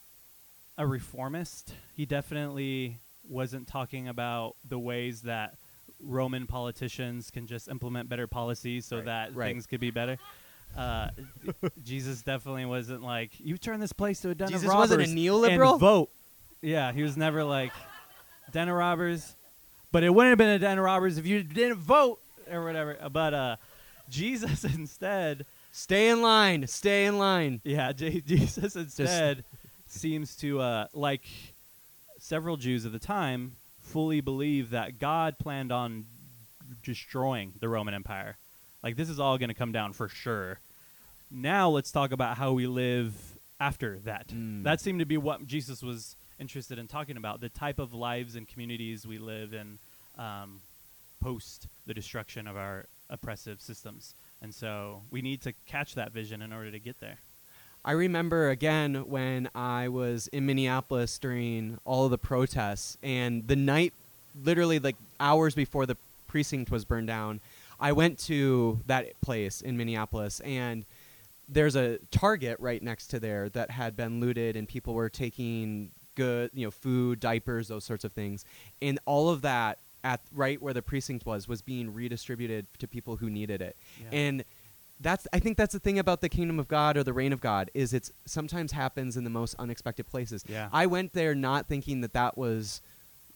a 0.78 0.86
reformist. 0.86 1.74
He 1.96 2.06
definitely 2.06 2.98
wasn't 3.30 3.66
talking 3.66 4.10
about 4.10 4.58
the 4.68 4.78
ways 4.78 5.22
that 5.22 5.56
Roman 6.04 6.48
politicians 6.48 7.32
can 7.32 7.48
just 7.48 7.70
implement 7.70 8.10
better 8.10 8.28
policies 8.28 8.86
so 8.86 8.98
Right, 8.98 9.06
that 9.06 9.36
right. 9.38 9.48
things 9.48 9.68
could 9.68 9.80
be 9.80 9.90
better. 9.90 10.18
Uh, 10.78 11.12
Jesus 11.82 12.24
definitely 12.24 12.66
wasn't 12.66 13.02
like, 13.02 13.32
you 13.40 13.58
turn 13.58 13.80
this 13.80 13.94
place 13.94 14.20
to 14.24 14.32
a 14.32 14.36
den 14.36 14.50
Jesus 14.50 14.64
of 14.64 14.70
robbers 14.72 14.98
wasn't 14.98 15.04
a 15.04 15.16
neoliberal? 15.16 15.72
and 15.72 15.80
vote. 15.80 16.10
Yeah, 16.62 16.92
he 16.92 17.04
was 17.04 17.16
never 17.16 17.46
like 17.46 17.72
den 18.52 18.68
of 18.68 18.76
robbers. 18.76 19.34
But 19.94 20.04
it 20.04 20.10
wouldn't 20.10 20.32
have 20.32 20.38
been 20.38 20.50
a 20.50 20.60
den 20.60 20.78
of 20.78 20.84
robbers 20.84 21.18
if 21.18 21.26
you 21.26 21.42
didn't 21.42 21.78
vote 21.78 22.20
or 22.52 22.66
whatever. 22.66 22.98
But 23.10 23.34
uh, 23.34 23.56
Jesus 24.10 24.64
instead 24.76 25.46
Stay 25.78 26.10
in 26.10 26.24
line. 26.24 26.66
Stay 26.66 27.06
in 27.06 27.20
line. 27.20 27.62
yeah, 27.64 27.92
J- 27.94 28.22
Jesus 28.22 28.76
instead 28.76 29.44
seems 29.86 30.36
to, 30.38 30.60
uh, 30.60 30.88
like 30.92 31.24
several 32.18 32.58
Jews 32.58 32.84
at 32.88 32.92
the 32.92 33.00
time, 33.00 33.52
fully 33.84 34.20
believe 34.20 34.72
that 34.72 34.98
God 34.98 35.38
planned 35.38 35.72
on 35.72 36.06
destroying 36.82 37.54
the 37.60 37.70
Roman 37.70 37.94
Empire. 37.94 38.38
Like, 38.82 38.96
this 38.96 39.08
is 39.08 39.20
all 39.20 39.38
going 39.38 39.50
to 39.50 39.56
come 39.56 39.72
down 39.72 39.94
for 39.94 40.10
sure. 40.10 40.58
Now, 41.30 41.70
let's 41.70 41.92
talk 41.92 42.12
about 42.12 42.38
how 42.38 42.54
we 42.54 42.66
live 42.66 43.14
after 43.60 44.00
that. 44.00 44.30
Mm. 44.30 44.64
That 44.64 44.82
seemed 44.82 44.98
to 45.00 45.06
be 45.06 45.18
what 45.18 45.46
Jesus 45.46 45.84
was 45.84 46.16
interested 46.40 46.80
in 46.80 46.88
talking 46.88 47.18
about 47.18 47.40
the 47.40 47.50
type 47.50 47.78
of 47.78 47.94
lives 47.94 48.36
and 48.36 48.48
communities 48.48 49.06
we 49.06 49.20
live 49.20 49.54
in. 49.54 49.78
Um, 50.18 50.62
post 51.22 51.68
the 51.86 51.94
destruction 51.94 52.48
of 52.48 52.58
our 52.58 52.86
oppressive 53.10 53.62
systems. 53.62 54.14
And 54.42 54.54
so 54.54 55.02
we 55.12 55.22
need 55.22 55.42
to 55.42 55.54
catch 55.66 55.96
that 55.96 56.12
vision 56.12 56.42
in 56.42 56.54
order 56.54 56.72
to 56.72 56.80
get 56.80 57.00
there. 57.00 57.18
I 57.86 57.92
remember 57.92 58.50
again 58.50 58.96
when 59.08 59.50
I 59.56 59.88
was 59.88 60.28
in 60.28 60.46
Minneapolis 60.46 61.18
during 61.18 61.78
all 61.86 62.06
of 62.06 62.12
the 62.12 62.18
protests, 62.18 62.98
and 63.02 63.48
the 63.48 63.56
night, 63.56 63.94
literally 64.44 64.80
like 64.80 64.98
hours 65.20 65.56
before 65.56 65.86
the 65.86 65.96
precinct 66.28 66.70
was 66.70 66.84
burned 66.84 67.08
down, 67.08 67.40
I 67.80 67.94
went 67.94 68.20
to 68.26 68.80
that 68.88 69.20
place 69.22 69.62
in 69.62 69.78
Minneapolis, 69.78 70.42
and 70.42 70.84
there's 71.48 71.76
a 71.76 71.98
Target 72.12 72.60
right 72.60 72.84
next 72.84 73.08
to 73.08 73.20
there 73.20 73.50
that 73.50 73.72
had 73.72 73.96
been 73.96 74.20
looted, 74.20 74.58
and 74.58 74.68
people 74.68 74.94
were 74.94 75.10
taking 75.10 75.90
good, 76.16 76.50
you 76.54 76.66
know, 76.66 76.72
food, 76.72 77.20
diapers, 77.20 77.70
those 77.70 77.86
sorts 77.86 78.04
of 78.04 78.12
things, 78.12 78.44
and 78.82 79.00
all 79.06 79.30
of 79.30 79.44
that 79.44 79.78
at 80.04 80.22
right 80.34 80.62
where 80.62 80.74
the 80.74 80.82
precinct 80.82 81.26
was 81.26 81.48
was 81.48 81.62
being 81.62 81.94
redistributed 81.94 82.66
to 82.80 82.88
people 82.88 83.18
who 83.18 83.30
needed 83.30 83.62
it, 83.62 83.76
Yeah. 84.02 84.10
and 84.18 84.44
that's 85.00 85.28
I 85.32 85.40
think 85.40 85.58
that's 85.58 85.74
the 85.74 85.80
thing 85.80 86.00
about 86.00 86.22
the 86.22 86.30
kingdom 86.30 86.58
of 86.60 86.68
God 86.68 86.98
or 86.98 87.04
the 87.04 87.14
reign 87.14 87.32
of 87.34 87.40
God 87.42 87.70
is 87.76 87.94
it's 87.94 88.12
sometimes 88.26 88.72
happens 88.72 89.16
in 89.16 89.24
the 89.24 89.30
most 89.30 89.56
unexpected 89.60 90.08
places. 90.08 90.44
Yeah. 90.48 90.70
I 90.74 90.88
went 90.88 91.14
there 91.14 91.36
not 91.36 91.68
thinking 91.68 92.02
that 92.02 92.14
that 92.14 92.36
was 92.38 92.82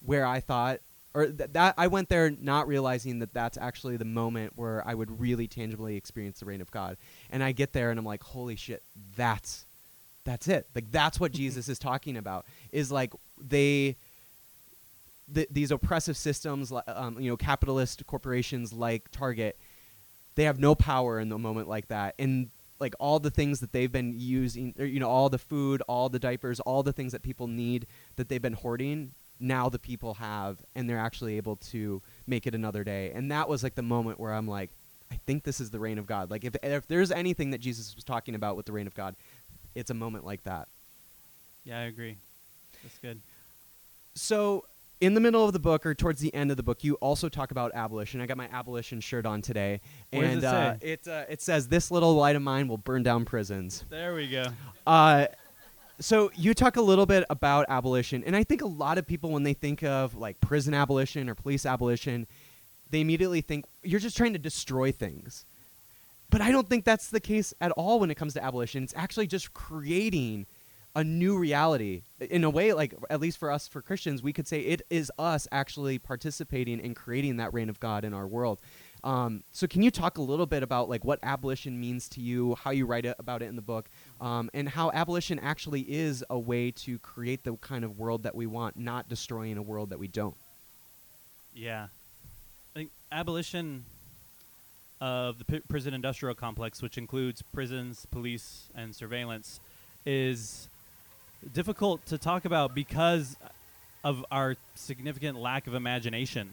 where 0.03 0.25
I 0.25 0.39
thought 0.39 0.79
or 1.13 1.27
th- 1.27 1.49
that 1.53 1.75
I 1.77 1.85
went 1.87 2.09
there 2.09 2.31
not 2.31 2.67
realizing 2.67 3.19
that 3.19 3.33
that's 3.33 3.57
actually 3.59 3.97
the 3.97 4.05
moment 4.05 4.53
where 4.55 4.81
I 4.87 4.95
would 4.95 5.19
really 5.19 5.47
tangibly 5.47 5.97
experience 5.97 6.39
the 6.39 6.45
reign 6.45 6.61
of 6.61 6.71
God. 6.71 6.97
And 7.29 7.43
I 7.43 7.51
get 7.51 7.73
there 7.73 7.91
and 7.91 7.99
I'm 7.99 8.05
like, 8.05 8.23
"Holy 8.23 8.55
shit, 8.55 8.81
that's 9.15 9.65
that's 10.23 10.47
it." 10.47 10.67
Like 10.73 10.89
that's 10.91 11.19
what 11.19 11.31
Jesus 11.41 11.69
is 11.69 11.77
talking 11.77 12.17
about. 12.17 12.45
Is 12.71 12.91
like 12.91 13.13
they 13.39 13.97
th- 15.33 15.47
these 15.51 15.71
oppressive 15.71 16.17
systems, 16.17 16.71
um, 16.87 17.19
you 17.19 17.29
know, 17.29 17.37
capitalist 17.37 18.05
corporations 18.07 18.73
like 18.73 19.09
Target, 19.11 19.57
they 20.35 20.43
have 20.43 20.59
no 20.59 20.75
power 20.75 21.19
in 21.19 21.29
the 21.29 21.37
moment 21.37 21.67
like 21.67 21.87
that. 21.89 22.15
And 22.19 22.49
like 22.79 22.95
all 22.99 23.19
the 23.19 23.29
things 23.29 23.59
that 23.59 23.71
they've 23.71 23.91
been 23.91 24.13
using, 24.17 24.73
or, 24.79 24.85
you 24.85 24.99
know, 24.99 25.09
all 25.09 25.29
the 25.29 25.37
food, 25.37 25.81
all 25.87 26.09
the 26.09 26.19
diapers, 26.19 26.59
all 26.61 26.83
the 26.83 26.93
things 26.93 27.11
that 27.11 27.21
people 27.21 27.47
need 27.47 27.85
that 28.15 28.27
they've 28.27 28.41
been 28.41 28.53
hoarding, 28.53 29.11
now 29.39 29.69
the 29.69 29.79
people 29.79 30.15
have, 30.15 30.57
and 30.75 30.89
they're 30.89 30.97
actually 30.99 31.37
able 31.37 31.55
to 31.57 32.01
make 32.27 32.47
it 32.47 32.55
another 32.55 32.83
day. 32.83 33.11
And 33.13 33.31
that 33.31 33.47
was 33.49 33.63
like 33.63 33.75
the 33.75 33.81
moment 33.81 34.19
where 34.19 34.33
I'm 34.33 34.47
like, 34.47 34.69
I 35.11 35.15
think 35.25 35.43
this 35.43 35.59
is 35.59 35.69
the 35.69 35.79
reign 35.79 35.97
of 35.97 36.05
God. 36.05 36.31
Like 36.31 36.45
if 36.45 36.55
if 36.63 36.87
there's 36.87 37.11
anything 37.11 37.51
that 37.51 37.57
Jesus 37.59 37.95
was 37.95 38.03
talking 38.03 38.33
about 38.33 38.55
with 38.55 38.65
the 38.65 38.71
reign 38.71 38.87
of 38.87 38.95
God, 38.95 39.15
it's 39.75 39.91
a 39.91 39.93
moment 39.93 40.25
like 40.25 40.43
that. 40.43 40.67
Yeah, 41.65 41.79
I 41.79 41.83
agree. 41.83 42.17
That's 42.81 42.97
good. 42.99 43.19
So 44.15 44.65
in 45.01 45.15
the 45.15 45.19
middle 45.19 45.43
of 45.43 45.51
the 45.51 45.59
book 45.59 45.85
or 45.85 45.95
towards 45.95 46.21
the 46.21 46.33
end 46.33 46.51
of 46.51 46.57
the 46.57 46.63
book, 46.63 46.83
you 46.83 46.93
also 46.95 47.27
talk 47.27 47.49
about 47.51 47.71
abolition. 47.73 48.21
I 48.21 48.27
got 48.27 48.37
my 48.37 48.47
abolition 48.51 49.01
shirt 49.01 49.25
on 49.25 49.41
today, 49.41 49.81
What 50.11 50.23
and 50.23 50.37
it 50.37 50.43
uh, 50.43 50.75
it 50.79 51.07
uh, 51.07 51.25
it 51.27 51.41
says, 51.41 51.67
"This 51.67 51.91
little 51.91 52.13
light 52.13 52.35
of 52.35 52.43
mine 52.43 52.67
will 52.67 52.77
burn 52.77 53.01
down 53.03 53.25
prisons." 53.25 53.83
There 53.89 54.13
we 54.13 54.29
go. 54.29 54.45
Uh, 54.85 55.25
so 55.99 56.31
you 56.35 56.53
talk 56.53 56.77
a 56.77 56.81
little 56.81 57.07
bit 57.07 57.25
about 57.29 57.65
abolition, 57.67 58.23
and 58.23 58.35
I 58.35 58.43
think 58.43 58.61
a 58.61 58.67
lot 58.67 58.97
of 58.97 59.07
people, 59.07 59.31
when 59.31 59.43
they 59.43 59.53
think 59.53 59.83
of 59.83 60.15
like 60.15 60.39
prison 60.39 60.73
abolition 60.73 61.29
or 61.29 61.35
police 61.35 61.65
abolition, 61.65 62.27
they 62.91 63.01
immediately 63.01 63.41
think 63.41 63.65
you're 63.83 63.99
just 63.99 64.15
trying 64.15 64.33
to 64.33 64.39
destroy 64.39 64.91
things. 64.91 65.45
But 66.29 66.41
I 66.41 66.51
don't 66.51 66.69
think 66.69 66.85
that's 66.85 67.09
the 67.09 67.19
case 67.19 67.53
at 67.59 67.71
all 67.71 67.99
when 67.99 68.09
it 68.09 68.15
comes 68.15 68.33
to 68.35 68.43
abolition. 68.43 68.83
It's 68.83 68.93
actually 68.95 69.27
just 69.27 69.53
creating 69.53 70.45
a 70.95 71.03
new 71.03 71.37
reality. 71.37 72.03
In 72.19 72.43
a 72.43 72.49
way, 72.49 72.73
like 72.73 72.93
at 73.09 73.19
least 73.19 73.37
for 73.37 73.51
us, 73.51 73.67
for 73.67 73.81
Christians, 73.81 74.21
we 74.21 74.33
could 74.33 74.47
say 74.47 74.61
it 74.61 74.81
is 74.89 75.11
us 75.17 75.47
actually 75.51 75.99
participating 75.99 76.79
in 76.79 76.93
creating 76.93 77.37
that 77.37 77.53
reign 77.53 77.69
of 77.69 77.79
God 77.79 78.03
in 78.03 78.13
our 78.13 78.27
world. 78.27 78.59
Um, 79.03 79.43
so, 79.51 79.65
can 79.65 79.81
you 79.81 79.89
talk 79.89 80.17
a 80.17 80.21
little 80.21 80.45
bit 80.45 80.61
about 80.61 80.89
like 80.89 81.03
what 81.03 81.19
abolition 81.23 81.79
means 81.79 82.07
to 82.09 82.21
you, 82.21 82.55
how 82.55 82.71
you 82.71 82.85
write 82.85 83.05
it, 83.05 83.15
about 83.17 83.41
it 83.41 83.45
in 83.45 83.55
the 83.55 83.61
book, 83.61 83.89
um, 84.19 84.49
and 84.53 84.69
how 84.69 84.91
abolition 84.91 85.39
actually 85.39 85.81
is 85.81 86.23
a 86.29 86.37
way 86.37 86.71
to 86.71 86.99
create 86.99 87.43
the 87.43 87.55
kind 87.57 87.83
of 87.83 87.97
world 87.97 88.23
that 88.23 88.35
we 88.35 88.45
want, 88.45 88.77
not 88.77 89.09
destroying 89.09 89.57
a 89.57 89.61
world 89.61 89.89
that 89.89 89.97
we 89.97 90.07
don't. 90.07 90.35
Yeah. 91.55 91.87
I 92.75 92.79
think 92.79 92.91
abolition 93.11 93.85
of 95.01 95.39
the 95.39 95.45
p- 95.45 95.61
prison 95.67 95.95
industrial 95.95 96.35
complex, 96.35 96.81
which 96.81 96.97
includes 96.97 97.41
prisons, 97.41 98.05
police, 98.11 98.69
and 98.75 98.95
surveillance, 98.95 99.59
is 100.05 100.69
difficult 101.53 102.05
to 102.07 102.17
talk 102.17 102.45
about 102.45 102.75
because 102.75 103.37
of 104.03 104.25
our 104.31 104.55
significant 104.75 105.39
lack 105.39 105.67
of 105.67 105.73
imagination. 105.73 106.49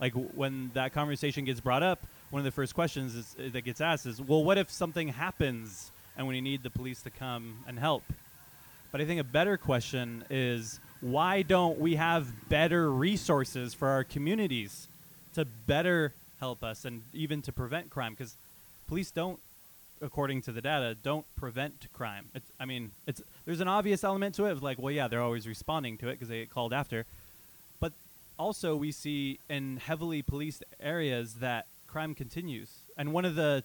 Like 0.00 0.12
w- 0.14 0.30
when 0.34 0.70
that 0.74 0.92
conversation 0.92 1.44
gets 1.44 1.60
brought 1.60 1.82
up, 1.82 2.00
one 2.30 2.40
of 2.40 2.44
the 2.44 2.50
first 2.50 2.74
questions 2.74 3.14
is, 3.14 3.36
uh, 3.38 3.48
that 3.52 3.62
gets 3.62 3.80
asked 3.80 4.06
is, 4.06 4.20
"Well, 4.20 4.44
what 4.44 4.58
if 4.58 4.70
something 4.70 5.08
happens 5.08 5.90
and 6.16 6.26
we 6.26 6.40
need 6.40 6.62
the 6.62 6.70
police 6.70 7.02
to 7.02 7.10
come 7.10 7.64
and 7.66 7.78
help?" 7.78 8.02
But 8.90 9.00
I 9.00 9.04
think 9.04 9.20
a 9.20 9.24
better 9.24 9.56
question 9.56 10.24
is 10.30 10.80
why 11.00 11.42
don't 11.42 11.78
we 11.78 11.94
have 11.96 12.48
better 12.48 12.90
resources 12.90 13.74
for 13.74 13.88
our 13.88 14.02
communities 14.02 14.88
to 15.34 15.44
better 15.44 16.12
help 16.40 16.64
us 16.64 16.84
and 16.84 17.02
even 17.12 17.42
to 17.42 17.52
prevent 17.52 17.90
crime? 17.90 18.14
Because 18.14 18.34
police 18.88 19.10
don't, 19.10 19.38
according 20.00 20.42
to 20.42 20.52
the 20.52 20.60
data, 20.60 20.96
don't 21.02 21.26
prevent 21.36 21.86
crime. 21.92 22.26
It's, 22.34 22.50
I 22.58 22.64
mean, 22.64 22.92
it's 23.06 23.22
there's 23.44 23.60
an 23.60 23.68
obvious 23.68 24.04
element 24.04 24.34
to 24.36 24.46
it 24.46 24.52
of 24.52 24.62
like, 24.62 24.78
well, 24.78 24.92
yeah, 24.92 25.08
they're 25.08 25.22
always 25.22 25.46
responding 25.46 25.98
to 25.98 26.08
it 26.08 26.12
because 26.12 26.28
they 26.28 26.40
get 26.40 26.50
called 26.50 26.72
after. 26.72 27.06
But 27.80 27.92
also, 28.38 28.76
we 28.76 28.92
see 28.92 29.38
in 29.48 29.78
heavily 29.78 30.22
policed 30.22 30.64
areas 30.80 31.34
that 31.34 31.66
crime 31.86 32.14
continues. 32.14 32.70
And 32.96 33.12
one 33.12 33.24
of 33.24 33.34
the 33.34 33.64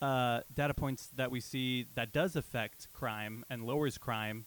uh, 0.00 0.40
data 0.54 0.74
points 0.74 1.08
that 1.16 1.30
we 1.30 1.40
see 1.40 1.86
that 1.94 2.12
does 2.12 2.36
affect 2.36 2.88
crime 2.92 3.44
and 3.48 3.64
lowers 3.64 3.98
crime 3.98 4.44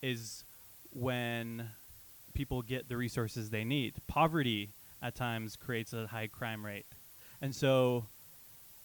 is 0.00 0.44
when 0.92 1.70
people 2.34 2.62
get 2.62 2.88
the 2.88 2.96
resources 2.96 3.50
they 3.50 3.64
need. 3.64 3.94
Poverty 4.06 4.70
at 5.02 5.14
times 5.14 5.56
creates 5.56 5.92
a 5.92 6.06
high 6.06 6.28
crime 6.28 6.64
rate. 6.64 6.86
And 7.40 7.54
so, 7.54 8.04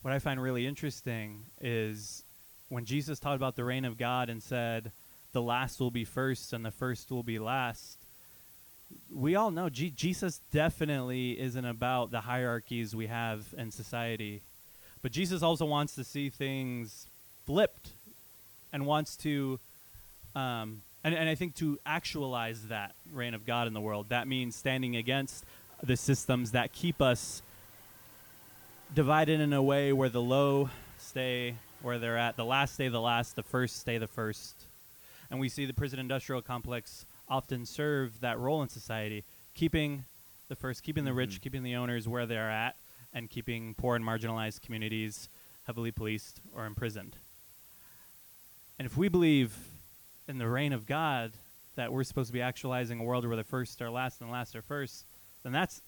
what 0.07 0.15
I 0.15 0.19
find 0.19 0.41
really 0.41 0.65
interesting 0.65 1.43
is 1.59 2.23
when 2.69 2.85
Jesus 2.85 3.19
taught 3.19 3.35
about 3.35 3.57
the 3.57 3.65
reign 3.65 3.83
of 3.83 3.97
God 3.97 4.29
and 4.29 4.41
said, 4.41 4.93
the 5.33 5.41
last 5.41 5.81
will 5.81 5.91
be 5.91 6.05
first 6.05 6.53
and 6.53 6.63
the 6.63 6.71
first 6.71 7.11
will 7.11 7.23
be 7.23 7.39
last. 7.39 7.97
We 9.13 9.35
all 9.35 9.51
know 9.51 9.67
G- 9.67 9.91
Jesus 9.93 10.39
definitely 10.53 11.37
isn't 11.37 11.65
about 11.65 12.11
the 12.11 12.21
hierarchies 12.21 12.95
we 12.95 13.07
have 13.07 13.53
in 13.57 13.69
society. 13.69 14.39
But 15.01 15.11
Jesus 15.11 15.43
also 15.43 15.65
wants 15.65 15.93
to 15.95 16.05
see 16.05 16.29
things 16.29 17.07
flipped 17.45 17.89
and 18.71 18.85
wants 18.85 19.17
to 19.17 19.59
um, 20.37 20.83
and, 21.03 21.15
and 21.15 21.27
I 21.27 21.35
think 21.35 21.55
to 21.55 21.79
actualize 21.85 22.69
that 22.69 22.95
reign 23.11 23.33
of 23.33 23.45
God 23.45 23.67
in 23.67 23.73
the 23.73 23.81
world, 23.81 24.07
that 24.07 24.25
means 24.25 24.55
standing 24.55 24.95
against 24.95 25.43
the 25.83 25.97
systems 25.97 26.51
that 26.51 26.71
keep 26.71 27.01
us 27.01 27.41
divided 28.93 29.39
in 29.39 29.53
a 29.53 29.61
way 29.61 29.93
where 29.93 30.09
the 30.09 30.21
low 30.21 30.69
stay 30.97 31.55
where 31.81 31.99
they're 31.99 32.17
at, 32.17 32.35
the 32.35 32.45
last 32.45 32.73
stay 32.73 32.87
the 32.87 33.01
last, 33.01 33.35
the 33.35 33.43
first 33.43 33.79
stay 33.79 33.97
the 33.97 34.07
first. 34.07 34.55
And 35.29 35.39
we 35.39 35.49
see 35.49 35.65
the 35.65 35.73
prison 35.73 35.99
industrial 35.99 36.41
complex 36.41 37.05
often 37.29 37.65
serve 37.65 38.19
that 38.21 38.39
role 38.39 38.61
in 38.63 38.69
society, 38.69 39.23
keeping 39.53 40.05
the 40.47 40.55
first, 40.55 40.83
keeping 40.83 41.03
the 41.03 41.13
rich, 41.13 41.37
Mhm. 41.37 41.41
keeping 41.41 41.63
the 41.63 41.75
owners 41.75 42.07
where 42.07 42.25
they're 42.25 42.49
at, 42.49 42.75
and 43.13 43.29
keeping 43.29 43.75
poor 43.75 43.95
and 43.95 44.05
marginalized 44.05 44.61
communities 44.61 45.29
heavily 45.65 45.91
policed 45.91 46.39
or 46.53 46.65
imprisoned. 46.65 47.17
And 48.79 48.85
if 48.85 48.95
we 48.95 49.09
believe 49.09 49.57
in 50.27 50.37
the 50.37 50.47
reign 50.47 50.71
of 50.71 50.85
God 50.85 51.33
that 51.75 51.91
we're 51.91 52.03
supposed 52.03 52.27
to 52.27 52.33
be 52.33 52.41
actualizing 52.41 52.99
a 52.99 53.03
world 53.03 53.25
where 53.25 53.35
the 53.35 53.43
first 53.43 53.81
are 53.81 53.89
last 53.89 54.21
and 54.21 54.29
the 54.29 54.33
last 54.33 54.55
are 54.55 54.61
first, 54.61 55.05
then 55.43 55.51
that's 55.51 55.81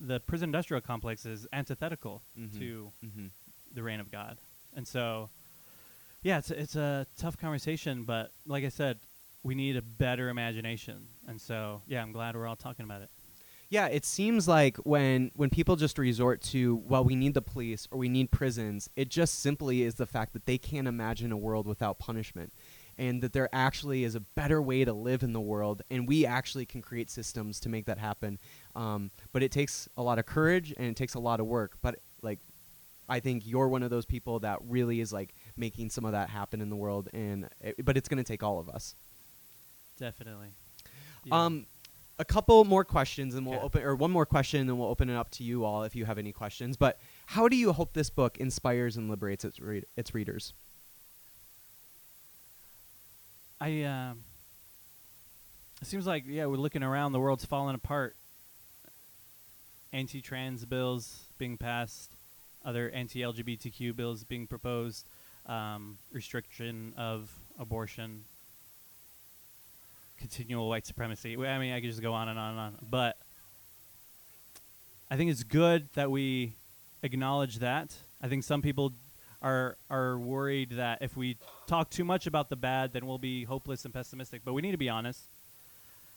the 0.00 0.20
prison 0.20 0.48
industrial 0.48 0.80
complex 0.80 1.26
is 1.26 1.46
antithetical 1.52 2.22
Mhm. 2.38 2.58
to 2.58 2.92
Mm-hmm. 3.04 3.26
the 3.74 3.82
reign 3.82 4.00
of 4.00 4.10
God. 4.10 4.38
And 4.74 4.86
so, 4.86 5.30
yeah, 6.22 6.38
it's 6.38 6.50
a, 6.50 6.60
it's 6.60 6.76
a 6.76 7.06
tough 7.16 7.36
conversation, 7.36 8.04
but 8.04 8.32
like 8.46 8.64
I 8.64 8.68
said, 8.68 8.98
we 9.42 9.54
need 9.54 9.76
a 9.76 9.82
better 9.82 10.28
imagination. 10.28 11.06
And 11.26 11.40
so, 11.40 11.82
yeah, 11.86 12.02
I'm 12.02 12.12
glad 12.12 12.34
we're 12.34 12.46
all 12.46 12.56
talking 12.56 12.84
about 12.84 13.02
it. 13.02 13.10
Yeah, 13.70 13.86
it 13.88 14.06
seems 14.06 14.48
like 14.48 14.78
when 14.78 15.30
when 15.34 15.50
people 15.50 15.76
just 15.76 15.98
resort 15.98 16.40
to 16.52 16.76
well, 16.86 17.04
we 17.04 17.14
need 17.14 17.34
the 17.34 17.42
police 17.42 17.86
or 17.90 17.98
we 17.98 18.08
need 18.08 18.30
prisons, 18.30 18.88
it 18.96 19.10
just 19.10 19.40
simply 19.40 19.82
is 19.82 19.96
the 19.96 20.06
fact 20.06 20.32
that 20.32 20.46
they 20.46 20.56
can't 20.56 20.88
imagine 20.88 21.32
a 21.32 21.36
world 21.36 21.66
without 21.66 21.98
punishment, 21.98 22.50
and 22.96 23.20
that 23.22 23.34
there 23.34 23.50
actually 23.52 24.04
is 24.04 24.14
a 24.14 24.20
better 24.20 24.62
way 24.62 24.86
to 24.86 24.94
live 24.94 25.22
in 25.22 25.34
the 25.34 25.40
world, 25.40 25.82
and 25.90 26.08
we 26.08 26.24
actually 26.24 26.64
can 26.64 26.80
create 26.80 27.10
systems 27.10 27.60
to 27.60 27.68
make 27.68 27.84
that 27.84 27.98
happen. 27.98 28.38
Um, 28.78 29.10
but 29.32 29.42
it 29.42 29.50
takes 29.50 29.88
a 29.96 30.02
lot 30.02 30.20
of 30.20 30.26
courage 30.26 30.72
and 30.76 30.86
it 30.86 30.94
takes 30.96 31.14
a 31.14 31.18
lot 31.18 31.40
of 31.40 31.46
work. 31.46 31.76
But 31.82 31.96
like, 32.22 32.38
I 33.08 33.18
think 33.18 33.44
you're 33.44 33.68
one 33.68 33.82
of 33.82 33.90
those 33.90 34.06
people 34.06 34.38
that 34.40 34.60
really 34.68 35.00
is 35.00 35.12
like 35.12 35.34
making 35.56 35.90
some 35.90 36.04
of 36.04 36.12
that 36.12 36.30
happen 36.30 36.60
in 36.60 36.70
the 36.70 36.76
world, 36.76 37.08
and 37.12 37.48
it, 37.60 37.84
but 37.84 37.96
it's 37.96 38.08
going 38.08 38.22
to 38.22 38.24
take 38.24 38.42
all 38.42 38.60
of 38.60 38.68
us. 38.68 38.94
Definitely. 39.98 40.48
Yeah. 41.24 41.44
Um, 41.44 41.66
a 42.20 42.24
couple 42.24 42.64
more 42.64 42.84
questions, 42.84 43.34
and 43.34 43.46
we'll 43.46 43.60
open, 43.60 43.82
or 43.82 43.96
one 43.96 44.10
more 44.10 44.26
question, 44.26 44.60
and 44.60 44.68
then 44.68 44.78
we'll 44.78 44.88
open 44.88 45.08
it 45.08 45.16
up 45.16 45.30
to 45.32 45.44
you 45.44 45.64
all 45.64 45.84
if 45.84 45.96
you 45.96 46.04
have 46.04 46.18
any 46.18 46.32
questions. 46.32 46.76
But 46.76 46.98
how 47.26 47.48
do 47.48 47.56
you 47.56 47.72
hope 47.72 47.94
this 47.94 48.10
book 48.10 48.38
inspires 48.38 48.96
and 48.96 49.08
liberates 49.08 49.44
its 49.44 49.58
read- 49.58 49.86
its 49.96 50.14
readers? 50.14 50.52
I 53.60 53.82
um 53.82 54.20
it 55.80 55.88
seems 55.88 56.06
like 56.06 56.24
yeah, 56.28 56.46
we're 56.46 56.56
looking 56.56 56.82
around, 56.84 57.12
the 57.12 57.20
world's 57.20 57.44
falling 57.44 57.74
apart. 57.74 58.14
Anti-trans 59.92 60.64
bills 60.64 61.24
being 61.38 61.56
passed, 61.56 62.10
other 62.64 62.90
anti-LGBTQ 62.90 63.96
bills 63.96 64.24
being 64.24 64.46
proposed, 64.46 65.06
um, 65.46 65.98
restriction 66.12 66.92
of 66.96 67.32
abortion, 67.58 68.24
continual 70.18 70.68
white 70.68 70.86
supremacy. 70.86 71.36
I 71.36 71.58
mean, 71.58 71.72
I 71.72 71.80
could 71.80 71.90
just 71.90 72.02
go 72.02 72.12
on 72.12 72.28
and 72.28 72.38
on 72.38 72.50
and 72.50 72.60
on, 72.60 72.78
but 72.90 73.16
I 75.10 75.16
think 75.16 75.30
it's 75.30 75.42
good 75.42 75.88
that 75.94 76.10
we 76.10 76.52
acknowledge 77.02 77.60
that. 77.60 77.94
I 78.20 78.28
think 78.28 78.44
some 78.44 78.60
people 78.60 78.92
are 79.40 79.76
are 79.88 80.18
worried 80.18 80.70
that 80.72 80.98
if 81.00 81.16
we 81.16 81.36
talk 81.66 81.90
too 81.90 82.04
much 82.04 82.26
about 82.26 82.50
the 82.50 82.56
bad, 82.56 82.92
then 82.92 83.06
we'll 83.06 83.18
be 83.18 83.44
hopeless 83.44 83.84
and 83.84 83.94
pessimistic. 83.94 84.42
But 84.44 84.52
we 84.52 84.62
need 84.62 84.72
to 84.72 84.78
be 84.78 84.88
honest. 84.88 85.20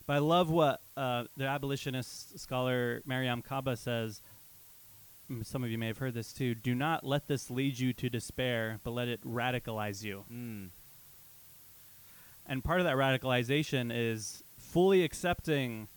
But 0.06 0.14
I 0.14 0.18
love 0.18 0.50
what 0.50 0.80
uh, 0.96 1.24
the 1.36 1.46
abolitionist 1.46 2.38
scholar 2.38 3.02
Mariame 3.08 3.44
Kaba 3.44 3.76
says. 3.76 4.20
Mm, 5.30 5.46
Some 5.46 5.62
of 5.64 5.70
you 5.70 5.78
may 5.78 5.86
have 5.86 5.98
heard 5.98 6.14
this 6.14 6.32
too. 6.32 6.54
Do 6.54 6.74
not 6.74 7.04
let 7.04 7.28
this 7.28 7.50
lead 7.50 7.78
you 7.78 7.92
to 7.94 8.10
despair, 8.10 8.80
but 8.82 8.90
let 8.92 9.08
it 9.08 9.22
radicalize 9.24 10.02
you. 10.02 10.24
Mm. 10.32 10.68
And 12.46 12.64
part 12.64 12.80
of 12.80 12.84
that 12.86 12.96
radicalization 12.96 13.90
is 13.94 14.42
fully 14.58 15.04
accepting 15.04 15.88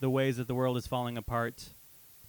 the 0.00 0.08
ways 0.10 0.36
that 0.38 0.46
the 0.48 0.54
world 0.54 0.76
is 0.76 0.86
falling 0.86 1.16
apart 1.18 1.70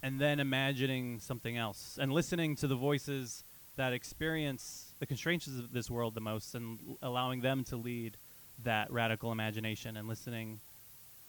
and 0.02 0.20
then 0.20 0.40
imagining 0.40 1.20
something 1.20 1.58
else 1.58 1.98
and 2.00 2.12
listening 2.12 2.56
to 2.58 2.68
the 2.68 2.76
voices 2.76 3.44
that 3.78 3.94
experience 3.94 4.94
the 5.00 5.06
constraints 5.06 5.48
of 5.48 5.72
this 5.72 5.90
world 5.90 6.14
the 6.14 6.22
most 6.22 6.54
and 6.56 6.78
l- 6.88 6.98
allowing 7.02 7.42
them 7.42 7.64
to 7.64 7.76
lead 7.78 8.18
that 8.64 8.92
radical 8.92 9.32
imagination 9.32 9.98
and 9.98 10.08
listening 10.08 10.60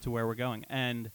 to 0.04 0.10
where 0.10 0.26
we're 0.26 0.34
going. 0.34 0.64
And 0.70 1.10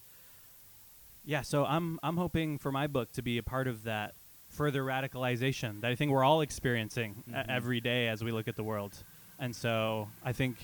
yeah, 1.24 1.42
so 1.42 1.64
I'm 1.64 1.98
I'm 2.02 2.16
hoping 2.16 2.58
for 2.58 2.70
my 2.72 2.86
book 2.86 3.12
to 3.12 3.22
be 3.22 3.38
a 3.38 3.42
part 3.42 3.66
of 3.66 3.84
that 3.84 4.14
further 4.50 4.82
radicalization 4.84 5.80
that 5.80 5.90
I 5.90 5.94
think 5.94 6.10
we're 6.10 6.24
all 6.24 6.40
experiencing 6.40 7.22
e- 7.28 7.32
Mhm. 7.32 7.48
every 7.48 7.80
day 7.80 8.08
as 8.08 8.22
we 8.22 8.32
look 8.32 8.48
at 8.48 8.56
the 8.56 8.64
world. 8.64 8.92
And 9.38 9.54
so 9.54 10.08
I 10.24 10.32
think 10.32 10.56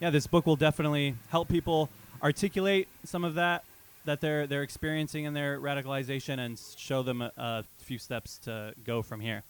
yeah, 0.00 0.10
this 0.10 0.26
book 0.26 0.46
will 0.46 0.56
definitely 0.56 1.14
help 1.30 1.48
people 1.48 1.88
articulate 2.22 2.88
some 3.04 3.24
of 3.24 3.34
that 3.34 3.64
that 4.04 4.20
they're 4.20 4.46
they're 4.46 4.62
experiencing 4.62 5.24
in 5.24 5.34
their 5.34 5.58
radicalization 5.60 6.38
and 6.38 6.58
show 6.76 7.02
them 7.02 7.20
a, 7.22 7.32
a 7.36 7.64
few 7.78 7.98
steps 7.98 8.38
to 8.44 8.74
go 8.84 9.02
from 9.02 9.20
here. 9.20 9.42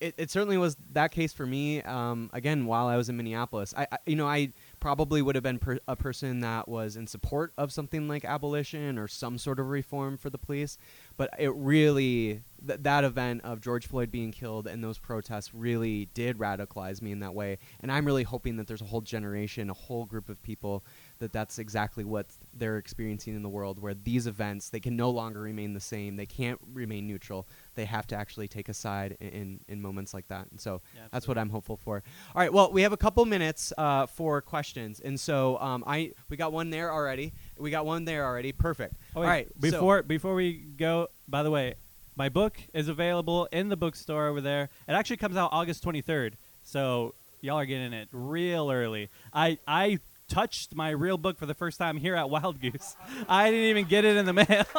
It, 0.00 0.14
it 0.16 0.30
certainly 0.30 0.58
was 0.58 0.76
that 0.92 1.10
case 1.10 1.32
for 1.32 1.44
me. 1.46 1.82
Um, 1.82 2.30
again, 2.32 2.66
while 2.66 2.86
I 2.86 2.96
was 2.96 3.08
in 3.08 3.16
Minneapolis, 3.16 3.72
I, 3.76 3.86
I 3.90 3.98
you 4.06 4.16
know 4.16 4.28
I 4.28 4.50
probably 4.80 5.22
would 5.22 5.34
have 5.34 5.42
been 5.42 5.58
per- 5.58 5.78
a 5.86 5.96
person 5.96 6.40
that 6.40 6.68
was 6.68 6.96
in 6.96 7.06
support 7.06 7.52
of 7.58 7.72
something 7.72 8.08
like 8.08 8.24
abolition 8.24 8.98
or 8.98 9.08
some 9.08 9.38
sort 9.38 9.60
of 9.60 9.68
reform 9.68 10.16
for 10.16 10.30
the 10.30 10.38
police, 10.38 10.78
but 11.16 11.30
it 11.38 11.54
really 11.54 12.42
th- 12.66 12.80
that 12.82 13.04
event 13.04 13.42
of 13.44 13.60
George 13.60 13.86
Floyd 13.86 14.10
being 14.10 14.32
killed 14.32 14.66
and 14.66 14.82
those 14.82 14.98
protests 14.98 15.54
really 15.54 16.06
did 16.14 16.38
radicalize 16.38 17.02
me 17.02 17.12
in 17.12 17.20
that 17.20 17.34
way. 17.34 17.58
And 17.80 17.90
I'm 17.90 18.04
really 18.04 18.22
hoping 18.22 18.56
that 18.56 18.66
there's 18.66 18.82
a 18.82 18.86
whole 18.86 19.00
generation, 19.00 19.70
a 19.70 19.74
whole 19.74 20.04
group 20.04 20.28
of 20.28 20.42
people 20.42 20.84
that 21.18 21.32
that's 21.32 21.58
exactly 21.58 22.04
what 22.04 22.26
they're 22.54 22.78
experiencing 22.78 23.34
in 23.34 23.42
the 23.42 23.48
world 23.48 23.80
where 23.80 23.94
these 23.94 24.26
events 24.26 24.70
they 24.70 24.80
can 24.80 24.96
no 24.96 25.10
longer 25.10 25.40
remain 25.40 25.72
the 25.72 25.80
same. 25.80 26.16
They 26.16 26.26
can't 26.26 26.58
remain 26.72 27.06
neutral. 27.06 27.46
They 27.74 27.84
have 27.84 28.06
to 28.08 28.16
actually 28.16 28.48
take 28.48 28.68
a 28.68 28.74
side 28.74 29.16
in, 29.20 29.28
in, 29.28 29.60
in 29.68 29.82
moments 29.82 30.14
like 30.14 30.28
that. 30.28 30.50
And 30.50 30.60
so 30.60 30.80
Yeah, 30.94 31.02
that's 31.12 31.28
what 31.28 31.38
i'm 31.38 31.50
hopeful 31.50 31.76
for. 31.76 32.02
All 32.34 32.40
right 32.40 32.52
well 32.52 32.72
we 32.72 32.82
have 32.82 32.92
a 32.92 32.96
couple 32.96 33.24
minutes 33.24 33.72
uh, 33.78 34.06
for 34.06 34.40
questions. 34.40 35.00
And 35.00 35.18
so 35.18 35.58
um, 35.58 35.84
i 35.86 36.12
we 36.28 36.36
got 36.36 36.52
one 36.52 36.70
there 36.70 36.92
already. 36.92 37.32
We 37.58 37.70
got 37.70 37.86
one 37.86 38.04
there 38.04 38.24
already. 38.24 38.52
Perfect. 38.52 38.94
Oh, 39.14 39.20
all 39.20 39.22
wait, 39.22 39.28
right 39.28 39.48
so- 39.48 39.60
Before 39.60 40.02
before 40.02 40.34
we 40.34 40.52
go, 40.54 41.08
by 41.26 41.42
the 41.42 41.50
way, 41.50 41.74
my 42.16 42.28
book 42.28 42.58
is 42.74 42.88
available 42.88 43.48
in 43.52 43.68
the 43.68 43.76
bookstore 43.76 44.26
over 44.26 44.40
there. 44.40 44.70
It 44.88 44.92
actually 44.92 45.18
comes 45.18 45.36
out 45.36 45.50
August 45.52 45.84
23rd, 45.84 46.32
so 46.64 47.14
y'all 47.40 47.58
are 47.58 47.64
getting 47.64 47.92
it 47.92 48.08
real 48.10 48.70
early. 48.70 49.08
I 49.32 49.58
I 49.66 50.00
touched 50.28 50.74
my 50.74 50.90
real 50.90 51.18
book 51.18 51.38
for 51.38 51.46
the 51.46 51.54
first 51.54 51.78
time 51.78 51.96
here 51.96 52.14
at 52.14 52.30
Wild 52.30 52.60
Goose. 52.60 52.96
I 53.28 53.50
didn't 53.50 53.66
even 53.66 53.86
get 53.86 54.04
it 54.04 54.16
in 54.16 54.26
the 54.26 54.32
mail. 54.32 54.46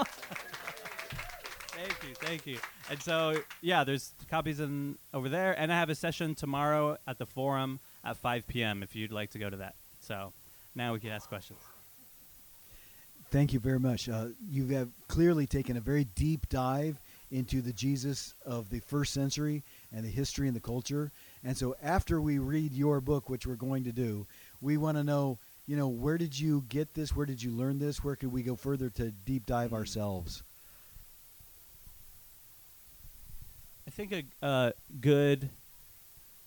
thank 1.68 2.04
you, 2.08 2.16
thank 2.16 2.47
you. 2.47 2.58
And 2.89 3.02
so 3.02 3.36
yeah, 3.62 3.84
there's 3.84 4.14
copies 4.30 4.60
in 4.60 4.97
over 5.14 5.30
there, 5.30 5.54
and 5.60 5.72
I 5.72 5.80
have 5.80 5.89
a 5.89 5.95
session 5.95 6.36
tomorrow 6.36 6.97
at 7.08 7.18
the 7.18 7.26
forum 7.26 7.80
at 8.04 8.18
5 8.18 8.47
p.m. 8.47 8.84
If 8.84 8.95
you'd 8.95 9.12
like 9.12 9.32
to 9.32 9.39
go 9.39 9.50
to 9.50 9.58
that. 9.58 9.76
So 10.02 10.34
now 10.76 10.93
we 10.93 11.00
can 11.00 11.10
ask 11.10 11.28
questions. 11.28 11.60
Thank 13.32 13.54
you 13.54 13.60
very 13.60 13.80
much. 13.80 14.10
Uh, 14.10 14.30
you 14.50 14.68
have 14.70 14.89
clearly 15.08 15.45
taken 15.45 15.78
a 15.78 15.82
very 15.82 16.04
deep 16.04 16.50
dive 16.50 17.00
into 17.32 17.62
the 17.62 17.74
Jesus 17.74 18.34
of 18.43 18.72
the 18.72 18.80
first 18.80 19.14
century 19.14 19.64
and 19.91 20.04
the 20.04 20.10
history 20.10 20.47
and 20.47 20.56
the 20.56 20.62
culture. 20.62 21.12
And 21.43 21.56
so, 21.56 21.76
after 21.82 22.20
we 22.20 22.39
read 22.39 22.74
your 22.74 23.02
book, 23.02 23.30
which 23.30 23.45
we're 23.45 23.56
going 23.56 23.84
to 23.84 23.91
do, 23.91 24.26
we 24.62 24.78
want 24.78 24.97
to 24.97 25.03
know, 25.03 25.38
you 25.68 25.76
know, 25.76 25.88
where 25.88 26.18
did 26.18 26.39
you 26.39 26.64
get 26.70 26.93
this? 26.93 27.16
Where 27.16 27.26
did 27.26 27.41
you 27.41 27.51
learn 27.51 27.80
this? 27.80 28.03
Where 28.03 28.16
could 28.16 28.32
we 28.32 28.43
go 28.43 28.55
further 28.55 28.89
to 28.91 29.12
deep 29.12 29.45
dive 29.45 29.74
ourselves? 29.74 30.43
I 33.88 33.91
think 33.91 34.14
a 34.14 34.45
uh, 34.45 34.72
good 35.01 35.49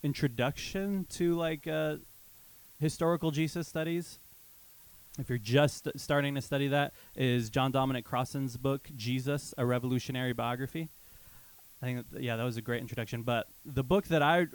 introduction 0.03 1.07
to 1.11 1.35
like 1.35 1.67
uh, 1.67 1.97
historical 2.81 3.31
Jesus 3.31 3.69
studies, 3.69 4.19
if 5.19 5.29
you're 5.29 5.39
just 5.39 5.89
starting 5.97 6.35
to 6.35 6.41
study 6.41 6.69
that, 6.69 6.93
is 7.17 7.51
John 7.51 7.73
Dominic 7.73 8.05
Crossan's 8.05 8.57
book 8.57 8.89
Jesus: 8.97 9.55
A 9.59 9.67
Revolutionary 9.67 10.33
Biography. 10.33 10.89
I 11.83 11.87
think 11.87 12.11
that, 12.13 12.23
yeah, 12.23 12.37
that 12.37 12.45
was 12.45 12.57
a 12.57 12.63
great 12.63 12.81
introduction. 12.81 13.23
But 13.23 13.49
the 13.65 13.83
book 13.83 14.07
that 14.07 14.23
I 14.23 14.47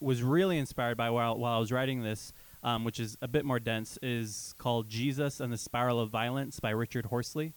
was 0.00 0.22
really 0.22 0.58
inspired 0.58 0.96
by 0.96 1.10
while 1.10 1.36
while 1.36 1.56
I 1.56 1.58
was 1.58 1.72
writing 1.72 2.02
this, 2.02 2.32
um, 2.62 2.84
which 2.84 3.00
is 3.00 3.16
a 3.22 3.28
bit 3.28 3.44
more 3.44 3.58
dense, 3.58 3.98
is 4.02 4.54
called 4.58 4.88
Jesus 4.88 5.40
and 5.40 5.52
the 5.52 5.58
Spiral 5.58 6.00
of 6.00 6.10
Violence 6.10 6.60
by 6.60 6.70
Richard 6.70 7.06
Horsley, 7.06 7.52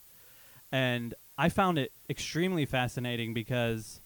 and 0.72 1.14
I 1.38 1.50
found 1.50 1.78
it 1.78 1.92
extremely 2.10 2.66
fascinating 2.66 3.34
because 3.34 4.00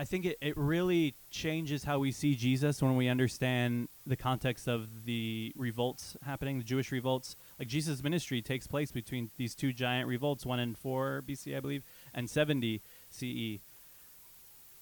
I 0.00 0.04
think 0.04 0.24
it, 0.24 0.38
it 0.40 0.56
really 0.56 1.14
changes 1.30 1.84
how 1.84 1.98
we 1.98 2.10
see 2.10 2.34
Jesus 2.34 2.80
when 2.80 2.96
we 2.96 3.08
understand 3.08 3.88
the 4.06 4.16
context 4.16 4.66
of 4.66 5.04
the 5.04 5.52
revolts 5.56 6.16
happening, 6.22 6.56
the 6.56 6.64
Jewish 6.64 6.90
revolts. 6.90 7.36
Like 7.58 7.68
Jesus' 7.68 8.02
ministry 8.02 8.40
takes 8.40 8.66
place 8.66 8.90
between 8.90 9.30
these 9.36 9.54
two 9.54 9.74
giant 9.74 10.08
revolts, 10.08 10.46
one 10.46 10.58
in 10.58 10.74
4 10.74 11.22
BC, 11.28 11.54
I 11.54 11.60
believe, 11.60 11.84
and 12.14 12.30
70 12.30 12.80
CE. 13.10 13.60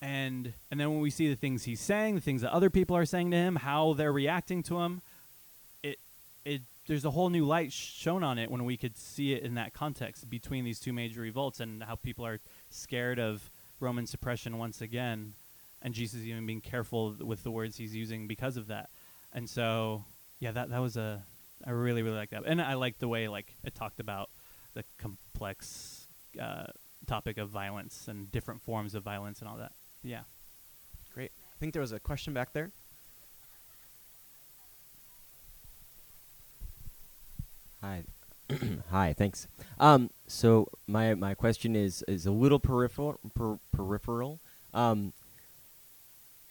And 0.01 0.53
and 0.70 0.78
then 0.78 0.90
when 0.90 1.01
we 1.01 1.11
see 1.11 1.28
the 1.28 1.34
things 1.34 1.64
he's 1.64 1.80
saying, 1.80 2.14
the 2.14 2.20
things 2.20 2.42
that 2.42 2.53
other 2.53 2.70
people 2.70 2.96
are 2.96 3.07
saying 3.07 3.30
to 3.32 3.36
him, 3.36 3.57
how 3.57 3.94
they're 3.94 4.12
reacting 4.12 4.62
to 4.64 4.78
him, 4.80 5.03
it 5.82 5.99
it 6.44 6.62
there's 6.86 7.05
a 7.05 7.11
whole 7.11 7.30
new 7.30 7.44
light 7.44 7.72
shown 7.72 8.22
on 8.22 8.38
it 8.38 8.51
when 8.51 8.64
we 8.64 8.76
could 8.76 8.96
see 8.96 9.32
it 9.32 9.42
in 9.42 9.55
that 9.55 9.74
context 9.74 10.30
between 10.30 10.64
these 10.64 10.78
two 10.78 10.92
major 10.92 11.20
revolts 11.20 11.61
and 11.61 11.82
how 11.82 11.96
people 11.96 12.24
are 12.24 12.38
scared 12.70 13.18
of 13.18 13.51
Roman 13.80 14.07
suppression 14.07 14.57
once 14.57 14.80
again, 14.80 15.34
and 15.82 15.94
Jesus 15.94 16.22
even 16.22 16.46
being 16.46 16.61
careful 16.61 17.16
with 17.20 17.42
the 17.42 17.51
words 17.51 17.76
he's 17.76 17.94
using 17.94 18.28
because 18.28 18.57
of 18.57 18.68
that. 18.68 18.90
And 19.32 19.51
so, 19.51 20.05
yeah, 20.38 20.53
that 20.53 20.70
that 20.70 20.80
was 20.80 20.96
a 20.96 21.22
I 21.66 21.70
really 21.70 22.03
really 22.03 22.16
like 22.16 22.30
that, 22.30 22.44
and 22.46 22.62
I 22.62 22.74
like 22.74 22.99
the 22.99 23.09
way 23.09 23.26
like 23.26 23.57
it 23.64 23.74
talked 23.74 23.99
about 23.99 24.30
the 24.74 24.84
complex 24.96 26.07
uh, 26.40 26.66
topic 27.07 27.36
of 27.38 27.49
violence 27.49 28.07
and 28.07 28.30
different 28.30 28.62
forms 28.62 28.94
of 28.94 29.03
violence 29.03 29.40
and 29.40 29.49
all 29.49 29.57
that. 29.57 29.72
Yeah. 30.03 30.22
great 31.14 31.32
i 31.36 31.57
think 31.59 31.72
there 31.72 31.82
was 31.82 31.92
a 31.92 32.01
question 32.01 32.32
back 32.32 32.53
there 32.53 32.70
Hi. 37.80 38.03
Hi, 38.90 39.12
thanks. 39.12 39.46
Um, 39.78 40.11
so 40.26 40.68
my 40.86 41.14
my 41.14 41.34
question 41.34 41.76
is 41.76 42.03
is 42.09 42.26
a 42.26 42.32
little 42.32 42.59
peripheral. 42.59 43.20
Per, 43.34 43.59
peripheral. 43.72 44.40
Um, 44.74 45.12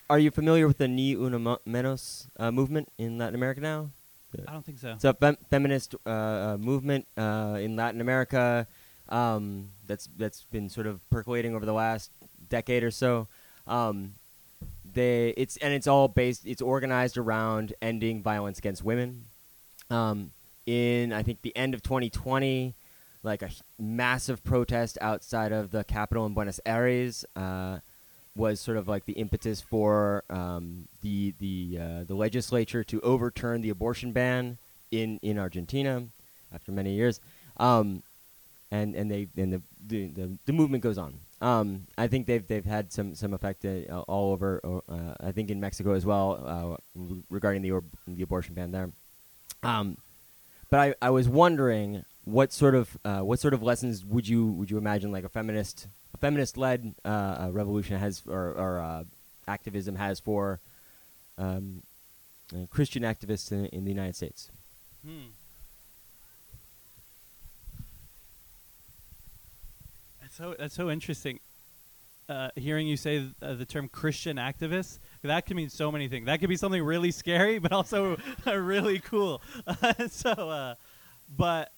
are 0.09 0.19
you 0.19 0.31
familiar 0.31 0.67
with 0.67 0.77
the 0.77 0.87
Ni 0.87 1.15
Una 1.15 1.57
Menos 1.67 2.27
uh, 2.39 2.51
movement 2.51 2.89
in 2.97 3.17
Latin 3.17 3.35
America 3.35 3.59
now? 3.59 3.89
I 4.47 4.53
don't 4.53 4.63
think 4.63 4.79
so. 4.79 4.91
It's 4.91 5.03
a 5.03 5.13
fem- 5.13 5.37
feminist 5.49 5.95
uh, 6.05 6.09
uh, 6.09 6.57
movement 6.59 7.07
uh, 7.17 7.57
in 7.59 7.75
Latin 7.75 7.99
America 7.99 8.67
um, 9.09 9.69
that's 9.85 10.07
that's 10.17 10.43
been 10.43 10.69
sort 10.69 10.87
of 10.87 11.01
percolating 11.09 11.55
over 11.55 11.65
the 11.65 11.73
last 11.73 12.11
decade 12.49 12.83
or 12.83 12.91
so. 12.91 13.27
Um, 13.67 14.13
they 14.93 15.29
it's 15.37 15.57
and 15.57 15.73
it's 15.73 15.87
all 15.87 16.07
based. 16.07 16.45
It's 16.45 16.61
organized 16.61 17.17
around 17.17 17.73
ending 17.81 18.21
violence 18.21 18.57
against 18.59 18.83
women. 18.83 19.25
Um, 19.89 20.31
in 20.65 21.13
I 21.13 21.23
think 21.23 21.41
the 21.41 21.55
end 21.55 21.73
of 21.73 21.83
2020, 21.83 22.73
like 23.23 23.41
a 23.41 23.49
massive 23.79 24.43
protest 24.43 24.97
outside 25.01 25.51
of 25.51 25.71
the 25.71 25.83
capital 25.83 26.25
in 26.25 26.33
Buenos 26.33 26.59
Aires 26.65 27.25
uh, 27.35 27.79
was 28.35 28.59
sort 28.59 28.77
of 28.77 28.87
like 28.87 29.05
the 29.05 29.13
impetus 29.13 29.61
for 29.61 30.23
um, 30.29 30.87
the 31.01 31.33
the 31.39 31.77
uh, 31.79 32.03
the 32.05 32.15
legislature 32.15 32.83
to 32.83 32.99
overturn 33.01 33.61
the 33.61 33.69
abortion 33.69 34.11
ban 34.11 34.57
in 34.91 35.19
in 35.21 35.37
Argentina 35.37 36.03
after 36.53 36.71
many 36.71 36.93
years. 36.93 37.19
Um, 37.57 38.03
and 38.71 38.95
and 38.95 39.09
they 39.09 39.27
and 39.37 39.53
the 39.53 39.61
the, 39.85 40.07
the, 40.07 40.37
the 40.45 40.53
movement 40.53 40.83
goes 40.83 40.97
on. 40.97 41.13
Um, 41.39 41.85
I 41.97 42.07
think 42.07 42.25
they've 42.25 42.45
they've 42.47 42.65
had 42.65 42.91
some 42.91 43.13
some 43.15 43.33
effect 43.33 43.63
uh, 43.63 43.99
all 44.07 44.31
over. 44.31 44.59
Uh, 44.65 45.13
I 45.19 45.31
think 45.31 45.51
in 45.51 45.59
Mexico 45.59 45.93
as 45.93 46.05
well 46.05 46.79
uh, 46.97 47.01
regarding 47.29 47.61
the 47.61 47.71
or- 47.71 47.83
the 48.07 48.23
abortion 48.23 48.55
ban 48.55 48.71
there. 48.71 48.89
Um, 49.61 49.97
but 50.69 50.79
I, 50.79 50.95
I 51.01 51.09
was 51.11 51.29
wondering 51.29 52.03
what 52.25 52.51
sort 52.51 52.75
of 52.75 52.97
uh, 53.05 53.19
what 53.19 53.39
sort 53.39 53.53
of 53.53 53.61
lessons 53.61 54.03
would 54.03 54.27
you 54.27 54.47
would 54.47 54.71
you 54.71 54.77
imagine 54.77 55.11
like 55.11 55.23
a 55.23 55.29
feminist 55.29 55.87
a 56.13 56.17
feminist 56.17 56.57
led 56.57 56.95
uh, 57.05 57.49
revolution 57.51 57.97
has 57.97 58.23
or, 58.27 58.49
or 58.53 58.79
uh, 58.79 59.03
activism 59.47 59.95
has 59.95 60.19
for 60.19 60.59
um, 61.37 61.83
Christian 62.69 63.03
activists 63.03 63.51
in, 63.51 63.67
in 63.67 63.83
the 63.85 63.91
United 63.91 64.15
States. 64.15 64.49
Hmm. 65.05 65.27
So 70.37 70.55
that's 70.57 70.75
so 70.75 70.91
interesting. 70.91 71.39
Uh, 72.29 72.49
hearing 72.55 72.87
you 72.87 72.97
say 72.97 73.19
th- 73.19 73.31
uh, 73.41 73.53
the 73.53 73.65
term 73.65 73.87
Christian 73.87 74.37
activist, 74.37 74.99
that 75.23 75.45
can 75.45 75.57
mean 75.57 75.69
so 75.69 75.91
many 75.91 76.07
things. 76.07 76.25
That 76.25 76.39
could 76.39 76.49
be 76.49 76.57
something 76.57 76.83
really 76.83 77.09
scary, 77.11 77.57
but 77.57 77.71
also 77.71 78.17
really 78.45 78.99
cool. 78.99 79.41
so, 80.09 80.31
uh, 80.31 80.75
but 81.35 81.71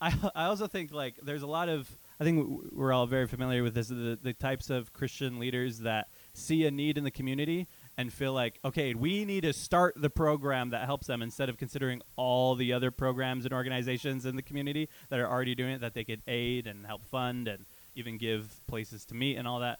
I 0.00 0.12
I 0.34 0.44
also 0.44 0.66
think 0.66 0.92
like 0.92 1.14
there's 1.22 1.42
a 1.42 1.46
lot 1.46 1.68
of 1.70 1.88
I 2.20 2.24
think 2.24 2.42
w- 2.42 2.68
we're 2.72 2.92
all 2.92 3.06
very 3.06 3.26
familiar 3.26 3.62
with 3.62 3.74
this 3.74 3.88
the, 3.88 4.18
the 4.20 4.34
types 4.34 4.68
of 4.68 4.92
Christian 4.92 5.38
leaders 5.38 5.78
that 5.78 6.08
see 6.34 6.66
a 6.66 6.70
need 6.70 6.98
in 6.98 7.04
the 7.04 7.10
community 7.10 7.68
and 7.96 8.12
feel 8.12 8.32
like 8.32 8.58
okay 8.64 8.94
we 8.94 9.24
need 9.24 9.42
to 9.42 9.52
start 9.52 9.94
the 9.96 10.10
program 10.10 10.70
that 10.70 10.84
helps 10.84 11.06
them 11.06 11.22
instead 11.22 11.48
of 11.48 11.56
considering 11.56 12.00
all 12.16 12.54
the 12.54 12.72
other 12.72 12.90
programs 12.90 13.44
and 13.44 13.52
organizations 13.52 14.24
in 14.24 14.36
the 14.36 14.42
community 14.42 14.88
that 15.10 15.18
are 15.18 15.28
already 15.28 15.54
doing 15.54 15.72
it 15.72 15.80
that 15.80 15.94
they 15.94 16.04
could 16.04 16.22
aid 16.26 16.66
and 16.66 16.86
help 16.86 17.04
fund 17.06 17.48
and 17.48 17.66
even 17.94 18.16
give 18.16 18.60
places 18.66 19.04
to 19.04 19.14
meet 19.14 19.36
and 19.36 19.46
all 19.46 19.60
that 19.60 19.78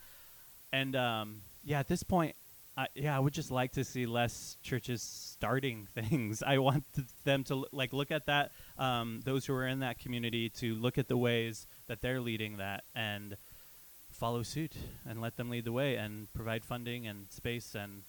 and 0.73 0.95
um, 0.97 1.41
yeah 1.65 1.79
at 1.79 1.89
this 1.89 2.03
point 2.03 2.35
I, 2.77 2.87
yeah, 2.95 3.15
I 3.15 3.21
would 3.21 3.35
just 3.35 3.51
like 3.51 3.73
to 3.73 3.85
see 3.85 4.07
less 4.07 4.57
churches 4.63 5.03
starting 5.03 5.87
things. 5.95 6.43
I 6.43 6.59
want 6.59 6.85
th- 6.95 7.07
them 7.25 7.45
to 7.45 7.67
like 7.73 7.93
look 7.93 8.11
at 8.11 8.27
that. 8.27 8.53
Um, 8.79 9.21
those 9.25 9.45
who 9.47 9.55
are 9.55 9.67
in 9.67 9.81
that 9.81 9.99
community 9.99 10.49
to 10.51 10.75
look 10.75 10.97
at 10.97 11.09
the 11.09 11.17
ways 11.17 11.67
that 11.89 12.01
they're 12.01 12.21
leading 12.21 12.57
that 12.59 12.85
and 12.95 13.37
follow 14.23 14.45
suit 14.45 14.77
and 15.05 15.21
let 15.21 15.37
them 15.37 15.51
lead 15.51 15.65
the 15.65 15.73
way 15.73 15.97
and 15.97 16.33
provide 16.33 16.65
funding 16.65 17.09
and 17.09 17.27
space 17.33 17.75
and 17.75 18.03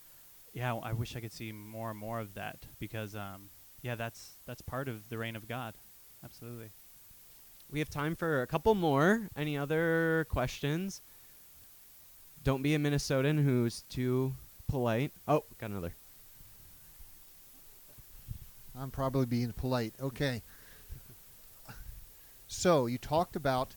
yeah, 0.54 0.76
I 0.76 0.94
wish 0.94 1.16
I 1.16 1.20
could 1.20 1.34
see 1.34 1.52
more 1.52 1.90
and 1.90 1.98
more 1.98 2.20
of 2.20 2.36
that 2.36 2.58
because 2.80 3.16
um, 3.16 3.50
yeah, 3.82 3.96
that's 3.96 4.34
that's 4.46 4.62
part 4.62 4.88
of 4.88 5.10
the 5.10 5.18
reign 5.18 5.36
of 5.36 5.48
God. 5.48 5.74
Absolutely. 6.24 6.70
We 7.72 7.80
have 7.80 7.90
time 7.90 8.16
for 8.16 8.44
a 8.44 8.46
couple 8.46 8.76
more. 8.76 9.28
Any 9.36 9.58
other 9.58 10.28
questions? 10.30 11.02
Don't 12.44 12.62
be 12.62 12.76
a 12.76 12.78
Minnesotan 12.78 13.44
who's 13.44 13.82
too 13.90 14.36
polite. 14.68 15.12
Oh, 15.28 15.44
got 15.60 15.72
another. 15.72 15.96
I'm 18.80 18.92
probably 18.92 19.26
being 19.26 19.52
polite. 19.52 19.96
Okay. 20.00 20.44
So 22.48 22.86
you 22.86 23.00
talked 23.00 23.36
about 23.36 23.74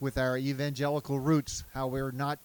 with 0.00 0.18
our 0.18 0.36
evangelical 0.36 1.20
roots 1.20 1.64
how 1.74 1.86
we're 1.86 2.10
not 2.10 2.38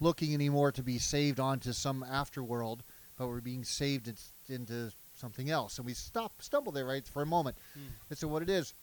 looking 0.00 0.34
anymore 0.34 0.72
to 0.72 0.82
be 0.82 0.98
saved 0.98 1.38
onto 1.38 1.72
some 1.72 2.04
afterworld, 2.10 2.80
but 3.18 3.28
we're 3.28 3.40
being 3.40 3.62
saved 3.62 4.08
in, 4.08 4.16
into 4.48 4.90
something 5.14 5.50
else. 5.50 5.78
And 5.78 5.86
we 5.86 5.94
stop 5.94 6.42
stumble 6.42 6.72
there 6.72 6.86
right 6.86 7.06
for 7.06 7.22
a 7.22 7.26
moment 7.26 7.56
hmm. 7.74 7.86
as 8.10 8.18
to 8.20 8.28
what 8.28 8.42
it 8.42 8.50
is. 8.50 8.74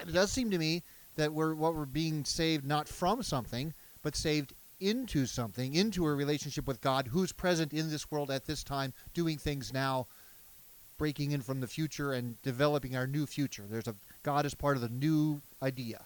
It 0.00 0.12
does 0.12 0.32
seem 0.32 0.50
to 0.50 0.58
me 0.58 0.82
that 1.16 1.32
we're 1.32 1.54
what 1.54 1.74
we're 1.74 1.86
being 1.86 2.24
saved 2.24 2.64
not 2.64 2.88
from 2.88 3.22
something, 3.22 3.72
but 4.02 4.16
saved 4.16 4.52
into 4.80 5.26
something, 5.26 5.74
into 5.74 6.04
a 6.04 6.14
relationship 6.14 6.66
with 6.66 6.80
God 6.80 7.08
who's 7.08 7.32
present 7.32 7.72
in 7.72 7.90
this 7.90 8.10
world 8.10 8.30
at 8.30 8.46
this 8.46 8.64
time, 8.64 8.92
doing 9.14 9.38
things 9.38 9.72
now 9.72 10.06
breaking 10.98 11.32
in 11.32 11.42
from 11.42 11.60
the 11.60 11.66
future 11.66 12.12
and 12.12 12.40
developing 12.42 12.96
our 12.96 13.06
new 13.06 13.26
future. 13.26 13.64
There's 13.68 13.88
a 13.88 13.94
God 14.22 14.46
is 14.46 14.54
part 14.54 14.76
of 14.76 14.82
the 14.82 14.88
new 14.88 15.40
idea. 15.62 16.04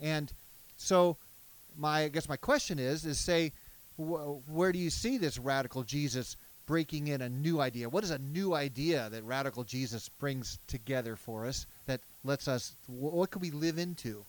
And 0.00 0.32
so 0.82 1.16
my 1.78 2.02
I 2.02 2.08
guess 2.08 2.28
my 2.28 2.36
question 2.36 2.78
is 2.78 3.04
is 3.06 3.18
say 3.18 3.52
wh- 3.96 4.36
where 4.48 4.72
do 4.72 4.78
you 4.78 4.90
see 4.90 5.18
this 5.18 5.38
radical 5.38 5.82
Jesus 5.82 6.36
breaking 6.66 7.08
in 7.08 7.20
a 7.22 7.28
new 7.28 7.60
idea? 7.60 7.88
What 7.88 8.04
is 8.04 8.10
a 8.10 8.18
new 8.18 8.54
idea 8.54 9.08
that 9.10 9.24
radical 9.24 9.64
Jesus 9.64 10.08
brings 10.08 10.58
together 10.68 11.16
for 11.16 11.46
us 11.46 11.66
that 11.86 12.00
lets 12.24 12.46
us 12.48 12.72
wh- 12.86 13.12
what 13.14 13.30
can 13.30 13.40
we 13.40 13.50
live 13.50 13.78
into? 13.78 14.24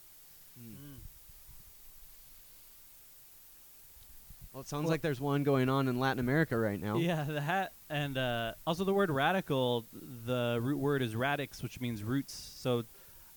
Well, 4.51 4.61
it 4.61 4.67
sounds 4.67 4.83
Well- 4.83 4.91
like 4.91 5.01
there's 5.01 5.19
one 5.19 5.43
going 5.43 5.67
on 5.69 5.87
in 5.87 5.99
Latin 5.99 6.19
America 6.19 6.57
right 6.57 6.79
now. 6.79 6.97
Yeah, 6.97 7.23
the 7.23 7.41
hat 7.41 7.71
and 7.89 8.17
uh, 8.17 8.53
also 8.67 8.83
the 8.83 8.93
word 8.93 9.09
radical. 9.09 9.85
The 10.25 10.59
root 10.61 10.77
word 10.77 11.01
is 11.01 11.15
radix, 11.15 11.63
which 11.63 11.79
means 11.81 12.03
roots. 12.03 12.33
So 12.57 12.83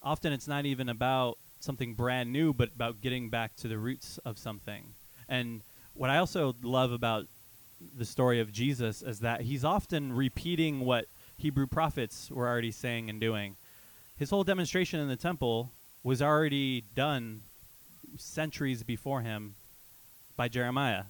often 0.02 0.32
it's 0.32 0.46
not 0.46 0.66
even 0.66 0.88
about 0.90 1.38
something 1.66 1.94
brand 1.94 2.32
new, 2.32 2.54
but 2.54 2.70
about 2.74 3.02
getting 3.02 3.28
back 3.28 3.54
to 3.56 3.68
the 3.68 3.76
roots 3.76 4.18
of 4.24 4.38
something. 4.38 4.84
And 5.28 5.60
what 5.94 6.08
I 6.08 6.18
also 6.18 6.54
love 6.62 6.92
about 6.92 7.26
the 7.96 8.04
story 8.04 8.40
of 8.40 8.52
Jesus 8.52 9.02
is 9.02 9.20
that 9.20 9.42
he's 9.42 9.64
often 9.64 10.12
repeating 10.12 10.80
what 10.80 11.06
Hebrew 11.36 11.66
prophets 11.66 12.30
were 12.30 12.48
already 12.48 12.70
saying 12.70 13.10
and 13.10 13.20
doing. 13.20 13.56
His 14.18 14.30
whole 14.30 14.44
demonstration 14.44 15.00
in 15.00 15.08
the 15.08 15.16
temple 15.16 15.70
was 16.02 16.22
already 16.22 16.84
done 16.94 17.42
centuries 18.16 18.82
before 18.82 19.20
him 19.20 19.54
by 20.36 20.48
Jeremiah. 20.48 21.04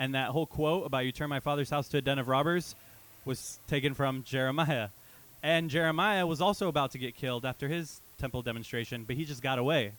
And 0.00 0.14
that 0.14 0.30
whole 0.30 0.46
quote 0.46 0.86
about 0.86 1.04
you 1.04 1.12
turn 1.12 1.28
my 1.28 1.38
father's 1.38 1.70
house 1.70 1.88
to 1.88 1.98
a 1.98 2.00
den 2.00 2.18
of 2.18 2.26
robbers 2.26 2.74
was 3.24 3.60
taken 3.68 3.94
from 3.94 4.24
Jeremiah. 4.24 4.88
And 5.42 5.70
Jeremiah 5.70 6.26
was 6.26 6.40
also 6.40 6.68
about 6.68 6.92
to 6.92 6.98
get 6.98 7.14
killed 7.14 7.44
after 7.44 7.68
his 7.68 8.00
temple 8.22 8.40
demonstration, 8.40 9.02
but 9.04 9.16
he 9.16 9.24
just 9.24 9.42
got 9.42 9.58
away 9.58 9.90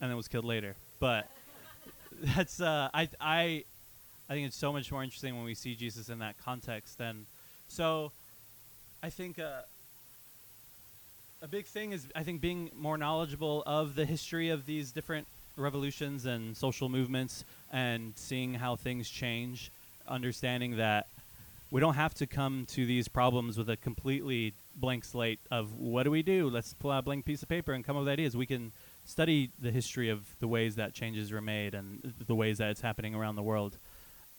and 0.00 0.10
then 0.10 0.16
was 0.16 0.26
killed 0.26 0.44
later. 0.44 0.74
But 0.98 1.30
that's 2.20 2.60
uh, 2.60 2.90
I 2.92 3.08
I 3.20 3.64
I 4.28 4.32
think 4.32 4.48
it's 4.48 4.56
so 4.56 4.72
much 4.72 4.90
more 4.90 5.04
interesting 5.04 5.36
when 5.36 5.44
we 5.44 5.54
see 5.54 5.76
Jesus 5.76 6.08
in 6.08 6.18
that 6.18 6.34
context. 6.44 7.00
And 7.00 7.26
so 7.68 8.10
I 9.04 9.10
think 9.10 9.38
uh, 9.38 9.60
a 11.42 11.46
big 11.46 11.66
thing 11.66 11.92
is 11.92 12.08
I 12.16 12.24
think 12.24 12.40
being 12.40 12.70
more 12.76 12.98
knowledgeable 12.98 13.62
of 13.66 13.94
the 13.94 14.04
history 14.04 14.48
of 14.48 14.66
these 14.66 14.90
different 14.90 15.28
revolutions 15.56 16.26
and 16.26 16.56
social 16.56 16.88
movements 16.88 17.44
and 17.72 18.14
seeing 18.16 18.54
how 18.54 18.74
things 18.74 19.08
change, 19.08 19.70
understanding 20.08 20.78
that 20.78 21.06
we 21.70 21.80
don't 21.80 21.94
have 21.94 22.14
to 22.14 22.26
come 22.26 22.66
to 22.70 22.84
these 22.84 23.06
problems 23.06 23.56
with 23.56 23.70
a 23.70 23.76
completely 23.76 24.54
blank 24.76 25.04
slate 25.04 25.40
of 25.50 25.78
what 25.78 26.02
do 26.04 26.10
we 26.10 26.22
do? 26.22 26.48
Let's 26.48 26.74
pull 26.74 26.90
out 26.90 27.00
a 27.00 27.02
blank 27.02 27.24
piece 27.24 27.42
of 27.42 27.48
paper 27.48 27.72
and 27.72 27.84
come 27.84 27.96
up 27.96 28.00
with 28.00 28.08
ideas. 28.08 28.36
We 28.36 28.46
can 28.46 28.72
study 29.04 29.50
the 29.58 29.70
history 29.70 30.08
of 30.08 30.26
the 30.40 30.48
ways 30.48 30.76
that 30.76 30.94
changes 30.94 31.30
were 31.32 31.40
made 31.40 31.74
and 31.74 32.14
the 32.26 32.34
ways 32.34 32.58
that 32.58 32.70
it's 32.70 32.80
happening 32.80 33.14
around 33.14 33.36
the 33.36 33.42
world. 33.42 33.78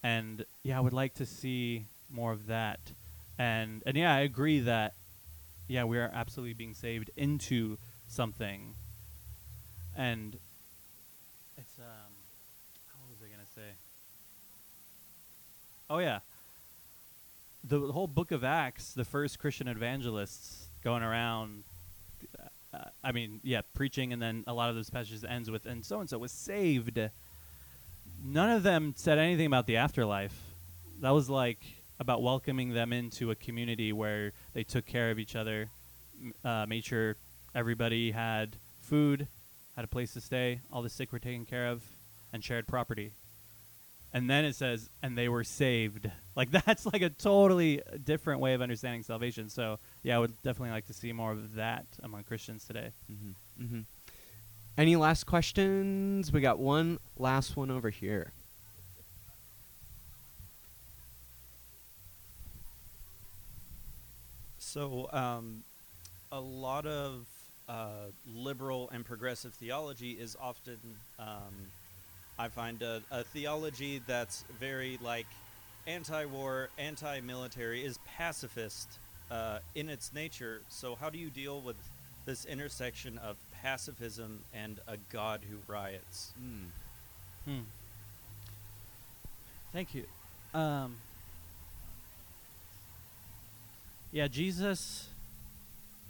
And 0.03 0.45
yeah, 0.63 0.77
I 0.77 0.81
would 0.81 0.93
like 0.93 1.13
to 1.15 1.25
see 1.25 1.87
more 2.09 2.31
of 2.31 2.47
that. 2.47 2.79
And 3.37 3.83
and 3.85 3.97
yeah, 3.97 4.13
I 4.13 4.19
agree 4.19 4.59
that 4.61 4.93
yeah, 5.67 5.83
we 5.83 5.97
are 5.97 6.11
absolutely 6.13 6.53
being 6.53 6.73
saved 6.73 7.09
into 7.15 7.77
something. 8.07 8.75
And 9.97 10.37
it's 11.57 11.79
um 11.79 12.13
what 12.99 13.09
was 13.09 13.19
I 13.21 13.31
gonna 13.31 13.47
say? 13.55 13.75
Oh 15.89 15.99
yeah. 15.99 16.19
The 17.67 17.79
whole 17.91 18.07
book 18.07 18.31
of 18.31 18.43
Acts, 18.43 18.93
the 18.93 19.05
first 19.05 19.39
Christian 19.39 19.67
evangelists 19.67 20.67
going 20.83 21.01
around 21.01 21.63
uh, 22.75 22.89
I 23.03 23.11
mean, 23.11 23.39
yeah, 23.43 23.61
preaching 23.73 24.13
and 24.13 24.21
then 24.21 24.43
a 24.47 24.53
lot 24.53 24.69
of 24.69 24.75
those 24.75 24.89
passages 24.89 25.23
ends 25.23 25.49
with 25.49 25.65
and 25.65 25.85
so 25.85 25.99
and 25.99 26.09
so 26.09 26.17
was 26.17 26.31
saved. 26.31 26.99
None 28.23 28.49
of 28.51 28.63
them 28.63 28.93
said 28.97 29.17
anything 29.17 29.45
about 29.45 29.67
the 29.67 29.77
afterlife. 29.77 30.37
That 31.01 31.11
was 31.11 31.29
like 31.29 31.59
about 31.99 32.21
welcoming 32.21 32.73
them 32.73 32.91
into 32.91 33.31
a 33.31 33.35
community 33.35 33.93
where 33.93 34.33
they 34.53 34.63
took 34.63 34.85
care 34.85 35.11
of 35.11 35.19
each 35.19 35.35
other, 35.35 35.69
uh, 36.43 36.65
made 36.67 36.85
sure 36.85 37.15
everybody 37.53 38.11
had 38.11 38.55
food, 38.81 39.27
had 39.75 39.85
a 39.85 39.87
place 39.87 40.13
to 40.13 40.21
stay, 40.21 40.59
all 40.71 40.81
the 40.81 40.89
sick 40.89 41.11
were 41.11 41.19
taken 41.19 41.45
care 41.45 41.67
of, 41.67 41.83
and 42.33 42.43
shared 42.43 42.67
property. 42.67 43.11
And 44.15 44.29
then 44.29 44.45
it 44.45 44.55
says, 44.55 44.89
"And 45.03 45.17
they 45.17 45.27
were 45.27 45.43
saved." 45.43 46.09
Like 46.35 46.49
that's 46.65 46.85
like 46.85 47.01
a 47.01 47.09
totally 47.09 47.81
different 48.03 48.39
way 48.39 48.53
of 48.53 48.61
understanding 48.61 49.03
salvation. 49.03 49.49
So 49.49 49.77
yeah, 50.03 50.15
I 50.15 50.19
would 50.19 50.41
definitely 50.41 50.71
like 50.71 50.87
to 50.87 50.93
see 50.93 51.11
more 51.11 51.33
of 51.33 51.55
that 51.55 51.85
among 52.01 52.23
Christians 52.23 52.65
today. 52.65 52.91
Mm-hmm. 53.11 53.63
Mm-hmm. 53.63 53.79
Any 54.77 54.95
last 54.95 55.25
questions? 55.25 56.31
We 56.31 56.39
got 56.39 56.59
one 56.59 56.99
last 57.17 57.57
one 57.57 57.69
over 57.69 57.89
here. 57.89 58.31
So, 64.59 65.09
um, 65.13 65.63
a 66.31 66.39
lot 66.39 66.85
of 66.85 67.25
uh, 67.69 68.11
liberal 68.25 68.89
and 68.93 69.05
progressive 69.05 69.53
theology 69.53 70.11
is 70.11 70.35
often, 70.41 70.77
um, 71.17 71.53
I 72.37 72.49
find, 72.49 72.81
a, 72.81 73.01
a 73.11 73.23
theology 73.23 74.01
that's 74.05 74.43
very 74.59 74.99
like 75.01 75.27
anti-war, 75.87 76.69
anti-military, 76.77 77.85
is 77.85 77.97
pacifist 78.17 78.87
uh, 79.31 79.59
in 79.73 79.89
its 79.89 80.13
nature. 80.13 80.61
So, 80.69 80.95
how 80.95 81.09
do 81.09 81.17
you 81.17 81.29
deal 81.29 81.61
with 81.61 81.77
this 82.25 82.45
intersection 82.45 83.17
of 83.19 83.37
pacifism 83.61 84.39
and 84.53 84.79
a 84.87 84.97
God 85.11 85.41
who 85.49 85.57
riots? 85.71 86.33
Mm. 86.41 87.51
Hmm. 87.51 87.63
Thank 89.71 89.93
you. 89.93 90.05
Um, 90.53 90.95
yeah, 94.11 94.27
Jesus. 94.27 95.09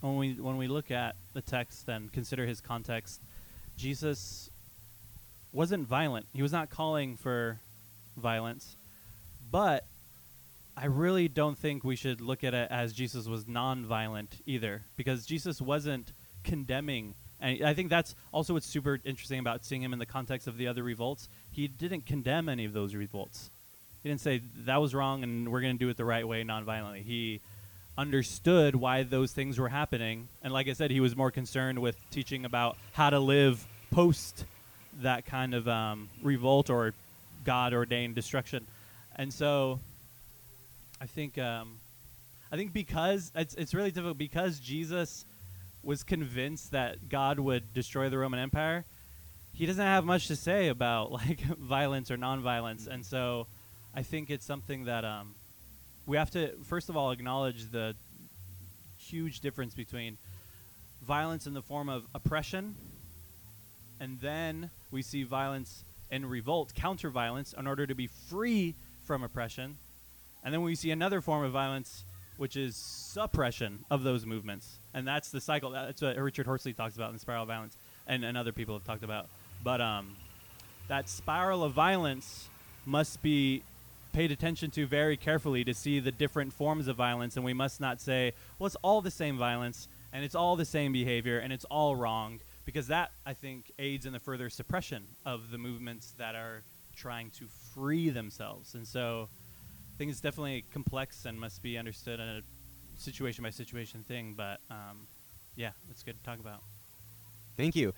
When 0.01 0.17
we 0.17 0.33
when 0.33 0.57
we 0.57 0.67
look 0.67 0.91
at 0.91 1.15
the 1.33 1.41
text 1.41 1.87
and 1.87 2.11
consider 2.13 2.45
his 2.45 2.61
context, 2.61 3.21
Jesus 3.77 4.49
wasn't 5.55 5.87
violent. 5.87 6.25
He 6.33 6.41
was 6.41 6.51
not 6.51 6.69
calling 6.69 7.15
for 7.15 7.59
violence, 8.17 8.75
but 9.51 9.85
I 10.77 10.87
really 10.87 11.27
don't 11.27 11.57
think 11.57 11.83
we 11.83 11.95
should 11.95 12.19
look 12.19 12.43
at 12.43 12.53
it 12.53 12.69
as 12.69 12.91
Jesus 12.91 13.27
was 13.27 13.47
non-violent 13.47 14.41
either, 14.45 14.83
because 14.97 15.25
Jesus 15.25 15.61
wasn't 15.61 16.11
condemning. 16.43 17.15
And 17.39 17.63
I 17.63 17.73
think 17.73 17.89
that's 17.89 18.13
also 18.33 18.53
what's 18.53 18.65
super 18.65 18.99
interesting 19.05 19.39
about 19.39 19.63
seeing 19.63 19.81
him 19.81 19.93
in 19.93 19.99
the 19.99 20.05
context 20.05 20.47
of 20.47 20.57
the 20.57 20.67
other 20.67 20.83
revolts. 20.83 21.29
He 21.51 21.67
didn't 21.67 22.05
condemn 22.05 22.49
any 22.49 22.65
of 22.65 22.73
those 22.73 22.93
revolts. 22.93 23.49
He 24.03 24.09
didn't 24.09 24.21
say 24.21 24.41
that 24.65 24.81
was 24.81 24.93
wrong 24.93 25.23
and 25.23 25.51
we're 25.51 25.61
going 25.61 25.77
to 25.77 25.83
do 25.83 25.89
it 25.89 25.97
the 25.97 26.05
right 26.05 26.27
way, 26.27 26.43
non-violently. 26.43 27.01
He 27.03 27.39
understood 27.97 28.75
why 28.75 29.03
those 29.03 29.31
things 29.31 29.57
were 29.57 29.69
happening, 29.69 30.27
and 30.43 30.51
like 30.51 30.67
I 30.67 30.73
said, 30.73 30.91
he 30.91 30.99
was 30.99 31.15
more 31.15 31.31
concerned 31.31 31.79
with 31.79 31.95
teaching 32.11 32.43
about 32.43 32.75
how 32.91 33.09
to 33.09 33.19
live 33.19 33.65
post 33.89 34.43
that 35.01 35.25
kind 35.25 35.53
of 35.53 35.67
um, 35.67 36.09
revolt 36.21 36.69
or 36.69 36.93
God 37.43 37.73
ordained 37.73 38.15
destruction. 38.15 38.65
And 39.15 39.33
so, 39.33 39.79
I 40.99 41.05
think 41.05 41.37
um, 41.37 41.77
I 42.51 42.57
think 42.57 42.73
because 42.73 43.31
it's 43.35 43.55
it's 43.55 43.73
really 43.73 43.91
difficult 43.91 44.17
because 44.17 44.59
Jesus 44.59 45.25
was 45.83 46.03
convinced 46.03 46.71
that 46.71 47.09
God 47.09 47.39
would 47.39 47.73
destroy 47.73 48.09
the 48.09 48.17
Roman 48.17 48.39
Empire. 48.39 48.85
He 49.53 49.65
doesn't 49.65 49.85
have 49.85 50.03
much 50.03 50.27
to 50.27 50.35
say 50.35 50.69
about 50.69 51.11
like 51.11 51.41
violence 51.41 52.11
or 52.11 52.17
nonviolence, 52.17 52.87
and 52.87 53.05
so 53.05 53.47
I 53.93 54.03
think 54.03 54.29
it's 54.29 54.45
something 54.45 54.85
that 54.85 55.05
um, 55.05 55.35
we 56.05 56.17
have 56.17 56.31
to 56.31 56.51
first 56.65 56.89
of 56.89 56.97
all 56.97 57.11
acknowledge 57.11 57.71
the 57.71 57.95
huge 58.97 59.39
difference 59.39 59.73
between 59.73 60.17
violence 61.05 61.45
in 61.45 61.53
the 61.53 61.61
form 61.61 61.89
of 61.89 62.03
oppression, 62.15 62.75
and 63.99 64.19
then 64.19 64.69
we 64.91 65.01
see 65.01 65.23
violence 65.23 65.83
and 66.11 66.29
revolt, 66.29 66.73
counter 66.73 67.09
violence, 67.09 67.53
in 67.57 67.67
order 67.67 67.87
to 67.87 67.95
be 67.95 68.07
free 68.07 68.75
from 69.05 69.23
oppression. 69.23 69.77
And 70.43 70.53
then 70.53 70.61
we 70.61 70.75
see 70.75 70.91
another 70.91 71.21
form 71.21 71.43
of 71.43 71.51
violence, 71.51 72.03
which 72.37 72.55
is 72.55 72.75
suppression 72.75 73.85
of 73.89 74.03
those 74.03 74.25
movements. 74.25 74.77
And 74.93 75.07
that's 75.07 75.31
the 75.31 75.41
cycle. 75.41 75.71
That's 75.71 76.01
what 76.01 76.17
Richard 76.17 76.45
Horsley 76.45 76.73
talks 76.73 76.95
about 76.95 77.11
in 77.11 77.19
Spiral 77.19 77.43
of 77.43 77.47
Violence, 77.47 77.75
and, 78.07 78.23
and 78.23 78.37
other 78.37 78.51
people 78.51 78.75
have 78.75 78.85
talked 78.85 79.03
about. 79.03 79.27
But 79.63 79.81
um, 79.81 80.15
that 80.87 81.09
spiral 81.09 81.63
of 81.63 81.73
violence 81.73 82.47
must 82.85 83.21
be 83.23 83.63
paid 84.13 84.31
attention 84.31 84.71
to 84.71 84.85
very 84.85 85.17
carefully 85.17 85.63
to 85.63 85.73
see 85.73 85.99
the 85.99 86.11
different 86.11 86.53
forms 86.53 86.87
of 86.87 86.95
violence. 86.95 87.35
And 87.35 87.43
we 87.43 87.53
must 87.53 87.81
not 87.81 87.99
say, 87.99 88.33
well, 88.59 88.67
it's 88.67 88.77
all 88.81 89.01
the 89.01 89.11
same 89.11 89.37
violence, 89.37 89.87
and 90.13 90.23
it's 90.23 90.35
all 90.35 90.55
the 90.55 90.65
same 90.65 90.93
behavior, 90.93 91.39
and 91.39 91.51
it's 91.51 91.65
all 91.65 91.95
wrong, 91.95 92.39
because 92.65 92.87
that, 92.87 93.11
I 93.25 93.33
think, 93.33 93.71
aids 93.79 94.05
in 94.05 94.13
the 94.13 94.19
further 94.19 94.49
suppression 94.49 95.03
of 95.25 95.51
the 95.51 95.57
movements 95.57 96.13
that 96.17 96.35
are 96.35 96.63
trying 96.95 97.29
to 97.31 97.47
free 97.73 98.09
themselves. 98.09 98.73
And 98.73 98.87
so 98.87 99.29
I 99.93 99.97
think 99.97 100.11
it's 100.11 100.21
definitely 100.21 100.65
complex 100.73 101.25
and 101.25 101.39
must 101.39 101.61
be 101.61 101.77
understood 101.77 102.19
in 102.19 102.27
a 102.27 102.41
situation 102.97 103.43
by 103.43 103.49
situation 103.51 104.03
thing. 104.03 104.33
But 104.35 104.59
um, 104.69 105.07
yeah, 105.55 105.71
it's 105.89 106.03
good 106.03 106.17
to 106.17 106.23
talk 106.23 106.39
about. 106.39 106.61
Thank 107.55 107.75
you. 107.75 107.93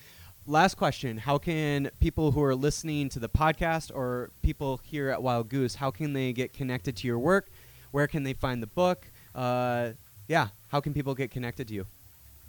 Last 0.46 0.76
question 0.76 1.18
How 1.18 1.38
can 1.38 1.92
people 2.00 2.32
who 2.32 2.44
are 2.44 2.56
listening 2.56 3.10
to 3.10 3.20
the 3.20 3.30
podcast 3.30 3.92
or 3.94 4.32
people 4.42 4.80
here 4.84 5.10
at 5.10 5.22
Wild 5.22 5.50
Goose, 5.50 5.76
how 5.76 5.92
can 5.92 6.14
they 6.14 6.34
get 6.34 6.54
connected 6.54 6.96
to 6.98 7.08
your 7.08 7.20
work? 7.20 7.50
Where 7.92 8.08
can 8.08 8.24
they 8.24 8.34
find 8.34 8.62
the 8.62 8.68
book? 8.68 9.10
Uh, 9.34 9.92
yeah, 10.28 10.50
how 10.70 10.82
can 10.82 10.94
people 10.94 11.16
get 11.16 11.32
connected 11.32 11.68
to 11.70 11.74
you? 11.74 11.88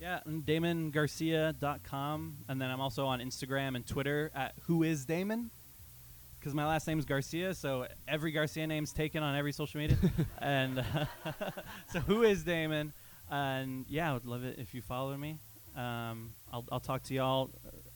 Yeah, 0.00 0.20
and 0.24 0.46
DamonGarcia.com. 0.46 2.36
And 2.48 2.60
then 2.60 2.70
I'm 2.70 2.80
also 2.80 3.06
on 3.06 3.18
Instagram 3.20 3.74
and 3.74 3.84
Twitter 3.86 4.30
at 4.34 4.54
Who 4.66 4.84
Is 4.84 5.04
Damon? 5.04 5.50
Because 6.38 6.54
my 6.54 6.66
last 6.66 6.86
name 6.86 7.00
is 7.00 7.04
Garcia, 7.04 7.52
so 7.52 7.88
every 8.06 8.30
Garcia 8.30 8.66
name's 8.66 8.92
taken 8.92 9.24
on 9.24 9.34
every 9.34 9.50
social 9.52 9.80
media. 9.80 9.96
and 10.38 10.84
so 11.92 11.98
Who 12.00 12.22
Is 12.22 12.44
Damon? 12.44 12.92
And 13.28 13.86
yeah, 13.88 14.10
I 14.10 14.14
would 14.14 14.24
love 14.24 14.44
it 14.44 14.58
if 14.58 14.72
you 14.72 14.82
follow 14.82 15.16
me. 15.16 15.40
Um, 15.76 16.32
I'll, 16.52 16.64
I'll 16.70 16.80
talk 16.80 17.02
to 17.04 17.14
y'all 17.14 17.50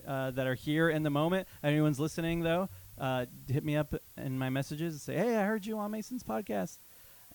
uh, 0.07 0.33
that 0.33 0.47
are 0.49 0.55
here 0.55 0.91
in 0.91 1.05
the 1.05 1.11
moment. 1.11 1.47
Anyone's 1.63 2.01
listening, 2.01 2.41
though, 2.41 2.69
uh, 2.99 3.27
hit 3.49 3.65
me 3.65 3.77
up 3.77 3.95
in 4.17 4.39
my 4.39 4.51
messages 4.51 4.95
and 4.95 5.01
say, 5.01 5.15
hey, 5.17 5.37
I 5.37 5.45
heard 5.45 5.65
you 5.65 5.79
on 5.79 5.93
Mason's 5.93 6.25
podcast. 6.25 6.79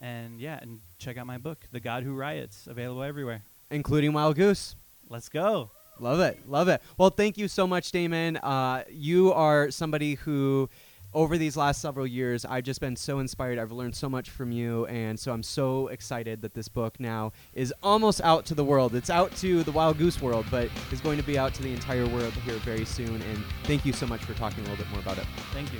And 0.02 0.42
yeah, 0.42 0.60
and 0.62 0.82
check 1.00 1.18
out 1.18 1.26
my 1.26 1.38
book, 1.38 1.66
The 1.72 1.80
God 1.80 2.04
Who 2.04 2.14
Riots, 2.14 2.68
available 2.68 3.02
everywhere. 3.02 3.44
Including 3.70 4.14
Wild 4.14 4.36
Goose. 4.36 4.76
Let's 5.10 5.30
go. 5.30 5.72
Love 6.00 6.20
it. 6.20 6.48
Love 6.48 6.68
it. 6.68 6.82
Well, 6.98 7.10
thank 7.10 7.38
you 7.38 7.48
so 7.48 7.66
much, 7.66 7.92
Damon. 7.92 8.38
Uh, 8.38 8.84
you 8.90 9.34
are 9.34 9.72
somebody 9.72 10.16
who, 10.16 10.70
over 11.14 11.38
these 11.38 11.58
last 11.58 11.82
several 11.82 12.06
years, 12.06 12.46
I've 12.46 12.64
just 12.64 12.80
been 12.80 12.96
so 12.96 13.20
inspired. 13.20 13.58
I've 13.58 13.72
learned 13.72 13.96
so 13.96 14.08
much 14.08 14.30
from 14.30 14.52
you. 14.52 14.86
And 14.86 15.20
so 15.20 15.32
I'm 15.34 15.44
so 15.44 15.88
excited 15.88 16.42
that 16.44 16.54
this 16.54 16.68
book 16.68 17.00
now 17.00 17.32
is 17.54 17.74
almost 17.82 18.22
out 18.22 18.46
to 18.46 18.56
the 18.56 18.64
world. 18.64 18.94
It's 18.96 19.10
out 19.10 19.36
to 19.38 19.64
the 19.64 19.72
Wild 19.72 19.98
Goose 19.98 20.22
world, 20.22 20.46
but 20.52 20.70
is 20.92 21.02
going 21.02 21.18
to 21.18 21.24
be 21.24 21.38
out 21.38 21.54
to 21.56 21.64
the 21.64 21.74
entire 21.74 22.06
world 22.08 22.34
here 22.34 22.56
very 22.56 22.86
soon. 22.86 23.22
And 23.22 23.44
thank 23.64 23.86
you 23.86 23.94
so 23.94 24.06
much 24.06 24.22
for 24.24 24.34
talking 24.36 24.60
a 24.60 24.70
little 24.70 24.84
bit 24.86 24.92
more 24.92 25.02
about 25.02 25.18
it. 25.18 25.26
Thank 25.52 25.74
you. 25.74 25.80